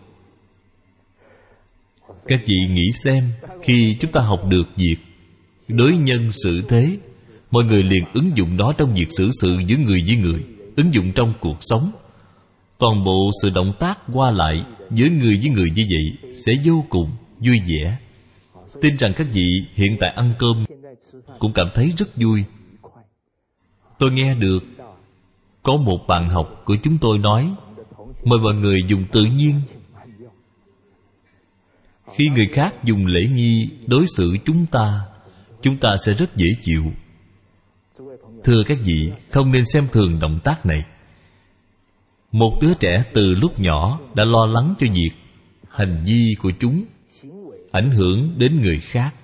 Các 2.27 2.39
vị 2.45 2.55
nghĩ 2.69 2.91
xem, 3.03 3.31
khi 3.61 3.97
chúng 3.99 4.11
ta 4.11 4.21
học 4.21 4.39
được 4.49 4.67
việc 4.75 4.97
đối 5.67 5.91
nhân 5.91 6.31
xử 6.31 6.61
thế, 6.69 6.97
mọi 7.51 7.63
người 7.63 7.83
liền 7.83 8.03
ứng 8.13 8.37
dụng 8.37 8.57
đó 8.57 8.73
trong 8.77 8.93
việc 8.93 9.07
xử 9.17 9.29
sự 9.41 9.57
giữa 9.67 9.77
người 9.77 10.03
với 10.07 10.17
người, 10.17 10.45
ứng 10.77 10.93
dụng 10.93 11.11
trong 11.15 11.33
cuộc 11.39 11.57
sống. 11.59 11.91
Toàn 12.77 13.03
bộ 13.03 13.29
sự 13.43 13.49
động 13.49 13.73
tác 13.79 13.99
qua 14.13 14.31
lại 14.31 14.65
giữa 14.91 15.05
người 15.05 15.37
với 15.37 15.49
người 15.49 15.69
như 15.75 15.85
vậy 15.89 16.33
sẽ 16.35 16.53
vô 16.65 16.85
cùng 16.89 17.11
vui 17.39 17.61
vẻ. 17.67 17.97
Tin 18.81 18.97
rằng 18.97 19.13
các 19.15 19.27
vị 19.33 19.65
hiện 19.73 19.97
tại 19.99 20.09
ăn 20.15 20.33
cơm 20.39 20.65
cũng 21.39 21.53
cảm 21.53 21.67
thấy 21.73 21.93
rất 21.97 22.09
vui. 22.15 22.43
Tôi 23.99 24.11
nghe 24.11 24.35
được 24.35 24.63
có 25.63 25.77
một 25.77 25.99
bạn 26.07 26.29
học 26.29 26.61
của 26.65 26.75
chúng 26.83 26.97
tôi 27.01 27.17
nói, 27.17 27.53
mời 28.25 28.39
mọi 28.39 28.53
người 28.55 28.79
dùng 28.87 29.05
tự 29.11 29.25
nhiên. 29.25 29.61
Khi 32.15 32.29
người 32.29 32.47
khác 32.53 32.75
dùng 32.83 33.05
lễ 33.05 33.21
nghi 33.33 33.69
đối 33.87 34.05
xử 34.17 34.37
chúng 34.45 34.65
ta 34.65 35.01
chúng 35.61 35.77
ta 35.77 35.89
sẽ 36.05 36.13
rất 36.13 36.35
dễ 36.35 36.45
chịu. 36.61 36.83
Thưa 38.43 38.63
các 38.63 38.77
vị, 38.83 39.11
không 39.29 39.51
nên 39.51 39.63
xem 39.73 39.87
thường 39.91 40.19
động 40.19 40.39
tác 40.43 40.65
này 40.65 40.85
một 42.31 42.57
đứa 42.61 42.73
trẻ 42.73 43.03
từ 43.13 43.35
lúc 43.35 43.59
nhỏ 43.59 43.99
đã 44.13 44.25
lo 44.25 44.45
lắng 44.45 44.75
cho 44.79 44.87
việc 44.93 45.11
hành 45.69 46.03
vi 46.05 46.35
của 46.41 46.51
chúng 46.59 46.83
ảnh 47.71 47.91
hưởng 47.91 48.33
đến 48.37 48.61
người 48.61 48.79
khác. 48.79 49.15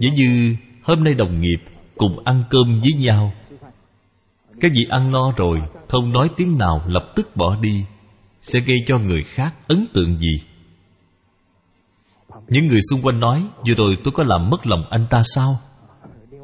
Dễ 0.00 0.10
như 0.10 0.56
hôm 0.82 1.04
nay 1.04 1.14
đồng 1.14 1.40
nghiệp 1.40 1.58
cùng 1.96 2.24
ăn 2.24 2.44
cơm 2.50 2.80
với 2.80 2.92
nhau, 2.92 3.32
Cái 4.60 4.70
gì 4.70 4.84
ăn 4.90 5.12
no 5.12 5.32
rồi, 5.36 5.62
Không 5.88 6.12
nói 6.12 6.28
tiếng 6.36 6.58
nào 6.58 6.82
lập 6.86 7.12
tức 7.16 7.36
bỏ 7.36 7.56
đi, 7.62 7.84
Sẽ 8.42 8.60
gây 8.60 8.76
cho 8.86 8.98
người 8.98 9.22
khác 9.22 9.54
ấn 9.68 9.86
tượng 9.94 10.16
gì? 10.18 10.40
Những 12.48 12.66
người 12.66 12.80
xung 12.90 13.02
quanh 13.02 13.20
nói, 13.20 13.46
Vừa 13.66 13.74
rồi 13.74 13.96
tôi 14.04 14.12
có 14.12 14.24
làm 14.24 14.50
mất 14.50 14.66
lòng 14.66 14.84
anh 14.90 15.06
ta 15.10 15.20
sao? 15.22 15.58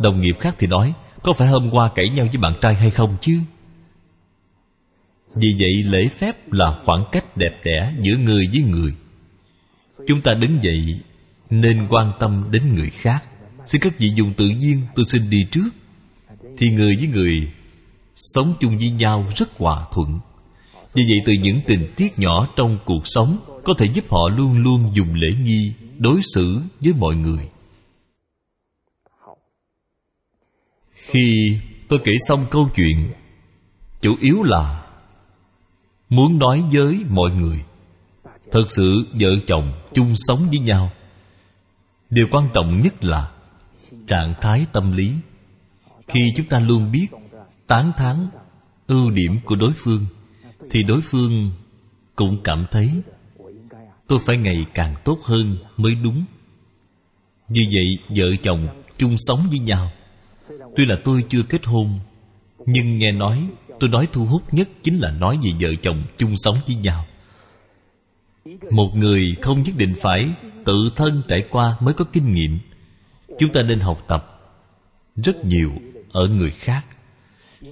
Đồng 0.01 0.20
nghiệp 0.20 0.34
khác 0.40 0.55
thì 0.59 0.66
nói, 0.66 0.95
Có 1.22 1.32
phải 1.32 1.49
hôm 1.49 1.70
qua 1.70 1.90
cãi 1.95 2.09
nhau 2.09 2.26
với 2.32 2.38
bạn 2.40 2.53
trai 2.61 2.74
hay 2.74 2.90
không 2.90 3.16
chứ? 3.20 3.38
Vì 5.35 5.49
vậy 5.59 5.82
lễ 5.82 6.09
phép 6.09 6.53
là 6.53 6.80
khoảng 6.85 7.05
cách 7.12 7.37
đẹp 7.37 7.61
đẽ 7.64 7.95
giữa 8.01 8.16
người 8.16 8.49
với 8.53 8.62
người. 8.62 8.95
Chúng 10.07 10.20
ta 10.22 10.35
đứng 10.35 10.62
dậy 10.62 11.01
Nên 11.51 11.87
quan 11.91 12.12
tâm 12.20 12.49
đến 12.51 12.74
người 12.74 12.91
khác. 12.91 13.24
Xin 13.66 13.80
các 13.80 13.99
vị 13.99 14.12
dùng 14.16 14.32
tự 14.37 14.49
nhiên, 14.49 14.80
tôi 14.95 15.05
xin 15.09 15.30
đi 15.30 15.47
trước. 15.51 15.68
Thì 16.59 16.70
người 16.70 16.97
với 16.97 17.07
người 17.07 17.53
Sống 18.14 18.55
chung 18.61 18.78
với 18.78 18.91
nhau 18.91 19.26
rất 19.37 19.59
hòa 19.59 19.87
thuận. 19.93 20.20
Vì 20.95 21.03
vậy 21.03 21.18
từ 21.26 21.32
những 21.32 21.61
tình 21.66 21.89
tiết 21.97 22.18
nhỏ 22.18 22.49
trong 22.57 22.78
cuộc 22.85 23.03
sống 23.05 23.39
Có 23.64 23.74
thể 23.78 23.87
giúp 23.87 24.05
họ 24.11 24.28
luôn 24.37 24.62
luôn 24.62 24.93
dùng 24.95 25.14
lễ 25.14 25.28
nghi, 25.43 25.72
Đối 25.99 26.20
xử 26.35 26.61
với 26.80 26.93
mọi 26.93 27.16
người. 27.16 27.49
Khi 30.95 31.59
tôi 31.89 31.99
kể 32.05 32.12
xong 32.28 32.47
câu 32.51 32.68
chuyện, 32.74 33.12
Chủ 34.03 34.16
yếu 34.20 34.43
là 34.43 34.84
Muốn 36.14 36.38
nói 36.38 36.62
với 36.72 37.04
mọi 37.08 37.30
người. 37.30 37.64
Thật 38.52 38.64
sự 38.68 39.06
vợ 39.20 39.28
chồng 39.46 39.72
chung 39.94 40.14
sống 40.16 40.46
với 40.50 40.58
nhau. 40.58 40.90
Điều 42.10 42.26
quan 42.30 42.48
trọng 42.54 42.80
nhất 42.82 43.04
là 43.04 43.30
Trạng 44.06 44.34
thái 44.40 44.66
tâm 44.72 44.92
lý. 44.92 45.12
Khi 46.08 46.32
chúng 46.36 46.46
ta 46.46 46.58
luôn 46.58 46.92
biết 46.92 47.06
Tán 47.66 47.92
thán 47.96 48.28
ưu 48.86 49.10
điểm 49.10 49.38
của 49.44 49.56
đối 49.56 49.72
phương, 49.84 50.06
Thì 50.70 50.82
đối 50.82 51.00
phương 51.10 51.50
cũng 52.16 52.40
cảm 52.44 52.66
thấy 52.70 52.90
Tôi 54.08 54.18
phải 54.26 54.36
ngày 54.36 54.66
càng 54.74 54.94
tốt 55.04 55.18
hơn 55.24 55.56
mới 55.76 55.94
đúng. 55.94 56.24
Như 57.48 57.62
vậy, 57.72 58.16
vợ 58.16 58.36
chồng 58.42 58.68
chung 58.98 59.16
sống 59.18 59.46
với 59.50 59.58
nhau. 59.58 59.90
Tuy 60.76 60.84
là 60.86 60.96
tôi 61.04 61.24
chưa 61.28 61.42
kết 61.42 61.66
hôn, 61.66 61.98
Nhưng 62.66 62.98
nghe 62.98 63.12
nói 63.12 63.48
Tôi 63.81 63.91
nói 63.91 64.09
thu 64.12 64.25
hút 64.25 64.55
nhất 64.55 64.68
chính 64.83 64.99
là 64.99 65.11
nói 65.11 65.39
về 65.43 65.51
vợ 65.61 65.68
chồng 65.83 66.03
chung 66.18 66.37
sống 66.37 66.57
với 66.66 66.77
nhau. 66.77 67.07
Một 68.70 68.91
người 68.95 69.37
không 69.43 69.62
nhất 69.62 69.75
định 69.77 69.95
phải 70.01 70.35
tự 70.64 70.91
thân 70.97 71.22
trải 71.29 71.39
qua 71.51 71.77
mới 71.81 71.95
có 71.95 72.05
kinh 72.12 72.33
nghiệm. 72.33 72.59
Chúng 73.39 73.53
ta 73.53 73.62
nên 73.62 73.81
học 73.81 74.05
tập 74.09 74.41
rất 75.16 75.45
nhiều 75.45 75.70
ở 76.12 76.27
người 76.27 76.51
khác. 76.51 76.87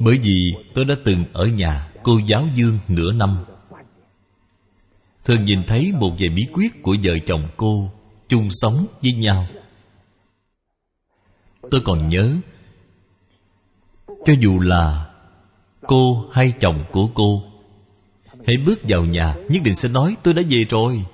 Bởi 0.00 0.18
vì 0.18 0.52
tôi 0.74 0.84
đã 0.84 0.94
từng 1.04 1.24
ở 1.32 1.44
nhà 1.44 1.92
cô 2.02 2.18
giáo 2.26 2.48
dương 2.54 2.78
nửa 2.88 3.12
năm. 3.12 3.44
Thường 5.24 5.44
nhìn 5.44 5.62
thấy 5.66 5.92
một 5.92 6.10
vài 6.18 6.28
bí 6.36 6.42
quyết 6.52 6.82
của 6.82 6.96
vợ 7.04 7.12
chồng 7.26 7.48
cô 7.56 7.90
chung 8.28 8.48
sống 8.50 8.86
với 9.02 9.12
nhau. 9.12 9.46
Tôi 11.70 11.80
còn 11.84 12.08
nhớ, 12.08 12.36
cho 14.08 14.32
dù 14.40 14.58
là 14.58 15.11
cô 15.86 16.28
hay 16.32 16.52
chồng 16.60 16.84
của 16.92 17.08
cô? 17.14 17.42
Hãy 18.46 18.56
bước 18.66 18.80
vào 18.88 19.04
nhà 19.04 19.34
Nhất 19.48 19.62
định 19.64 19.74
sẽ 19.74 19.88
nói 19.88 20.16
tôi 20.22 20.34
đã 20.34 20.42
về 20.48 20.64
rồi. 20.70 21.04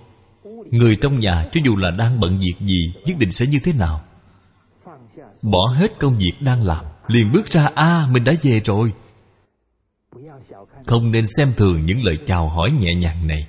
Người 0.71 0.97
trong 0.97 1.21
nhà 1.21 1.49
cho 1.53 1.61
dù 1.65 1.77
là 1.77 1.91
đang 1.91 2.21
bận 2.21 2.39
việc 2.39 2.67
gì 2.67 2.93
Nhất 3.07 3.17
định 3.19 3.31
sẽ 3.31 3.47
như 3.47 3.59
thế 3.65 3.73
nào? 3.73 4.01
Bỏ 5.43 5.75
hết 5.77 5.99
công 5.99 6.19
việc 6.19 6.33
đang 6.41 6.63
làm 6.63 6.85
Liền 7.07 7.33
bước 7.33 7.47
ra 7.47 7.65
a 7.75 7.85
à, 7.85 8.09
mình 8.13 8.25
đã 8.25 8.33
về 8.43 8.61
rồi. 8.65 8.93
Không 10.87 11.13
nên 11.13 11.27
xem 11.27 11.53
thường 11.57 11.87
những 11.87 12.03
lời 12.03 12.19
chào 12.27 12.49
hỏi 12.49 12.71
nhẹ 12.81 12.95
nhàng 12.95 13.27
này. 13.27 13.47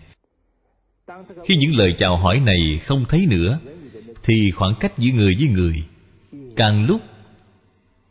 Khi 1.45 1.55
những 1.55 1.75
lời 1.75 1.89
chào 1.99 2.17
hỏi 2.17 2.39
này 2.39 2.79
không 2.83 3.05
thấy 3.09 3.25
nữa 3.29 3.59
Thì 4.23 4.51
khoảng 4.55 4.75
cách 4.79 4.97
giữa 4.97 5.11
người 5.13 5.35
với 5.39 5.47
người 5.47 5.83
Càng 6.55 6.85
lúc 6.85 7.01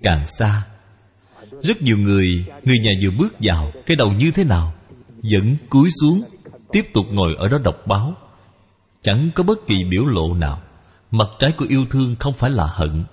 càng 0.02 0.26
xa. 0.26 0.66
Rất 1.62 1.82
nhiều 1.82 1.96
người 1.96 2.44
Người 2.64 2.78
nhà 2.78 2.90
vừa 3.02 3.11
bước 3.18 3.34
vào, 3.40 3.72
Cái 3.86 3.96
đầu 3.96 4.12
như 4.12 4.30
thế 4.30 4.44
nào? 4.44 4.74
Vẫn 5.32 5.56
cúi 5.68 5.88
xuống, 6.00 6.22
tiếp 6.72 6.82
tục 6.94 7.06
ngồi 7.12 7.34
ở 7.38 7.48
đó 7.48 7.59
đọc 7.64 7.76
báo. 7.86 8.14
Chẳng 9.02 9.30
có 9.34 9.42
bất 9.42 9.66
kỳ 9.66 9.74
biểu 9.90 10.04
lộ 10.04 10.34
nào. 10.34 10.61
Mặt 11.11 11.28
trái 11.38 11.52
của 11.59 11.66
yêu 11.68 11.84
thương 11.90 12.16
không 12.18 12.32
phải 12.32 12.50
là 12.50 12.66
hận, 12.66 13.04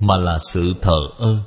mà 0.00 0.16
là 0.16 0.38
sự 0.52 0.74
thờ 0.82 0.98
ơ. 1.18 1.38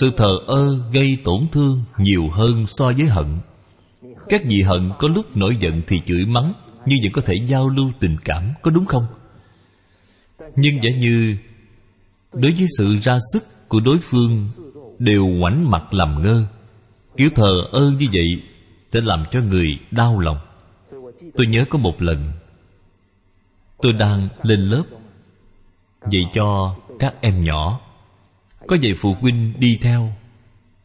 Sự 0.00 0.10
thờ 0.16 0.38
ơ 0.46 0.78
gây 0.92 1.18
tổn 1.24 1.48
thương 1.52 1.82
nhiều 1.98 2.28
hơn 2.32 2.66
so 2.66 2.84
với 2.84 3.06
hận. 3.06 3.38
Các 4.28 4.40
vị 4.44 4.62
hận 4.62 4.90
có 4.98 5.08
lúc 5.08 5.36
nổi 5.36 5.56
giận 5.60 5.82
thì 5.86 6.00
chửi 6.06 6.26
mắng 6.26 6.52
nhưng 6.86 6.98
vẫn 7.02 7.12
có 7.12 7.22
thể 7.26 7.34
giao 7.46 7.68
lưu 7.68 7.92
tình 8.00 8.16
cảm, 8.24 8.52
có 8.62 8.70
đúng 8.70 8.86
không? 8.86 9.06
Nhưng 10.56 10.82
giả 10.82 10.90
như, 10.98 11.36
đối 12.32 12.52
với 12.52 12.66
sự 12.78 12.96
ra 13.02 13.18
sức 13.32 13.42
của 13.68 13.80
đối 13.80 13.98
phương 14.02 14.48
đều 15.00 15.26
ngoảnh 15.26 15.70
mặt 15.70 15.94
làm 15.94 16.22
ngơ. 16.22 16.44
Kiểu 17.16 17.30
thờ 17.34 17.52
ơ 17.72 17.90
như 17.98 18.06
vậy 18.12 18.42
Sẽ 18.90 19.00
làm 19.00 19.24
cho 19.30 19.40
người 19.40 19.78
đau 19.90 20.18
lòng. 20.18 20.38
Tôi 21.36 21.46
nhớ 21.46 21.64
có 21.70 21.78
một 21.78 22.02
lần, 22.02 22.32
Tôi 23.82 23.92
đang 23.92 24.28
lên 24.42 24.60
lớp, 24.60 24.82
Dạy 26.10 26.22
cho 26.32 26.76
các 26.98 27.14
em 27.20 27.44
nhỏ. 27.44 27.80
Có 28.66 28.76
vài 28.82 28.94
phụ 29.00 29.14
huynh 29.20 29.52
đi 29.58 29.78
theo, 29.82 30.12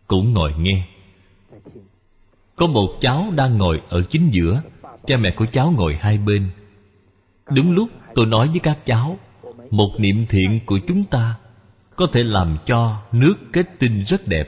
Cũng 0.08 0.34
ngồi 0.34 0.54
nghe. 0.58 0.88
Có 2.56 2.68
một 2.68 2.98
cháu 3.02 3.32
đang 3.36 3.58
ngồi 3.58 3.82
ở 3.90 4.02
chính 4.10 4.30
giữa, 4.32 4.62
Cha 5.06 5.18
mẹ 5.18 5.32
của 5.32 5.46
cháu 5.52 5.74
ngồi 5.78 5.96
hai 6.00 6.18
bên. 6.18 6.50
Đúng 7.50 7.72
lúc 7.72 7.90
tôi 8.16 8.26
nói 8.26 8.48
với 8.48 8.60
các 8.60 8.86
cháu, 8.86 9.18
Một 9.72 9.90
niệm 9.98 10.26
thiện 10.30 10.60
của 10.66 10.80
chúng 10.88 11.04
ta 11.04 11.36
có 11.96 12.08
thể 12.12 12.24
làm 12.24 12.58
cho 12.66 13.02
nước 13.12 13.36
kết 13.54 13.66
tinh 13.80 14.04
rất 14.08 14.28
đẹp. 14.28 14.46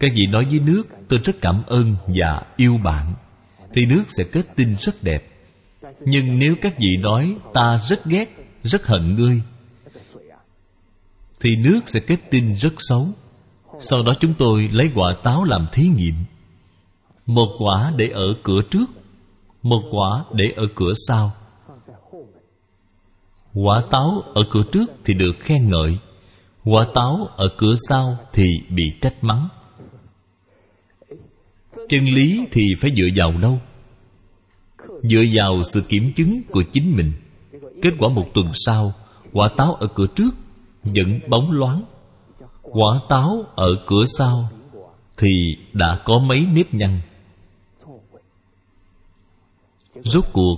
Các 0.00 0.12
vị 0.14 0.26
nói 0.26 0.44
với 0.44 0.60
nước 0.66 0.82
Tôi 1.08 1.20
rất 1.24 1.36
cảm 1.40 1.62
ơn 1.66 1.96
và 2.06 2.42
yêu 2.56 2.78
bạn 2.84 3.14
Thì 3.74 3.86
nước 3.86 4.04
sẽ 4.08 4.24
kết 4.32 4.46
tinh 4.56 4.76
rất 4.76 4.94
đẹp. 5.02 5.28
Nhưng 6.00 6.38
nếu 6.38 6.54
các 6.62 6.74
vị 6.78 6.96
nói 7.00 7.36
Ta 7.54 7.80
rất 7.88 8.04
ghét, 8.04 8.24
rất 8.62 8.86
hận 8.86 9.14
ngươi 9.14 9.42
Thì 11.40 11.56
nước 11.56 11.80
sẽ 11.86 12.00
kết 12.00 12.16
tinh 12.30 12.56
rất 12.56 12.72
xấu. 12.78 13.08
Sau 13.80 14.02
đó 14.02 14.12
chúng 14.20 14.34
tôi 14.38 14.68
lấy 14.72 14.86
quả 14.94 15.14
táo 15.22 15.44
làm 15.44 15.66
thí 15.72 15.88
nghiệm. 15.88 16.14
Một 17.26 17.48
quả 17.58 17.92
để 17.96 18.08
ở 18.08 18.26
cửa 18.42 18.60
trước 18.70 18.86
Một 19.62 19.82
quả 19.90 20.24
để 20.32 20.44
ở 20.56 20.64
cửa 20.74 20.92
sau. 21.08 21.32
Quả 23.54 23.82
táo 23.90 24.22
ở 24.34 24.42
cửa 24.50 24.62
trước 24.72 24.90
thì 25.04 25.14
được 25.14 25.32
khen 25.40 25.68
ngợi. 25.68 25.98
Quả 26.64 26.86
táo 26.94 27.28
ở 27.36 27.48
cửa 27.56 27.74
sau 27.88 28.16
thì 28.32 28.46
bị 28.68 28.92
trách 29.00 29.24
mắng. 29.24 29.48
Chân 31.88 32.04
lý 32.04 32.46
thì 32.52 32.62
phải 32.80 32.90
dựa 32.96 33.08
vào 33.16 33.40
đâu? 33.40 33.58
Dựa 35.02 35.22
vào 35.34 35.62
sự 35.62 35.82
kiểm 35.88 36.12
chứng 36.12 36.42
của 36.50 36.62
chính 36.72 36.96
mình. 36.96 37.12
Kết 37.82 37.90
quả 37.98 38.08
một 38.08 38.26
tuần 38.34 38.50
sau, 38.54 38.92
quả 39.32 39.48
táo 39.56 39.74
ở 39.74 39.86
cửa 39.86 40.06
trước 40.06 40.30
vẫn 40.84 41.20
bóng 41.28 41.50
loáng. 41.50 41.82
Quả 42.62 43.00
táo 43.08 43.44
ở 43.54 43.68
cửa 43.86 44.04
sau 44.18 44.48
thì 45.16 45.56
đã 45.72 46.02
có 46.04 46.18
mấy 46.18 46.46
nếp 46.54 46.74
nhăn. 46.74 47.00
Rốt 49.94 50.24
cuộc, 50.32 50.56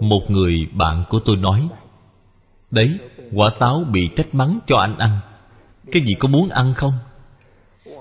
một 0.00 0.30
người 0.30 0.66
bạn 0.72 1.04
của 1.10 1.20
tôi 1.20 1.36
nói, 1.36 1.68
đấy, 2.70 2.88
quả 3.32 3.50
táo 3.60 3.84
bị 3.92 4.10
trách 4.16 4.34
mắng 4.34 4.58
cho 4.66 4.76
anh 4.76 4.98
ăn 4.98 5.20
cái 5.92 6.02
gì 6.02 6.14
có 6.18 6.28
muốn 6.28 6.48
ăn 6.48 6.74
không? 6.74 6.92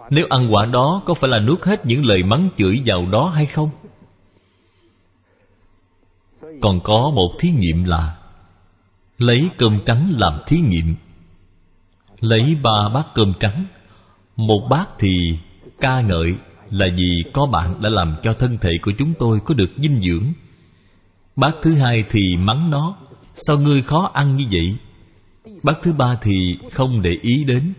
Nếu 0.10 0.28
ăn 0.30 0.54
quả 0.54 0.66
đó, 0.66 1.02
có 1.06 1.14
phải 1.14 1.30
là 1.30 1.40
nuốt 1.40 1.64
hết 1.64 1.86
những 1.86 2.06
lời 2.06 2.24
mắng 2.24 2.50
chửi 2.58 2.82
vào 2.86 3.06
đó 3.12 3.32
hay 3.36 3.46
không? 3.46 3.70
Còn 6.62 6.80
có 6.84 7.12
một 7.16 7.32
thí 7.40 7.52
nghiệm 7.52 7.84
là 7.84 8.18
lấy 9.18 9.50
cơm 9.58 9.80
trắng 9.86 10.14
làm 10.18 10.42
thí 10.48 10.58
nghiệm. 10.60 10.96
Lấy 12.20 12.56
ba 12.64 12.90
bát 12.94 13.08
cơm 13.16 13.34
trắng. 13.40 13.66
Một 14.36 14.68
bát 14.70 14.90
thì 15.00 15.10
ca 15.82 16.02
ngợi 16.02 16.36
là 16.70 16.88
vì 16.98 17.24
có 17.34 17.46
bạn 17.46 17.82
đã 17.82 17.90
làm 17.90 18.16
cho 18.24 18.34
thân 18.34 18.58
thể 18.62 18.72
của 18.82 18.92
chúng 18.98 19.14
tôi 19.20 19.40
có 19.46 19.54
được 19.54 19.72
dinh 19.78 20.02
dưỡng. 20.02 20.34
Bát 21.36 21.56
thứ 21.62 21.76
hai 21.76 22.04
thì 22.10 22.38
mắng 22.38 22.72
nó, 22.72 22.96
sao 23.34 23.58
ngươi 23.58 23.82
khó 23.82 24.12
ăn 24.14 24.36
như 24.36 24.46
vậy? 24.52 24.78
Bát 25.64 25.80
thứ 25.82 25.94
ba 25.94 26.18
thì 26.22 26.58
không 26.72 27.02
để 27.02 27.12
ý 27.22 27.44
đến. 27.44 27.74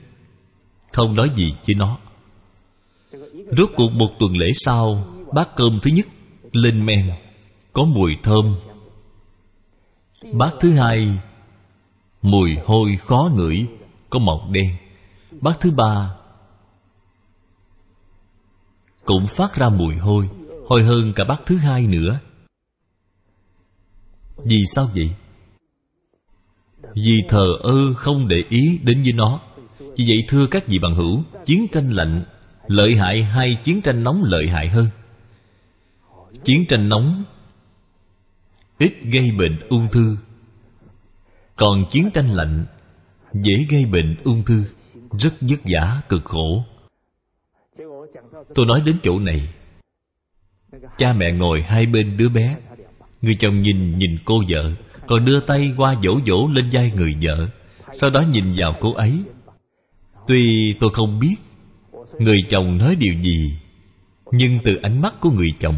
Không 0.93 1.15
nói 1.15 1.31
gì 1.37 1.55
với 1.67 1.75
nó. 1.75 1.99
Rốt 3.57 3.71
cuộc 3.77 3.91
một 3.93 4.09
tuần 4.19 4.37
lễ 4.37 4.47
sau 4.55 5.07
bát 5.35 5.49
cơm 5.57 5.79
thứ 5.83 5.91
nhất 5.91 6.07
lên 6.53 6.87
men, 6.87 7.11
có 7.73 7.85
mùi 7.85 8.17
thơm. 8.23 8.57
Bát 10.33 10.51
thứ 10.61 10.73
hai, 10.73 11.19
mùi 12.23 12.57
hôi 12.67 12.97
khó 13.07 13.31
ngửi, 13.35 13.67
có 14.11 14.19
màu 14.19 14.49
đen. 14.51 14.77
Bát 15.41 15.57
thứ 15.61 15.71
ba 15.71 16.15
cũng 19.05 19.27
phát 19.27 19.55
ra 19.55 19.69
mùi 19.69 19.95
hôi 19.95 20.29
hôi 20.67 20.85
hơn 20.85 21.13
cả 21.17 21.25
bát 21.29 21.41
thứ 21.47 21.57
hai 21.57 21.87
nữa. 21.87 22.21
Vì 24.45 24.59
sao 24.75 24.91
vậy? 24.95 25.15
Vì 26.95 27.23
thờ 27.29 27.47
ơ 27.63 27.95
không 27.95 28.29
để 28.29 28.37
ý 28.49 28.79
đến 28.83 29.03
với 29.03 29.13
nó. 29.13 29.41
Vì 29.79 30.05
vậy 30.09 30.25
thưa 30.29 30.47
các 30.47 30.69
vị 30.69 30.79
bằng 30.83 30.95
hữu, 30.95 31.23
chiến 31.45 31.67
tranh 31.73 31.91
lạnh 31.91 32.25
lợi 32.67 32.97
hại 32.97 33.23
hay 33.23 33.59
chiến 33.63 33.83
tranh 33.83 34.05
nóng 34.05 34.23
lợi 34.25 34.49
hại 34.49 34.69
hơn? 34.69 34.87
Chiến 36.45 36.65
tranh 36.69 36.89
nóng 36.89 37.25
ít 38.79 38.93
gây 39.13 39.31
bệnh 39.39 39.61
ung 39.69 39.89
thư, 39.93 40.17
còn 41.57 41.85
chiến 41.91 42.11
tranh 42.15 42.31
lạnh 42.31 42.67
dễ 43.33 43.67
gây 43.71 43.85
bệnh 43.85 44.17
ung 44.25 44.43
thư, 44.47 44.65
rất 45.19 45.35
vất 45.41 45.61
vả, 45.65 46.01
cực 46.09 46.25
khổ. 46.25 46.65
Tôi 48.55 48.67
nói 48.67 48.83
đến 48.87 48.97
chỗ 49.03 49.19
này, 49.19 49.49
cha 50.99 51.13
mẹ 51.13 51.33
ngồi 51.33 51.63
hai 51.63 51.87
bên 51.87 52.17
đứa 52.17 52.29
bé, 52.29 52.57
người 53.23 53.37
chồng 53.39 53.63
nhìn 53.63 53.99
nhìn 53.99 54.11
cô 54.25 54.43
vợ 54.49 54.73
còn 55.11 55.25
đưa 55.25 55.41
tay 55.41 55.73
qua 55.77 55.95
vỗ 56.03 56.21
vỗ 56.27 56.49
lên 56.53 56.69
vai 56.73 56.93
người 56.97 57.17
vợ, 57.23 57.49
sau 57.93 58.11
đó 58.11 58.21
nhìn 58.21 58.45
vào 58.57 58.77
cô 58.81 58.95
ấy. 58.95 59.23
Tuy 60.27 60.75
tôi 60.81 60.91
không 60.93 61.19
biết 61.19 61.37
người 62.19 62.39
chồng 62.51 62.79
nói 62.79 62.97
điều 62.97 63.15
gì, 63.23 63.59
nhưng 64.33 64.59
từ 64.65 64.77
ánh 64.83 65.01
mắt 65.01 65.15
của 65.21 65.31
người 65.31 65.53
chồng, 65.61 65.75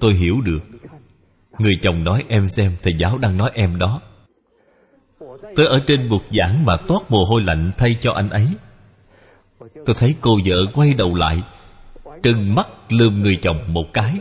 tôi 0.00 0.14
hiểu 0.14 0.40
được. 0.40 0.60
Người 1.58 1.74
chồng 1.82 2.04
nói 2.04 2.24
em 2.28 2.46
xem, 2.46 2.76
thầy 2.82 2.92
giáo 2.98 3.18
đang 3.18 3.36
nói 3.36 3.50
em 3.54 3.78
đó. 3.78 4.00
Tôi 5.56 5.66
ở 5.66 5.80
trên 5.86 6.08
bục 6.08 6.22
giảng 6.32 6.64
mà 6.64 6.72
toát 6.88 7.00
mồ 7.08 7.24
hôi 7.30 7.42
lạnh 7.42 7.70
thay 7.78 7.96
cho 8.00 8.12
anh 8.12 8.30
ấy. 8.30 8.48
Tôi 9.58 9.96
thấy 9.98 10.14
cô 10.20 10.38
vợ 10.46 10.56
quay 10.74 10.94
đầu 10.94 11.14
lại, 11.14 11.42
trừng 12.22 12.54
mắt 12.54 12.68
lườm 12.88 13.22
người 13.22 13.38
chồng 13.42 13.64
một 13.68 13.84
cái. 13.92 14.14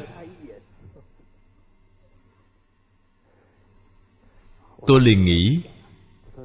Tôi 4.88 5.02
liền 5.02 5.26
nghĩ, 5.26 5.60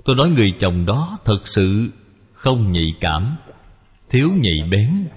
tôi 0.05 0.17
nói 0.17 0.31
người 0.31 0.55
chồng 0.59 0.87
đó 0.87 1.19
thật 1.25 1.41
sự 1.45 1.89
không 2.33 2.73
nhạy 2.73 2.87
cảm, 3.01 3.37
thiếu 4.11 4.31
nhạy 4.41 4.69
bén. 4.71 5.09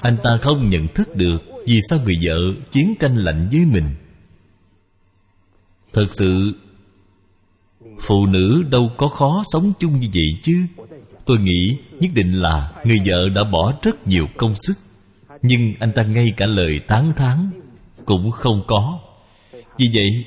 Anh 0.00 0.16
ta 0.22 0.30
không 0.42 0.70
nhận 0.70 0.88
thức 0.88 1.16
được 1.16 1.38
vì 1.66 1.78
sao 1.90 1.98
người 2.04 2.14
vợ 2.22 2.36
chiến 2.70 2.94
tranh 3.00 3.16
lạnh 3.16 3.48
với 3.52 3.64
mình. 3.64 3.94
Thật 5.92 6.06
sự, 6.10 6.52
phụ 8.00 8.26
nữ 8.26 8.62
đâu 8.70 8.90
có 8.96 9.08
khó 9.08 9.42
sống 9.52 9.72
chung 9.78 10.00
như 10.00 10.08
vậy 10.14 10.40
chứ. 10.42 10.66
Tôi 11.24 11.38
nghĩ 11.38 11.78
nhất 12.00 12.10
định 12.14 12.32
là 12.32 12.72
người 12.84 12.98
vợ 13.04 13.28
đã 13.34 13.44
bỏ 13.44 13.74
rất 13.82 14.06
nhiều 14.06 14.26
công 14.36 14.54
sức. 14.56 14.74
Nhưng 15.42 15.74
anh 15.80 15.92
ta 15.92 16.02
ngay 16.02 16.26
cả 16.36 16.46
lời 16.46 16.80
tán 16.88 17.12
thán 17.16 17.50
cũng 18.04 18.30
không 18.30 18.62
có. 18.66 18.98
Vì 19.52 19.86
vậy 19.94 20.24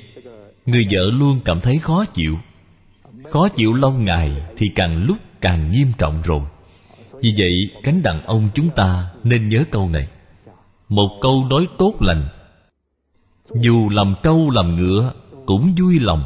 người 0.66 0.86
vợ 0.90 1.00
luôn 1.12 1.40
cảm 1.44 1.60
thấy 1.60 1.78
khó 1.78 2.04
chịu. 2.04 2.38
Khó 3.30 3.48
chịu 3.48 3.72
lâu 3.72 3.92
ngày 3.92 4.42
thì 4.56 4.66
càng 4.74 5.04
lúc 5.04 5.16
càng 5.40 5.70
nghiêm 5.70 5.86
trọng 5.98 6.22
rồi. 6.24 6.40
Vì 7.22 7.34
vậy, 7.38 7.80
cánh 7.82 8.02
đàn 8.02 8.26
ông 8.26 8.48
chúng 8.54 8.68
ta 8.70 9.10
nên 9.24 9.48
nhớ 9.48 9.64
câu 9.70 9.88
này. 9.88 10.08
Một 10.88 11.18
câu 11.20 11.44
nói 11.50 11.66
tốt 11.78 11.94
lành. 12.00 12.28
Dù 13.60 13.88
làm 13.88 14.14
trâu 14.22 14.50
làm 14.50 14.76
ngựa 14.76 15.12
cũng 15.46 15.74
vui 15.80 15.98
lòng. 16.00 16.24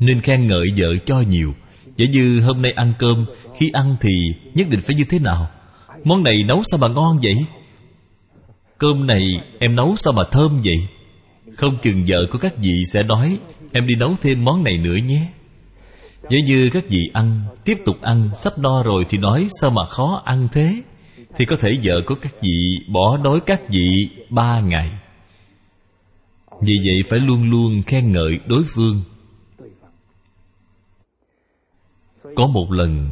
Nên 0.00 0.20
khen 0.20 0.46
ngợi 0.46 0.66
vợ 0.76 0.96
cho 1.06 1.20
nhiều. 1.20 1.54
Giả 1.96 2.06
như 2.12 2.40
hôm 2.40 2.62
nay 2.62 2.72
ăn 2.72 2.92
cơm, 2.98 3.26
Khi 3.54 3.70
ăn 3.72 3.96
thì 4.00 4.10
nhất 4.54 4.68
định 4.70 4.80
phải 4.80 4.96
như 4.96 5.04
thế 5.10 5.18
nào? 5.18 5.50
Món 6.04 6.22
này 6.22 6.42
nấu 6.48 6.62
sao 6.64 6.78
mà 6.80 6.88
ngon 6.88 7.18
vậy? 7.22 7.34
Cơm 8.78 9.06
này 9.06 9.22
em 9.58 9.76
nấu 9.76 9.94
sao 9.96 10.12
mà 10.12 10.22
thơm 10.30 10.60
vậy? 10.64 10.88
Không 11.56 11.78
chừng 11.82 12.04
vợ 12.08 12.26
của 12.30 12.38
các 12.38 12.54
vị 12.56 12.84
sẽ 12.92 13.02
đói 13.02 13.38
Em 13.72 13.86
đi 13.86 13.94
nấu 13.94 14.16
thêm 14.20 14.44
món 14.44 14.64
này 14.64 14.78
nữa 14.78 14.96
nhé. 14.96 15.28
Giả 16.30 16.38
như 16.46 16.70
các 16.72 16.84
vị 16.88 17.10
ăn, 17.12 17.40
Tiếp 17.64 17.78
tục 17.84 18.02
ăn, 18.02 18.30
Sắp 18.36 18.58
no 18.58 18.82
rồi 18.82 19.06
thì 19.08 19.18
nói, 19.18 19.48
Sao 19.60 19.70
mà 19.70 19.86
khó 19.86 20.22
ăn 20.24 20.48
thế? 20.52 20.82
Thì 21.36 21.44
có 21.44 21.56
thể 21.60 21.72
vợ 21.82 21.94
của 22.06 22.14
các 22.14 22.34
vị 22.40 22.78
Bỏ 22.88 23.16
đói 23.16 23.40
các 23.46 23.60
vị 23.68 24.08
ba 24.30 24.60
ngày. 24.60 24.90
Vì 26.60 26.74
vậy 26.84 26.96
phải 27.08 27.18
luôn 27.18 27.50
luôn 27.50 27.82
khen 27.82 28.12
ngợi 28.12 28.40
đối 28.46 28.64
phương. 28.74 29.02
Có 32.36 32.46
một 32.46 32.72
lần, 32.72 33.10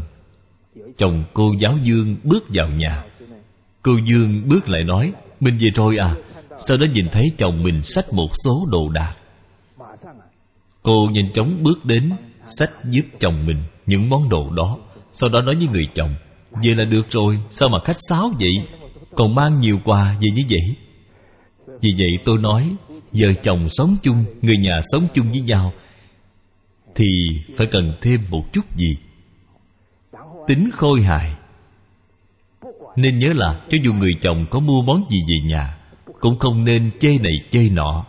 Chồng 0.96 1.24
cô 1.34 1.54
giáo 1.60 1.78
Dương 1.82 2.16
bước 2.24 2.44
vào 2.48 2.68
nhà. 2.68 3.04
Cô 3.82 3.92
Dương 4.06 4.42
bước 4.48 4.68
lại 4.68 4.84
nói 4.84 5.12
Mình 5.40 5.58
về 5.60 5.68
rồi 5.74 5.96
à? 5.96 6.14
Sau 6.58 6.76
đó 6.76 6.86
nhìn 6.92 7.08
thấy 7.12 7.32
chồng 7.38 7.62
mình 7.62 7.82
xách 7.82 8.12
một 8.12 8.28
số 8.44 8.66
đồ 8.70 8.88
đạc. 8.88 9.14
Cô 10.82 11.08
nhanh 11.12 11.32
chóng 11.32 11.62
bước 11.62 11.84
đến, 11.84 12.10
Xách 12.46 12.70
giúp 12.84 13.02
chồng 13.20 13.46
mình 13.46 13.62
những 13.86 14.10
món 14.10 14.28
đồ 14.28 14.50
đó. 14.50 14.78
Sau 15.12 15.28
đó 15.28 15.40
nói 15.40 15.54
với 15.54 15.68
người 15.68 15.88
chồng 15.94 16.14
vậy 16.50 16.74
là 16.74 16.84
được 16.84 17.10
rồi, 17.10 17.38
Sao 17.50 17.68
mà 17.68 17.78
khách 17.84 17.96
sáo 18.08 18.32
vậy? 18.40 18.54
Còn 19.16 19.34
mang 19.34 19.60
nhiều 19.60 19.78
quà 19.84 20.16
về 20.20 20.28
như 20.34 20.42
vậy? 20.48 20.76
Vì 21.80 21.90
vậy 21.98 22.10
tôi 22.24 22.38
nói 22.38 22.74
Vợ 23.12 23.28
chồng 23.42 23.68
sống 23.68 23.96
chung, 24.02 24.24
Người 24.42 24.56
nhà 24.56 24.78
sống 24.92 25.06
chung 25.14 25.30
với 25.30 25.40
nhau 25.40 25.72
Thì 26.94 27.06
phải 27.56 27.66
cần 27.66 27.94
thêm 28.00 28.20
một 28.30 28.52
chút 28.52 28.76
gì? 28.76 28.96
Tính 30.46 30.70
khôi 30.72 31.02
hài. 31.02 31.34
Nên 32.96 33.18
nhớ 33.18 33.28
là 33.34 33.60
cho 33.68 33.78
dù 33.84 33.92
người 33.92 34.12
chồng 34.22 34.46
có 34.50 34.60
mua 34.60 34.82
món 34.86 35.04
gì 35.10 35.18
về 35.28 35.48
nhà 35.48 35.78
cũng 36.24 36.38
không 36.38 36.64
nên 36.64 36.90
chê 37.00 37.18
này 37.18 37.32
chê 37.50 37.68
nọ. 37.68 38.06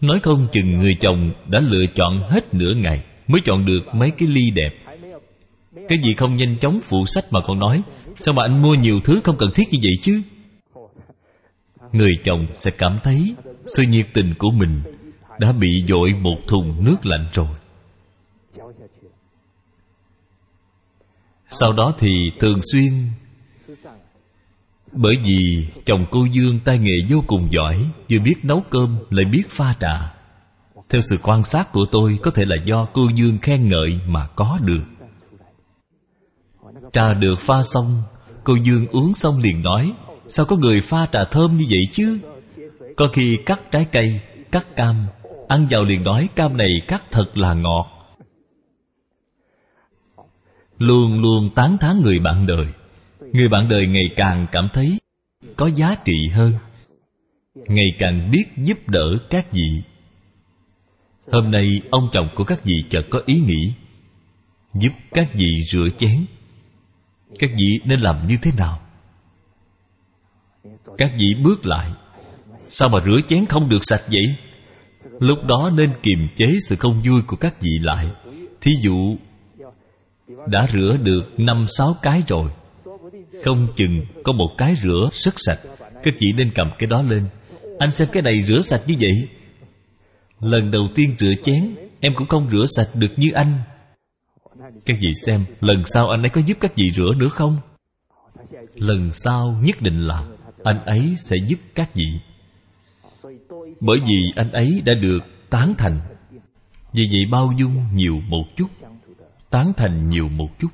Nói 0.00 0.20
không 0.22 0.46
chừng 0.52 0.76
người 0.76 0.94
chồng 1.00 1.32
đã 1.46 1.60
lựa 1.60 1.86
chọn 1.94 2.30
hết 2.30 2.54
nửa 2.54 2.74
ngày 2.74 3.04
mới 3.28 3.40
chọn 3.44 3.64
được 3.64 3.80
mấy 3.94 4.10
cái 4.18 4.28
ly 4.28 4.50
đẹp. 4.50 4.70
Cái 5.88 5.98
gì 6.02 6.14
không 6.14 6.36
nhanh 6.36 6.58
chóng 6.58 6.80
phụ 6.82 7.06
sách 7.06 7.24
mà 7.30 7.40
còn 7.40 7.58
nói, 7.58 7.82
sao 8.16 8.34
mà 8.34 8.42
anh 8.44 8.62
mua 8.62 8.74
nhiều 8.74 9.00
thứ 9.04 9.20
không 9.24 9.36
cần 9.38 9.50
thiết 9.54 9.64
như 9.70 9.78
vậy 9.82 9.92
chứ? 10.02 10.22
Người 11.92 12.12
chồng 12.24 12.46
sẽ 12.54 12.70
cảm 12.70 12.98
thấy 13.02 13.34
sự 13.66 13.82
nhiệt 13.82 14.06
tình 14.14 14.34
của 14.38 14.50
mình 14.50 14.80
đã 15.40 15.52
bị 15.52 15.84
dội 15.88 16.14
một 16.20 16.36
thùng 16.48 16.84
nước 16.84 17.06
lạnh 17.06 17.26
rồi. 17.32 17.48
Sau 21.48 21.72
đó 21.72 21.94
thì 21.98 22.08
thường 22.40 22.60
xuyên 22.72 22.92
bởi 24.96 25.16
vì 25.24 25.68
chồng 25.86 26.06
cô 26.10 26.24
dương 26.32 26.58
tay 26.64 26.78
nghề 26.78 26.94
vô 27.08 27.24
cùng 27.26 27.48
giỏi, 27.50 27.90
vừa 28.10 28.18
biết 28.18 28.34
nấu 28.42 28.62
cơm, 28.70 28.96
lại 29.10 29.24
biết 29.24 29.42
pha 29.50 29.74
trà. 29.80 30.14
Theo 30.88 31.00
sự 31.00 31.18
quan 31.22 31.42
sát 31.42 31.72
của 31.72 31.86
tôi, 31.92 32.18
có 32.22 32.30
thể 32.30 32.44
là 32.44 32.56
do 32.64 32.84
cô 32.92 33.08
dương 33.14 33.38
khen 33.42 33.68
ngợi 33.68 34.00
mà 34.06 34.26
có 34.26 34.58
được. 34.62 34.82
Trà 36.92 37.14
được 37.14 37.38
pha 37.38 37.62
xong, 37.62 38.02
cô 38.44 38.54
dương 38.54 38.86
uống 38.86 39.14
xong 39.14 39.38
liền 39.38 39.62
nói, 39.62 39.92
sao 40.26 40.46
có 40.46 40.56
người 40.56 40.80
pha 40.80 41.06
trà 41.12 41.20
thơm 41.30 41.56
như 41.56 41.64
vậy 41.68 41.82
chứ? 41.92 42.18
Có 42.96 43.08
khi 43.12 43.38
cắt 43.46 43.62
trái 43.70 43.86
cây, 43.92 44.20
cắt 44.52 44.76
cam, 44.76 45.06
ăn 45.48 45.66
vào 45.70 45.84
liền 45.84 46.02
nói, 46.02 46.28
cam 46.36 46.56
này 46.56 46.70
cắt 46.88 47.04
thật 47.10 47.26
là 47.34 47.54
ngọt. 47.54 47.86
Luôn 50.78 51.20
luôn 51.20 51.50
tán 51.54 51.78
thán 51.78 52.00
người 52.02 52.18
bạn 52.18 52.46
đời 52.46 52.66
người 53.36 53.48
bạn 53.48 53.68
đời 53.68 53.86
ngày 53.86 54.04
càng 54.16 54.46
cảm 54.52 54.68
thấy 54.72 54.98
có 55.56 55.70
giá 55.76 55.94
trị 56.04 56.28
hơn, 56.32 56.52
ngày 57.54 57.86
càng 57.98 58.30
biết 58.30 58.44
giúp 58.56 58.88
đỡ 58.88 59.18
các 59.30 59.52
vị. 59.52 59.82
Hôm 61.32 61.50
nay, 61.50 61.80
ông 61.90 62.08
chồng 62.12 62.28
của 62.34 62.44
các 62.44 62.64
vị 62.64 62.74
chợt 62.90 63.02
có 63.10 63.22
ý 63.26 63.34
nghĩ 63.34 63.72
giúp 64.74 64.92
các 65.10 65.30
vị 65.34 65.62
rửa 65.70 65.88
chén. 65.96 66.26
Các 67.38 67.50
vị 67.58 67.80
nên 67.84 68.00
làm 68.00 68.26
như 68.26 68.36
thế 68.42 68.50
nào? 68.58 68.80
Các 70.98 71.12
vị 71.18 71.34
bước 71.44 71.66
lại. 71.66 71.90
Sao 72.58 72.88
mà 72.88 72.98
rửa 73.06 73.20
chén 73.26 73.46
không 73.46 73.68
được 73.68 73.84
sạch 73.84 74.02
vậy? 74.06 74.36
Lúc 75.20 75.38
đó 75.44 75.70
nên 75.74 75.92
kiềm 76.02 76.28
chế 76.36 76.46
sự 76.68 76.76
không 76.76 77.02
vui 77.02 77.22
của 77.26 77.36
các 77.36 77.60
vị 77.60 77.70
lại. 77.80 78.10
Thí 78.60 78.72
dụ, 78.82 79.16
đã 80.46 80.66
rửa 80.72 80.96
được 81.02 81.40
năm 81.40 81.64
sáu 81.68 81.96
cái 82.02 82.22
rồi 82.28 82.50
không 83.44 83.66
chừng 83.76 84.04
có 84.24 84.32
một 84.32 84.48
cái 84.58 84.74
rửa 84.82 85.08
rất 85.12 85.34
sạch. 85.36 85.58
Các 86.02 86.14
vị 86.18 86.32
nên 86.36 86.50
cầm 86.54 86.66
cái 86.78 86.86
đó 86.86 87.02
lên. 87.02 87.24
Anh 87.78 87.90
xem 87.90 88.08
cái 88.12 88.22
này 88.22 88.42
rửa 88.44 88.60
sạch 88.60 88.80
như 88.86 88.94
vậy. 89.00 89.28
Lần 90.40 90.70
đầu 90.70 90.82
tiên 90.94 91.14
rửa 91.18 91.34
chén, 91.42 91.74
em 92.00 92.12
cũng 92.16 92.28
không 92.28 92.50
rửa 92.52 92.64
sạch 92.76 92.88
được 92.94 93.12
như 93.16 93.30
anh. 93.34 93.60
Các 94.86 94.96
vị 95.00 95.10
xem, 95.26 95.44
lần 95.60 95.84
sau 95.84 96.10
anh 96.10 96.22
ấy 96.22 96.30
có 96.30 96.40
giúp 96.46 96.56
các 96.60 96.76
vị 96.76 96.90
rửa 96.90 97.14
nữa 97.16 97.28
không? 97.28 97.58
Lần 98.74 99.10
sau 99.12 99.60
nhất 99.62 99.82
định 99.82 99.98
là 99.98 100.26
anh 100.62 100.84
ấy 100.84 101.14
sẽ 101.18 101.36
giúp 101.46 101.58
các 101.74 101.94
vị. 101.94 102.20
Bởi 103.80 103.98
vì 104.08 104.32
anh 104.36 104.52
ấy 104.52 104.82
đã 104.84 104.94
được 104.94 105.18
tán 105.50 105.74
thành. 105.78 106.00
Vì 106.92 107.04
vậy 107.12 107.24
bao 107.30 107.52
dung 107.58 107.76
nhiều 107.94 108.20
một 108.28 108.44
chút, 108.56 108.66
tán 109.50 109.72
thành 109.76 110.08
nhiều 110.08 110.28
một 110.28 110.58
chút 110.58 110.68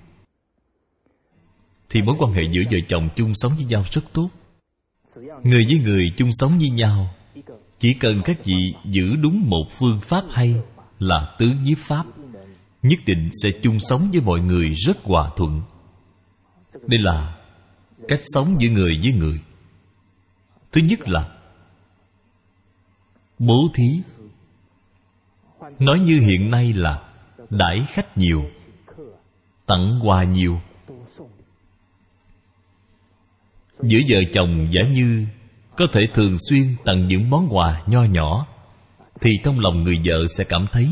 thì 1.93 2.03
mối 2.03 2.17
quan 2.19 2.33
hệ 2.33 2.43
giữa 2.51 2.63
vợ 2.71 2.79
chồng 2.89 3.09
chung 3.17 3.33
sống 3.35 3.53
với 3.57 3.65
nhau 3.65 3.85
rất 3.91 4.03
tốt. 4.13 4.29
Người 5.43 5.65
với 5.69 5.79
người 5.85 6.13
chung 6.17 6.31
sống 6.33 6.59
với 6.59 6.71
nhau, 6.71 7.15
chỉ 7.79 7.95
cần 7.95 8.23
các 8.25 8.45
vị 8.45 8.75
giữ 8.85 9.17
đúng 9.17 9.43
một 9.51 9.65
phương 9.73 10.01
pháp 10.01 10.25
hay 10.31 10.55
là 10.99 11.37
tứ 11.39 11.47
nhiếp 11.63 11.79
pháp, 11.79 12.05
nhất 12.83 12.99
định 13.07 13.31
sẽ 13.43 13.51
chung 13.63 13.81
sống 13.81 14.09
với 14.13 14.21
mọi 14.21 14.41
người 14.41 14.73
rất 14.87 14.97
hòa 15.03 15.31
thuận. 15.37 15.63
Đây 16.87 17.01
là 17.01 17.37
cách 18.09 18.21
sống 18.23 18.57
giữa 18.61 18.69
người 18.69 19.01
với 19.05 19.13
người. 19.13 19.41
Thứ 20.73 20.81
nhất 20.81 21.09
là 21.09 21.29
bố 23.39 23.69
thí. 23.75 24.03
Nói 25.79 25.99
như 26.01 26.21
hiện 26.21 26.51
nay 26.51 26.73
là 26.73 27.03
đãi 27.51 27.77
khách 27.89 28.19
nhiều, 28.19 28.45
tặng 29.67 30.01
quà 30.03 30.25
nhiều. 30.25 30.61
Giữa 33.83 33.99
vợ 34.09 34.19
chồng 34.33 34.69
giả 34.71 34.83
như, 34.83 35.27
có 35.77 35.87
thể 35.93 36.01
thường 36.15 36.37
xuyên 36.49 36.63
tặng 36.85 37.07
những 37.07 37.31
món 37.31 37.49
quà 37.51 37.83
nho 37.87 38.05
nhỏ, 38.05 38.47
thì 39.21 39.31
trong 39.45 39.59
lòng 39.59 39.83
người 39.83 40.01
vợ 40.05 40.27
sẽ 40.27 40.45
cảm 40.45 40.67
thấy 40.73 40.89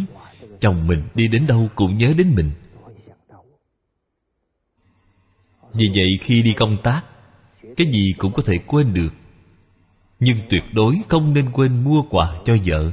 chồng 0.60 0.86
mình 0.86 1.02
đi 1.14 1.28
đến 1.28 1.46
đâu 1.46 1.68
cũng 1.74 1.98
nhớ 1.98 2.14
đến 2.18 2.32
mình. 2.36 2.50
Vì 5.74 5.88
vậy 5.94 6.18
khi 6.20 6.42
đi 6.42 6.52
công 6.52 6.76
tác, 6.82 7.02
cái 7.76 7.86
gì 7.86 8.12
cũng 8.18 8.32
có 8.32 8.42
thể 8.46 8.58
quên 8.66 8.94
được. 8.94 9.14
Nhưng 10.20 10.36
tuyệt 10.50 10.62
đối 10.72 10.94
không 11.08 11.34
nên 11.34 11.52
quên 11.52 11.84
mua 11.84 12.02
quà 12.10 12.40
cho 12.44 12.56
vợ. 12.66 12.92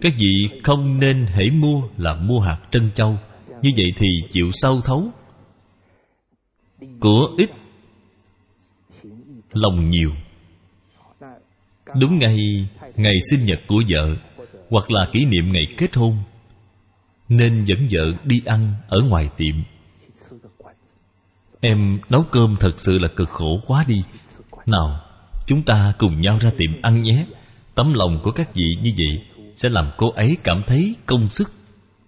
Các 0.00 0.12
vị 0.18 0.60
không 0.62 1.00
nên 1.00 1.26
hãy 1.26 1.50
mua 1.50 1.82
là 1.96 2.14
mua 2.14 2.40
hạt 2.40 2.58
trân 2.70 2.90
châu. 2.94 3.18
Như 3.62 3.70
vậy 3.76 3.92
thì 3.96 4.08
chịu 4.30 4.50
sâu 4.52 4.80
thấu. 4.80 5.10
Của 7.00 7.28
ít 7.38 7.50
lòng 9.62 9.90
nhiều. 9.90 10.10
Đúng 12.00 12.18
ngày 12.18 12.36
ngày 12.96 13.14
sinh 13.30 13.44
nhật 13.44 13.60
của 13.66 13.82
vợ, 13.88 14.16
hoặc 14.70 14.90
là 14.90 15.06
kỷ 15.12 15.24
niệm 15.24 15.52
ngày 15.52 15.66
kết 15.76 15.96
hôn, 15.96 16.18
nên 17.28 17.64
dẫn 17.64 17.78
vợ 17.90 18.02
đi 18.24 18.42
ăn 18.46 18.74
ở 18.88 18.98
ngoài 19.08 19.30
tiệm. 19.36 19.54
Em 21.60 21.98
nấu 22.08 22.24
cơm 22.30 22.56
thật 22.60 22.72
sự 22.76 22.98
là 22.98 23.08
cực 23.16 23.28
khổ 23.28 23.60
quá 23.66 23.84
đi. 23.88 24.02
Nào, 24.66 25.00
chúng 25.46 25.62
ta 25.62 25.92
cùng 25.98 26.20
nhau 26.20 26.38
ra 26.40 26.50
tiệm 26.56 26.82
ăn 26.82 27.02
nhé. 27.02 27.26
Tấm 27.74 27.92
lòng 27.94 28.20
của 28.22 28.30
các 28.30 28.54
vị 28.54 28.76
như 28.82 28.92
vậy 28.98 29.44
sẽ 29.54 29.68
làm 29.68 29.90
cô 29.96 30.10
ấy 30.10 30.36
cảm 30.44 30.62
thấy 30.66 30.94
công 31.06 31.28
sức 31.28 31.48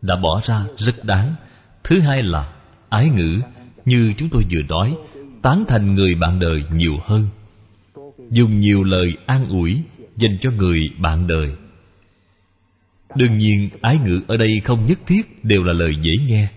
đã 0.02 0.16
bỏ 0.16 0.40
ra 0.44 0.64
rất 0.76 1.04
đáng. 1.04 1.34
Thứ 1.84 2.00
hai 2.00 2.22
là 2.22 2.52
ái 2.88 3.08
ngữ, 3.08 3.40
như 3.84 4.14
chúng 4.16 4.28
tôi 4.32 4.42
vừa 4.50 4.62
nói, 4.68 4.94
tán 5.42 5.64
thành 5.68 5.94
người 5.94 6.14
bạn 6.14 6.38
đời 6.38 6.64
nhiều 6.72 6.96
hơn 7.04 7.26
dùng 8.30 8.60
nhiều 8.60 8.84
lời 8.84 9.16
an 9.26 9.48
ủi 9.48 9.82
dành 10.16 10.38
cho 10.40 10.50
người 10.50 10.80
bạn 10.98 11.26
đời. 11.26 11.52
Đương 13.14 13.38
nhiên, 13.38 13.68
ái 13.80 13.98
ngữ 13.98 14.20
ở 14.28 14.36
đây 14.36 14.60
không 14.64 14.86
nhất 14.86 14.98
thiết 15.06 15.44
đều 15.44 15.62
là 15.62 15.72
lời 15.72 15.96
dễ 16.00 16.12
nghe. 16.26 16.48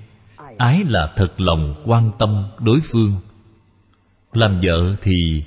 Ái 0.58 0.80
là 0.88 1.14
thật 1.16 1.42
lòng 1.42 1.84
quan 1.86 2.12
tâm 2.20 2.30
đối 2.60 2.80
phương. 2.92 3.12
Làm 4.34 4.60
vợ 4.64 4.96
thì 5.02 5.44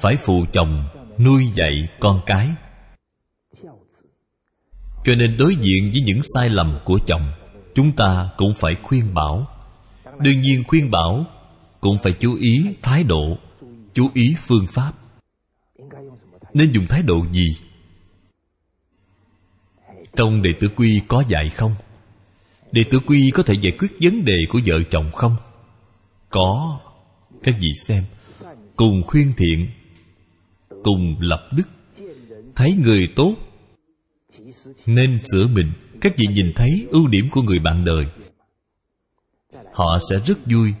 phải 0.00 0.16
phụ 0.16 0.44
chồng, 0.52 0.84
nuôi 1.18 1.44
dạy 1.54 1.88
con 2.00 2.20
cái. 2.26 2.48
Cho 5.04 5.14
nên 5.14 5.36
đối 5.38 5.54
diện 5.60 5.90
với 5.92 6.02
những 6.06 6.20
sai 6.34 6.48
lầm 6.48 6.78
của 6.84 6.98
chồng, 7.06 7.22
chúng 7.74 7.92
ta 7.92 8.30
cũng 8.36 8.54
phải 8.54 8.76
khuyên 8.82 9.14
bảo. 9.14 9.46
Đương 10.20 10.40
nhiên 10.40 10.64
khuyên 10.68 10.90
bảo 10.90 11.26
cũng 11.80 11.98
phải 11.98 12.12
chú 12.20 12.34
ý 12.34 12.76
thái 12.82 13.04
độ 13.04 13.38
chú 13.98 14.10
ý 14.14 14.34
phương 14.38 14.66
pháp. 14.66 14.92
Nên 16.54 16.72
dùng 16.72 16.86
thái 16.88 17.02
độ 17.02 17.26
gì? 17.32 17.56
Trong 20.16 20.42
đệ 20.42 20.50
tử 20.60 20.68
quy 20.76 21.00
có 21.08 21.24
dạy 21.28 21.48
không? 21.56 21.74
Đệ 22.72 22.82
tử 22.90 22.98
quy 23.06 23.30
có 23.34 23.42
thể 23.42 23.54
giải 23.62 23.72
quyết 23.78 23.88
vấn 24.00 24.24
đề 24.24 24.36
của 24.48 24.60
vợ 24.66 24.74
chồng 24.90 25.10
không? 25.12 25.36
Có. 26.30 26.80
Các 27.42 27.54
vị 27.60 27.68
xem, 27.86 28.04
cùng 28.76 29.02
khuyên 29.06 29.32
thiện, 29.36 29.68
cùng 30.68 31.16
lập 31.20 31.48
đức, 31.56 31.68
thấy 32.54 32.70
người 32.84 33.08
tốt, 33.16 33.34
nên 34.86 35.18
sửa 35.32 35.46
mình. 35.46 35.72
Các 36.00 36.12
vị 36.16 36.26
nhìn 36.30 36.52
thấy 36.56 36.86
ưu 36.90 37.06
điểm 37.06 37.28
của 37.30 37.42
người 37.42 37.58
bạn 37.58 37.84
đời, 37.84 38.06
họ 39.72 39.98
sẽ 40.10 40.16
rất 40.26 40.38
vui 40.46 40.74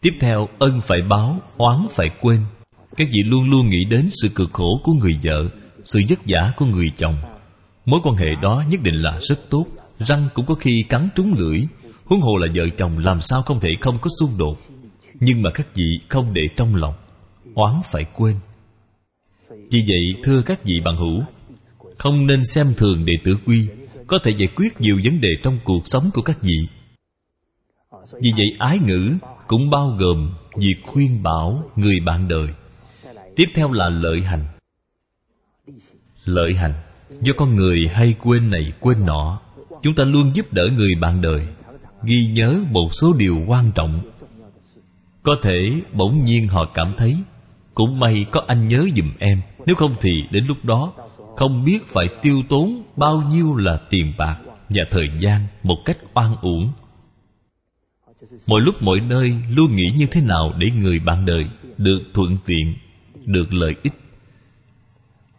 tiếp 0.00 0.12
theo, 0.20 0.48
ân 0.58 0.80
phải 0.84 0.98
báo, 1.08 1.40
oán 1.56 1.86
phải 1.90 2.10
quên. 2.20 2.40
Các 2.96 3.08
vị 3.12 3.22
luôn 3.24 3.50
luôn 3.50 3.70
nghĩ 3.70 3.84
đến 3.90 4.08
sự 4.22 4.28
cực 4.34 4.50
khổ 4.52 4.80
của 4.84 4.92
người 4.92 5.18
vợ, 5.22 5.48
sự 5.84 6.00
vất 6.08 6.18
vả 6.26 6.52
của 6.56 6.66
người 6.66 6.90
chồng. 6.96 7.16
Mối 7.86 8.00
quan 8.04 8.16
hệ 8.16 8.26
đó 8.42 8.64
nhất 8.70 8.80
định 8.82 8.94
là 8.94 9.18
rất 9.22 9.50
tốt, 9.50 9.66
răng 9.98 10.28
cũng 10.34 10.46
có 10.46 10.54
khi 10.54 10.84
cắn 10.88 11.08
trúng 11.16 11.34
lưỡi. 11.34 11.60
Huống 12.04 12.20
hồ 12.20 12.36
là 12.36 12.46
vợ 12.54 12.62
chồng 12.78 12.98
làm 12.98 13.20
sao 13.20 13.42
không 13.42 13.60
thể 13.60 13.70
không 13.80 13.98
có 13.98 14.10
xung 14.20 14.38
đột. 14.38 14.58
Nhưng 15.20 15.42
mà 15.42 15.50
các 15.54 15.66
vị 15.74 16.00
không 16.08 16.34
để 16.34 16.42
trong 16.56 16.74
lòng, 16.74 16.94
oán 17.54 17.80
phải 17.92 18.04
quên. 18.14 18.36
Vì 19.48 19.84
vậy, 19.88 20.22
thưa 20.24 20.42
các 20.42 20.64
vị 20.64 20.74
bạn 20.84 20.96
hữu, 20.96 21.22
không 21.98 22.26
nên 22.26 22.44
xem 22.44 22.74
thường 22.76 23.04
đệ 23.04 23.12
tử 23.24 23.36
quy, 23.46 23.68
có 24.06 24.18
thể 24.24 24.32
giải 24.38 24.48
quyết 24.56 24.80
nhiều 24.80 25.00
vấn 25.04 25.20
đề 25.20 25.28
trong 25.42 25.58
cuộc 25.64 25.82
sống 25.84 26.10
của 26.14 26.22
các 26.22 26.38
vị. 26.42 26.68
Vì 28.22 28.32
vậy, 28.36 28.46
ái 28.58 28.78
ngữ 28.78 29.12
cũng 29.48 29.70
bao 29.70 29.96
gồm 29.98 30.30
việc 30.56 30.76
khuyên 30.86 31.22
bảo 31.22 31.62
người 31.76 32.00
bạn 32.00 32.28
đời. 32.28 32.48
Tiếp 33.36 33.46
theo 33.54 33.72
là 33.72 33.88
lợi 33.88 34.22
hành. 34.22 34.44
Lợi 36.24 36.54
hành. 36.54 36.74
Do 37.20 37.32
con 37.36 37.54
người 37.54 37.78
hay 37.92 38.14
quên 38.22 38.50
này 38.50 38.72
quên 38.80 39.06
nọ, 39.06 39.40
chúng 39.82 39.94
ta 39.94 40.04
luôn 40.04 40.30
giúp 40.34 40.52
đỡ 40.52 40.68
người 40.76 40.94
bạn 41.00 41.20
đời. 41.20 41.46
Ghi 42.02 42.26
nhớ 42.26 42.60
một 42.70 42.88
số 42.92 43.12
điều 43.12 43.36
quan 43.46 43.72
trọng. 43.74 44.00
Có 45.22 45.36
thể 45.42 45.82
bỗng 45.92 46.24
nhiên 46.24 46.48
họ 46.48 46.64
cảm 46.74 46.94
thấy, 46.96 47.16
cũng 47.74 48.00
may 48.00 48.26
có 48.32 48.42
anh 48.46 48.68
nhớ 48.68 48.86
giùm 48.96 49.12
em, 49.18 49.40
nếu 49.66 49.76
không 49.76 49.96
thì 50.00 50.10
đến 50.30 50.44
lúc 50.46 50.64
đó, 50.64 50.92
không 51.36 51.64
biết 51.64 51.78
phải 51.86 52.06
tiêu 52.22 52.42
tốn 52.48 52.82
bao 52.96 53.22
nhiêu 53.30 53.54
là 53.54 53.80
tiền 53.90 54.12
bạc 54.18 54.38
và 54.68 54.84
thời 54.90 55.08
gian 55.20 55.46
một 55.62 55.76
cách 55.84 55.98
oan 56.14 56.36
uổng 56.40 56.72
mỗi 58.46 58.60
lúc 58.60 58.74
mỗi 58.80 59.00
nơi 59.00 59.34
luôn 59.50 59.76
nghĩ 59.76 59.92
như 59.96 60.06
thế 60.06 60.20
nào 60.20 60.54
để 60.58 60.70
người 60.70 60.98
bạn 60.98 61.26
đời 61.26 61.48
được 61.78 62.00
thuận 62.14 62.36
tiện, 62.46 62.74
được 63.26 63.54
lợi 63.54 63.74
ích? 63.82 63.92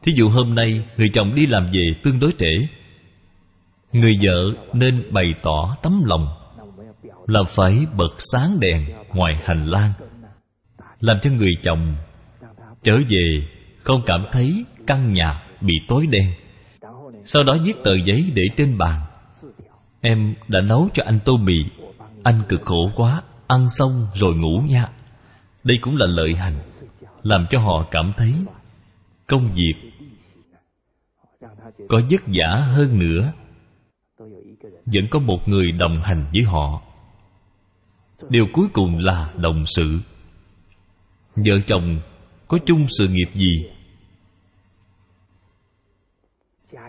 Thí 0.03 0.11
dụ 0.15 0.29
hôm 0.29 0.55
nay 0.55 0.81
người 0.97 1.09
chồng 1.09 1.35
đi 1.35 1.45
làm 1.45 1.69
về 1.71 1.93
tương 2.03 2.19
đối 2.19 2.31
trễ. 2.37 2.67
Người 3.93 4.13
vợ 4.21 4.53
nên 4.73 5.03
bày 5.11 5.25
tỏ 5.43 5.75
tấm 5.83 6.01
lòng 6.05 6.27
là 7.27 7.43
phải 7.49 7.85
bật 7.97 8.15
sáng 8.17 8.59
đèn 8.59 8.85
ngoài 9.13 9.33
hành 9.45 9.65
lang, 9.65 9.93
làm 10.99 11.17
cho 11.21 11.29
người 11.29 11.51
chồng 11.63 11.95
trở 12.83 12.93
về 13.09 13.47
không 13.83 14.01
cảm 14.05 14.25
thấy 14.31 14.65
căn 14.87 15.13
nhà 15.13 15.41
bị 15.61 15.73
tối 15.87 16.07
đen. 16.07 16.33
Sau 17.25 17.43
đó 17.43 17.57
viết 17.63 17.73
tờ 17.83 17.95
giấy 18.05 18.31
để 18.35 18.43
trên 18.57 18.77
bàn. 18.77 19.01
Em 20.01 20.35
đã 20.47 20.61
nấu 20.61 20.89
cho 20.93 21.03
anh 21.05 21.19
tô 21.25 21.37
mì 21.37 21.55
anh 22.23 22.41
cực 22.49 22.61
khổ 22.65 22.91
quá, 22.95 23.21
ăn 23.47 23.69
xong 23.69 24.07
rồi 24.15 24.35
ngủ 24.35 24.61
nha. 24.65 24.89
Đây 25.63 25.77
cũng 25.81 25.95
là 25.95 26.05
lợi 26.05 26.33
hành, 26.35 26.59
làm 27.23 27.45
cho 27.49 27.59
họ 27.59 27.87
cảm 27.91 28.13
thấy 28.17 28.33
công 29.27 29.53
việc 29.53 29.73
có 31.89 32.01
vất 32.09 32.21
vả 32.27 32.55
hơn 32.55 32.99
nữa. 32.99 33.33
Vẫn 34.85 35.07
có 35.11 35.19
một 35.19 35.47
người 35.47 35.71
đồng 35.71 36.01
hành 36.01 36.25
với 36.33 36.43
họ. 36.43 36.81
Điều 38.29 38.45
cuối 38.53 38.67
cùng 38.73 38.97
là 38.97 39.29
đồng 39.35 39.63
sự. 39.65 39.99
Vợ 41.35 41.59
chồng 41.67 42.01
có 42.47 42.57
chung 42.65 42.85
sự 42.97 43.07
nghiệp 43.07 43.29
gì? 43.33 43.65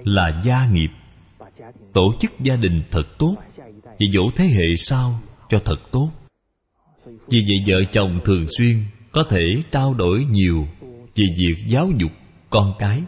Là 0.04 0.40
gia 0.44 0.66
nghiệp. 0.66 0.90
Tổ 1.92 2.14
chức 2.20 2.32
gia 2.40 2.56
đình 2.56 2.82
thật 2.90 3.04
tốt 3.18 3.36
dạy 4.01 4.09
dỗ 4.12 4.30
thế 4.36 4.44
hệ 4.44 4.74
sau 4.76 5.20
cho 5.48 5.59
thật 5.64 5.76
tốt. 5.92 6.11
Vì 7.07 7.40
vậy 7.48 7.64
vợ 7.66 7.84
chồng 7.92 8.20
thường 8.24 8.44
xuyên 8.59 8.76
có 9.12 9.22
thể 9.30 9.40
trao 9.70 9.94
đổi 9.94 10.24
nhiều 10.30 10.66
về 11.16 11.24
việc 11.38 11.64
giáo 11.68 11.90
dục 11.98 12.11
con 12.51 12.72
cái. 12.78 13.03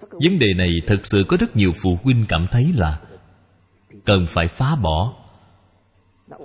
Vấn 0.00 0.38
đề 0.38 0.54
này 0.54 0.70
thật 0.86 1.06
sự 1.06 1.24
có 1.28 1.36
rất 1.40 1.56
nhiều 1.56 1.72
phụ 1.82 1.98
huynh 2.02 2.24
cảm 2.28 2.46
thấy 2.50 2.72
là 2.76 3.00
cần 4.04 4.26
phải 4.28 4.46
phá 4.48 4.76
bỏ. 4.82 5.14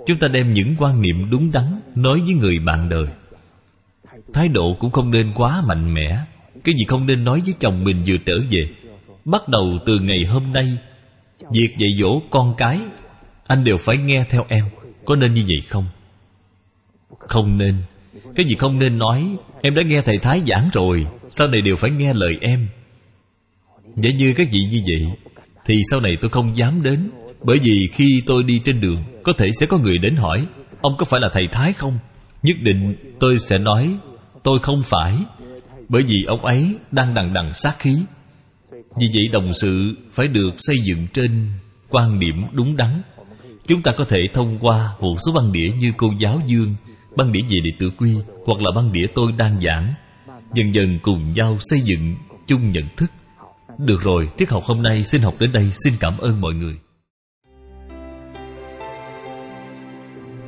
Chúng 0.06 0.18
ta 0.18 0.28
đem 0.28 0.54
những 0.54 0.74
quan 0.78 1.02
niệm 1.02 1.30
đúng 1.30 1.50
đắn 1.52 1.80
nói 1.94 2.20
với 2.20 2.34
người 2.34 2.58
bạn 2.58 2.88
đời. 2.88 3.06
Thái 4.32 4.48
độ 4.48 4.76
cũng 4.80 4.90
không 4.90 5.10
nên 5.10 5.32
quá 5.34 5.62
mạnh 5.66 5.94
mẽ. 5.94 6.18
Cái 6.64 6.74
gì 6.74 6.84
không 6.88 7.06
nên 7.06 7.24
nói 7.24 7.40
với 7.44 7.54
chồng 7.60 7.84
mình 7.84 8.02
vừa 8.06 8.16
trở 8.26 8.34
về, 8.50 8.68
bắt 9.24 9.48
đầu 9.48 9.78
từ 9.86 9.98
ngày 9.98 10.24
hôm 10.28 10.52
nay 10.52 10.78
việc 11.52 11.68
dạy 11.78 11.90
dỗ 12.00 12.20
con 12.30 12.54
cái 12.58 12.80
anh 13.46 13.64
đều 13.64 13.76
phải 13.76 13.96
nghe 13.96 14.24
theo 14.30 14.44
em. 14.48 14.64
Có 15.04 15.16
nên 15.16 15.34
như 15.34 15.42
vậy 15.46 15.56
không? 15.68 15.84
Không 17.18 17.58
nên. 17.58 17.76
Cái 18.34 18.46
gì 18.46 18.54
không 18.58 18.78
nên 18.78 18.98
nói 18.98 19.36
em 19.62 19.74
đã 19.74 19.82
nghe 19.82 20.02
thầy 20.02 20.18
thái 20.18 20.42
giảng 20.46 20.68
rồi. 20.72 21.06
Sau 21.28 21.48
này 21.48 21.60
đều 21.60 21.76
phải 21.76 21.90
nghe 21.90 22.14
lời 22.14 22.38
em. 22.40 22.68
Giả 23.94 24.10
như 24.10 24.34
các 24.36 24.48
vị 24.50 24.60
như 24.70 24.82
vậy 24.86 25.32
thì 25.64 25.74
sau 25.90 26.00
này 26.00 26.16
tôi 26.20 26.30
không 26.30 26.56
dám 26.56 26.82
đến. 26.82 27.10
Bởi 27.42 27.58
vì 27.62 27.86
khi 27.92 28.22
tôi 28.26 28.42
đi 28.42 28.60
trên 28.64 28.80
đường 28.80 29.04
có 29.22 29.32
thể 29.38 29.46
sẽ 29.60 29.66
có 29.66 29.78
người 29.78 29.98
đến 29.98 30.16
hỏi 30.16 30.46
ông 30.80 30.96
có 30.98 31.04
phải 31.04 31.20
là 31.20 31.28
thầy 31.32 31.48
thái 31.52 31.72
không? 31.72 31.98
Nhất 32.42 32.56
định 32.62 32.96
tôi 33.20 33.38
sẽ 33.38 33.58
nói 33.58 33.96
tôi 34.42 34.58
không 34.58 34.82
phải. 34.84 35.18
Bởi 35.88 36.02
vì 36.02 36.24
ông 36.26 36.44
ấy 36.44 36.74
đang 36.90 37.14
đằng 37.14 37.32
đằng 37.32 37.52
sát 37.52 37.76
khí 37.78 37.96
vì 39.00 39.06
vậy 39.14 39.28
đồng 39.32 39.52
sự 39.52 39.96
phải 40.10 40.28
được 40.28 40.50
xây 40.56 40.76
dựng 40.88 41.06
trên 41.12 41.46
quan 41.90 42.18
điểm 42.18 42.44
đúng 42.52 42.76
đắn. 42.76 43.02
Chúng 43.66 43.82
ta 43.82 43.92
có 43.98 44.04
thể 44.04 44.18
thông 44.34 44.58
qua 44.60 44.96
một 45.00 45.16
số 45.26 45.32
băng 45.32 45.52
đĩa 45.52 45.72
như 45.80 45.92
cô 45.96 46.12
giáo 46.18 46.40
dương 46.46 46.74
băng 47.16 47.32
đĩa 47.32 47.42
về 47.42 47.60
đệ 47.64 47.70
tử 47.78 47.90
quy 47.98 48.14
hoặc 48.46 48.60
là 48.60 48.70
băng 48.74 48.92
đĩa 48.92 49.06
tôi 49.14 49.32
đang 49.32 49.60
giảng. 49.60 49.94
Dần 50.54 50.74
dần 50.74 50.98
cùng 51.02 51.32
nhau 51.32 51.56
xây 51.60 51.80
dựng 51.80 52.16
chung 52.46 52.72
nhận 52.72 52.84
thức. 52.96 53.10
Được 53.78 54.02
rồi, 54.02 54.28
tiết 54.36 54.50
học 54.50 54.62
hôm 54.64 54.82
nay 54.82 55.04
xin 55.04 55.22
học 55.22 55.34
đến 55.38 55.52
đây. 55.52 55.70
Xin 55.84 55.94
cảm 56.00 56.18
ơn 56.18 56.40
mọi 56.40 56.54
người. 56.54 56.76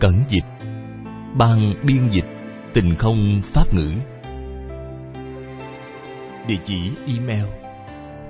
Cẩn 0.01 0.25
dịch. 0.29 0.45
Ban 1.39 1.75
biên 1.83 2.09
dịch. 2.11 2.27
Tình 2.75 2.95
không 2.95 3.41
pháp 3.45 3.75
ngữ. 3.75 3.93
Địa 6.49 6.59
chỉ 6.65 6.91
email 7.07 7.58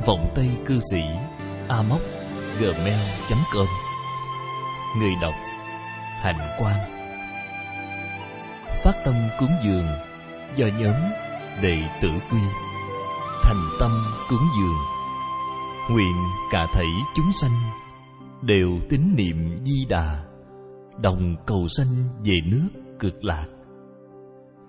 vọng 0.07 0.33
tây 0.35 0.51
cư 0.67 0.81
sĩ, 0.93 1.03
a 1.69 1.83
móc 1.83 2.01
gmail 2.61 3.11
com. 3.55 3.67
Người 4.99 5.13
đọc, 5.23 5.35
hạnh 6.23 6.49
quan 6.59 6.99
phát 8.85 9.05
tâm 9.05 9.15
cúng 9.39 9.51
dường, 9.65 9.87
do 10.57 10.67
nhóm 10.81 10.95
đệ 11.63 11.83
tử 12.01 12.09
quy. 12.31 12.39
Thành 13.43 13.69
tâm 13.81 13.91
cúng 14.29 14.49
dường, 14.59 14.79
nguyện 15.91 16.17
cả 16.53 16.67
thảy 16.73 16.87
chúng 17.17 17.33
sanh 17.33 17.61
đều 18.43 18.69
tín 18.89 19.01
niệm 19.17 19.57
di 19.65 19.85
đà, 19.89 20.25
đồng 21.03 21.37
cầu 21.47 21.67
sanh 21.69 21.95
về 22.25 22.41
nước 22.45 22.69
cực 22.99 23.25
lạc. 23.25 23.47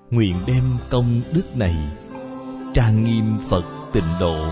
Nguyện 0.09 0.36
đem 0.47 0.63
công 0.89 1.21
đức 1.32 1.55
này 1.55 1.75
trang 2.73 3.03
nghiêm 3.03 3.38
phật 3.49 3.63
tịnh 3.93 4.09
độ 4.19 4.51